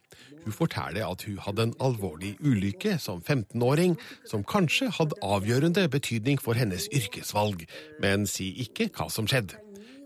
Hun 0.45 0.55
forteller 0.55 1.07
at 1.07 1.25
hun 1.27 1.39
hadde 1.45 1.69
en 1.69 1.75
alvorlig 1.81 2.35
ulykke 2.41 2.99
som 3.03 3.23
15-åring, 3.23 3.97
som 4.29 4.45
kanskje 4.45 4.91
hadde 4.99 5.19
avgjørende 5.23 5.89
betydning 5.93 6.41
for 6.43 6.59
hennes 6.59 6.89
yrkesvalg, 6.95 7.67
men 8.03 8.27
sier 8.27 8.63
ikke 8.67 8.91
hva 8.95 9.09
som 9.13 9.29
skjedde. 9.29 9.59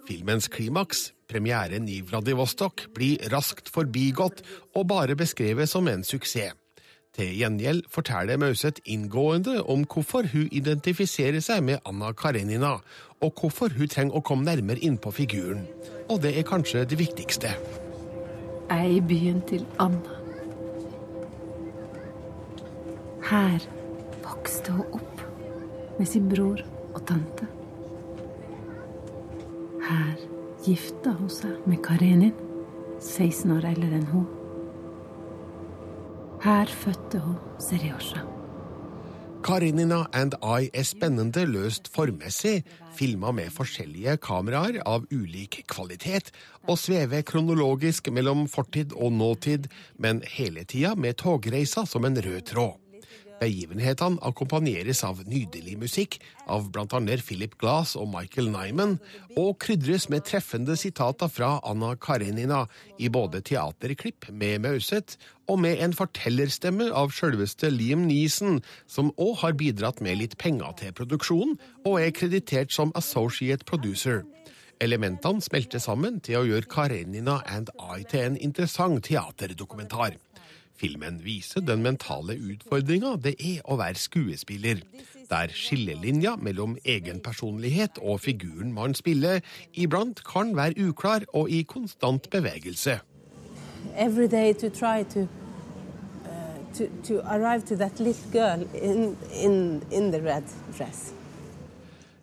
Filmens 0.09 0.49
klimaks, 0.51 1.13
premieren 1.31 1.87
i 1.89 2.01
Vladivostok, 2.03 2.89
blir 2.95 3.23
raskt 3.33 3.71
forbigått 3.71 4.43
og 4.75 4.89
bare 4.91 5.17
beskrevet 5.19 5.71
som 5.71 5.89
en 5.89 6.03
suksess. 6.05 6.57
Til 7.13 7.29
gjengjeld 7.37 7.83
forteller 7.93 8.39
Mauseth 8.41 8.81
inngående 8.89 9.59
om 9.69 9.83
hvorfor 9.85 10.25
hun 10.33 10.47
identifiserer 10.49 11.45
seg 11.45 11.61
med 11.67 11.83
Anna 11.85 12.15
Karenina, 12.17 12.79
og 13.21 13.35
hvorfor 13.37 13.75
hun 13.77 13.91
trenger 13.93 14.17
å 14.17 14.25
komme 14.25 14.49
nærmere 14.49 14.81
innpå 14.81 15.13
figuren. 15.13 15.67
Og 16.09 16.23
det 16.25 16.33
er 16.39 16.49
kanskje 16.49 16.87
det 16.89 16.97
viktigste. 17.03 17.53
Jeg 18.71 18.81
er 18.81 18.97
i 18.97 19.05
byen 19.05 19.45
til 19.45 19.69
Anna. 19.77 20.22
Her 23.33 23.63
vokste 24.21 24.75
hun 24.77 24.99
opp 24.99 25.21
med 25.97 26.09
sin 26.09 26.27
bror 26.29 26.59
og 26.93 26.99
tante. 27.09 27.47
Her 29.87 30.19
gifta 30.67 31.15
hun 31.17 31.31
seg 31.33 31.63
med 31.65 31.81
Karenin, 31.87 32.35
16 33.01 33.55
år 33.55 33.71
eldre 33.71 33.89
enn 34.03 34.05
hun. 34.11 34.27
Her 36.45 36.69
fødte 36.83 37.23
hun 37.25 37.41
Seriosha. 37.71 38.27
Karenina 39.43 40.03
and 40.13 40.37
I 40.45 40.69
er 40.69 40.85
spennende 40.85 41.47
løst 41.49 41.89
formmessig, 41.97 42.61
filma 42.93 43.33
med 43.33 43.49
forskjellige 43.57 44.19
kameraer 44.23 44.83
av 44.85 45.09
ulik 45.09 45.63
kvalitet, 45.73 46.29
og 46.69 46.77
svever 46.85 47.25
kronologisk 47.25 48.13
mellom 48.13 48.45
fortid 48.45 48.93
og 48.93 49.17
nåtid, 49.17 49.73
men 49.97 50.21
hele 50.37 50.69
tida 50.69 50.93
med 50.95 51.17
togreisa 51.25 51.89
som 51.89 52.05
en 52.05 52.21
rød 52.21 52.41
tråd. 52.53 52.82
Begivenhetene 53.43 54.21
akkompagneres 54.23 55.01
av 55.07 55.25
nydelig 55.27 55.75
musikk 55.81 56.19
av 56.47 56.69
bl.a. 56.71 57.01
Philip 57.27 57.57
Glass 57.59 57.97
og 57.99 58.07
Michael 58.13 58.53
Nyman, 58.53 58.99
og 59.35 59.57
krydres 59.65 60.09
med 60.13 60.27
treffende 60.29 60.77
sitater 60.79 61.31
fra 61.33 61.57
Anna 61.67 61.97
Karenina 61.97 62.67
i 63.03 63.11
både 63.11 63.43
teaterklipp 63.43 64.31
med 64.31 64.63
Mauseth 64.63 65.19
og 65.51 65.59
med 65.65 65.83
en 65.83 65.97
fortellerstemme 65.97 66.93
av 66.95 67.11
sjølveste 67.15 67.73
Liam 67.73 68.07
Neeson, 68.07 68.61
som 68.87 69.11
òg 69.19 69.41
har 69.43 69.59
bidratt 69.59 70.03
med 70.05 70.21
litt 70.21 70.39
penger 70.39 70.79
til 70.79 70.95
produksjonen, 70.97 71.59
og 71.83 71.99
er 71.99 72.15
kreditert 72.15 72.71
som 72.71 72.95
associate 72.99 73.67
producer. 73.67 74.23
Elementene 74.83 75.43
smelter 75.43 75.83
sammen 75.83 76.17
til 76.27 76.41
å 76.41 76.47
gjøre 76.47 76.71
Karenina 76.71 77.41
and 77.47 77.71
I 77.79 78.03
til 78.03 78.25
en 78.33 78.39
interessant 78.39 79.05
teaterdokumentar. 79.07 80.17
Filmen 80.77 81.21
viser 81.25 81.61
den 81.61 81.83
mentale 81.83 82.35
utfordringa 82.37 83.17
det 83.23 83.35
er 83.39 83.61
å 83.65 83.77
være 83.79 84.01
skuespiller, 84.01 84.83
der 85.31 85.53
skillelinja 85.55 86.35
mellom 86.37 86.77
egen 86.85 87.21
personlighet 87.25 88.01
og 88.03 88.21
figuren 88.25 88.73
man 88.75 88.97
spiller, 88.99 89.41
iblant 89.75 90.25
kan 90.27 90.57
være 90.57 90.89
uklar 90.89 91.27
og 91.33 91.51
i 91.51 91.63
konstant 91.63 92.31
bevegelse. 92.31 92.99
Every 93.97 94.27
day 94.27 94.53
to 94.53 94.69
try 94.71 95.03
to, 95.15 95.29
uh, 96.25 96.59
to, 96.75 96.89
to 97.05 97.21
arrive 97.27 97.65
to 97.67 97.77
that 97.77 98.01
little 98.01 98.31
girl 98.33 98.67
in, 98.75 99.17
in, 99.33 99.83
in 99.91 100.11
the 100.11 100.21
red 100.23 100.45
dress. 100.77 101.13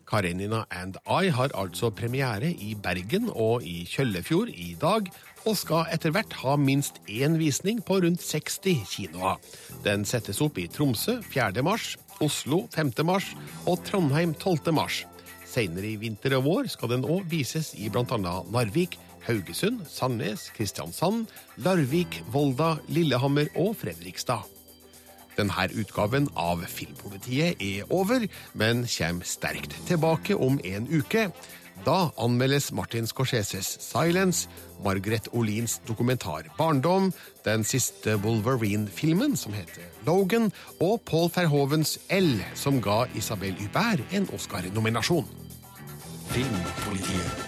Karenina 0.09 0.63
and 0.71 0.97
I 1.05 1.29
har 1.29 1.51
altså 1.53 1.89
premiere 1.89 2.49
i 2.51 2.73
Bergen 2.83 3.29
og 3.29 3.63
i 3.63 3.83
Kjøllefjord 3.85 4.49
i 4.49 4.75
dag, 4.81 5.05
og 5.49 5.57
skal 5.57 5.87
etter 5.89 6.13
hvert 6.13 6.33
ha 6.43 6.53
minst 6.61 6.99
én 7.09 7.37
visning 7.39 7.79
på 7.85 7.97
rundt 8.03 8.21
60 8.21 8.83
kinoer. 8.91 9.39
Den 9.85 10.03
settes 10.05 10.41
opp 10.45 10.59
i 10.61 10.67
Tromsø 10.69 11.19
4. 11.25 11.63
mars, 11.65 11.95
Oslo 12.21 12.67
5. 12.75 12.91
mars 13.07 13.31
og 13.65 13.79
Trondheim 13.87 14.35
12. 14.35 14.69
mars. 14.77 15.01
Senere 15.49 15.95
i 15.95 15.97
vinter 15.97 16.35
og 16.37 16.45
vår 16.45 16.69
skal 16.75 16.93
den 16.93 17.07
òg 17.07 17.25
vises 17.31 17.71
i 17.73 17.89
bl.a. 17.89 18.35
Narvik, 18.53 18.99
Haugesund, 19.25 19.81
Sandnes, 19.89 20.51
Kristiansand, 20.53 21.25
Larvik, 21.65 22.21
Volda, 22.29 22.75
Lillehammer 22.93 23.49
og 23.57 23.73
Fredrikstad. 23.81 24.45
Denne 25.39 25.69
utgaven 25.79 26.27
av 26.37 26.61
Filmpolitiet 26.67 27.61
er 27.63 27.89
over, 27.95 28.25
men 28.59 28.83
kommer 28.91 29.25
sterkt 29.25 29.73
tilbake 29.87 30.35
om 30.35 30.59
en 30.67 30.89
uke. 30.91 31.29
Da 31.85 32.11
anmeldes 32.17 32.71
Martin 32.71 33.07
Scorseses 33.07 33.77
Silence, 33.79 34.49
Margaret 34.83 35.27
Olins 35.33 35.81
dokumentar 35.87 36.43
Barndom, 36.57 37.13
den 37.45 37.63
siste 37.63 38.23
Wolverine-filmen, 38.23 39.37
som 39.37 39.53
heter 39.53 39.81
Logan, 40.05 40.51
og 40.79 41.01
Paul 41.05 41.31
Verhovens 41.35 41.99
L, 42.09 42.43
som 42.55 42.81
ga 42.81 43.05
Isabel 43.15 43.55
Hubert 43.61 44.03
en 44.11 44.27
Oscar-nominasjon. 44.33 45.27
Filmpolitiet. 46.29 47.47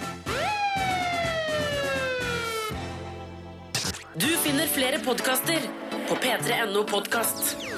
Du 4.21 4.27
finner 4.43 4.67
flere 4.67 4.99
podkaster 5.05 5.67
på 6.09 6.15
p3.no 6.23 6.83
podkast. 6.83 7.70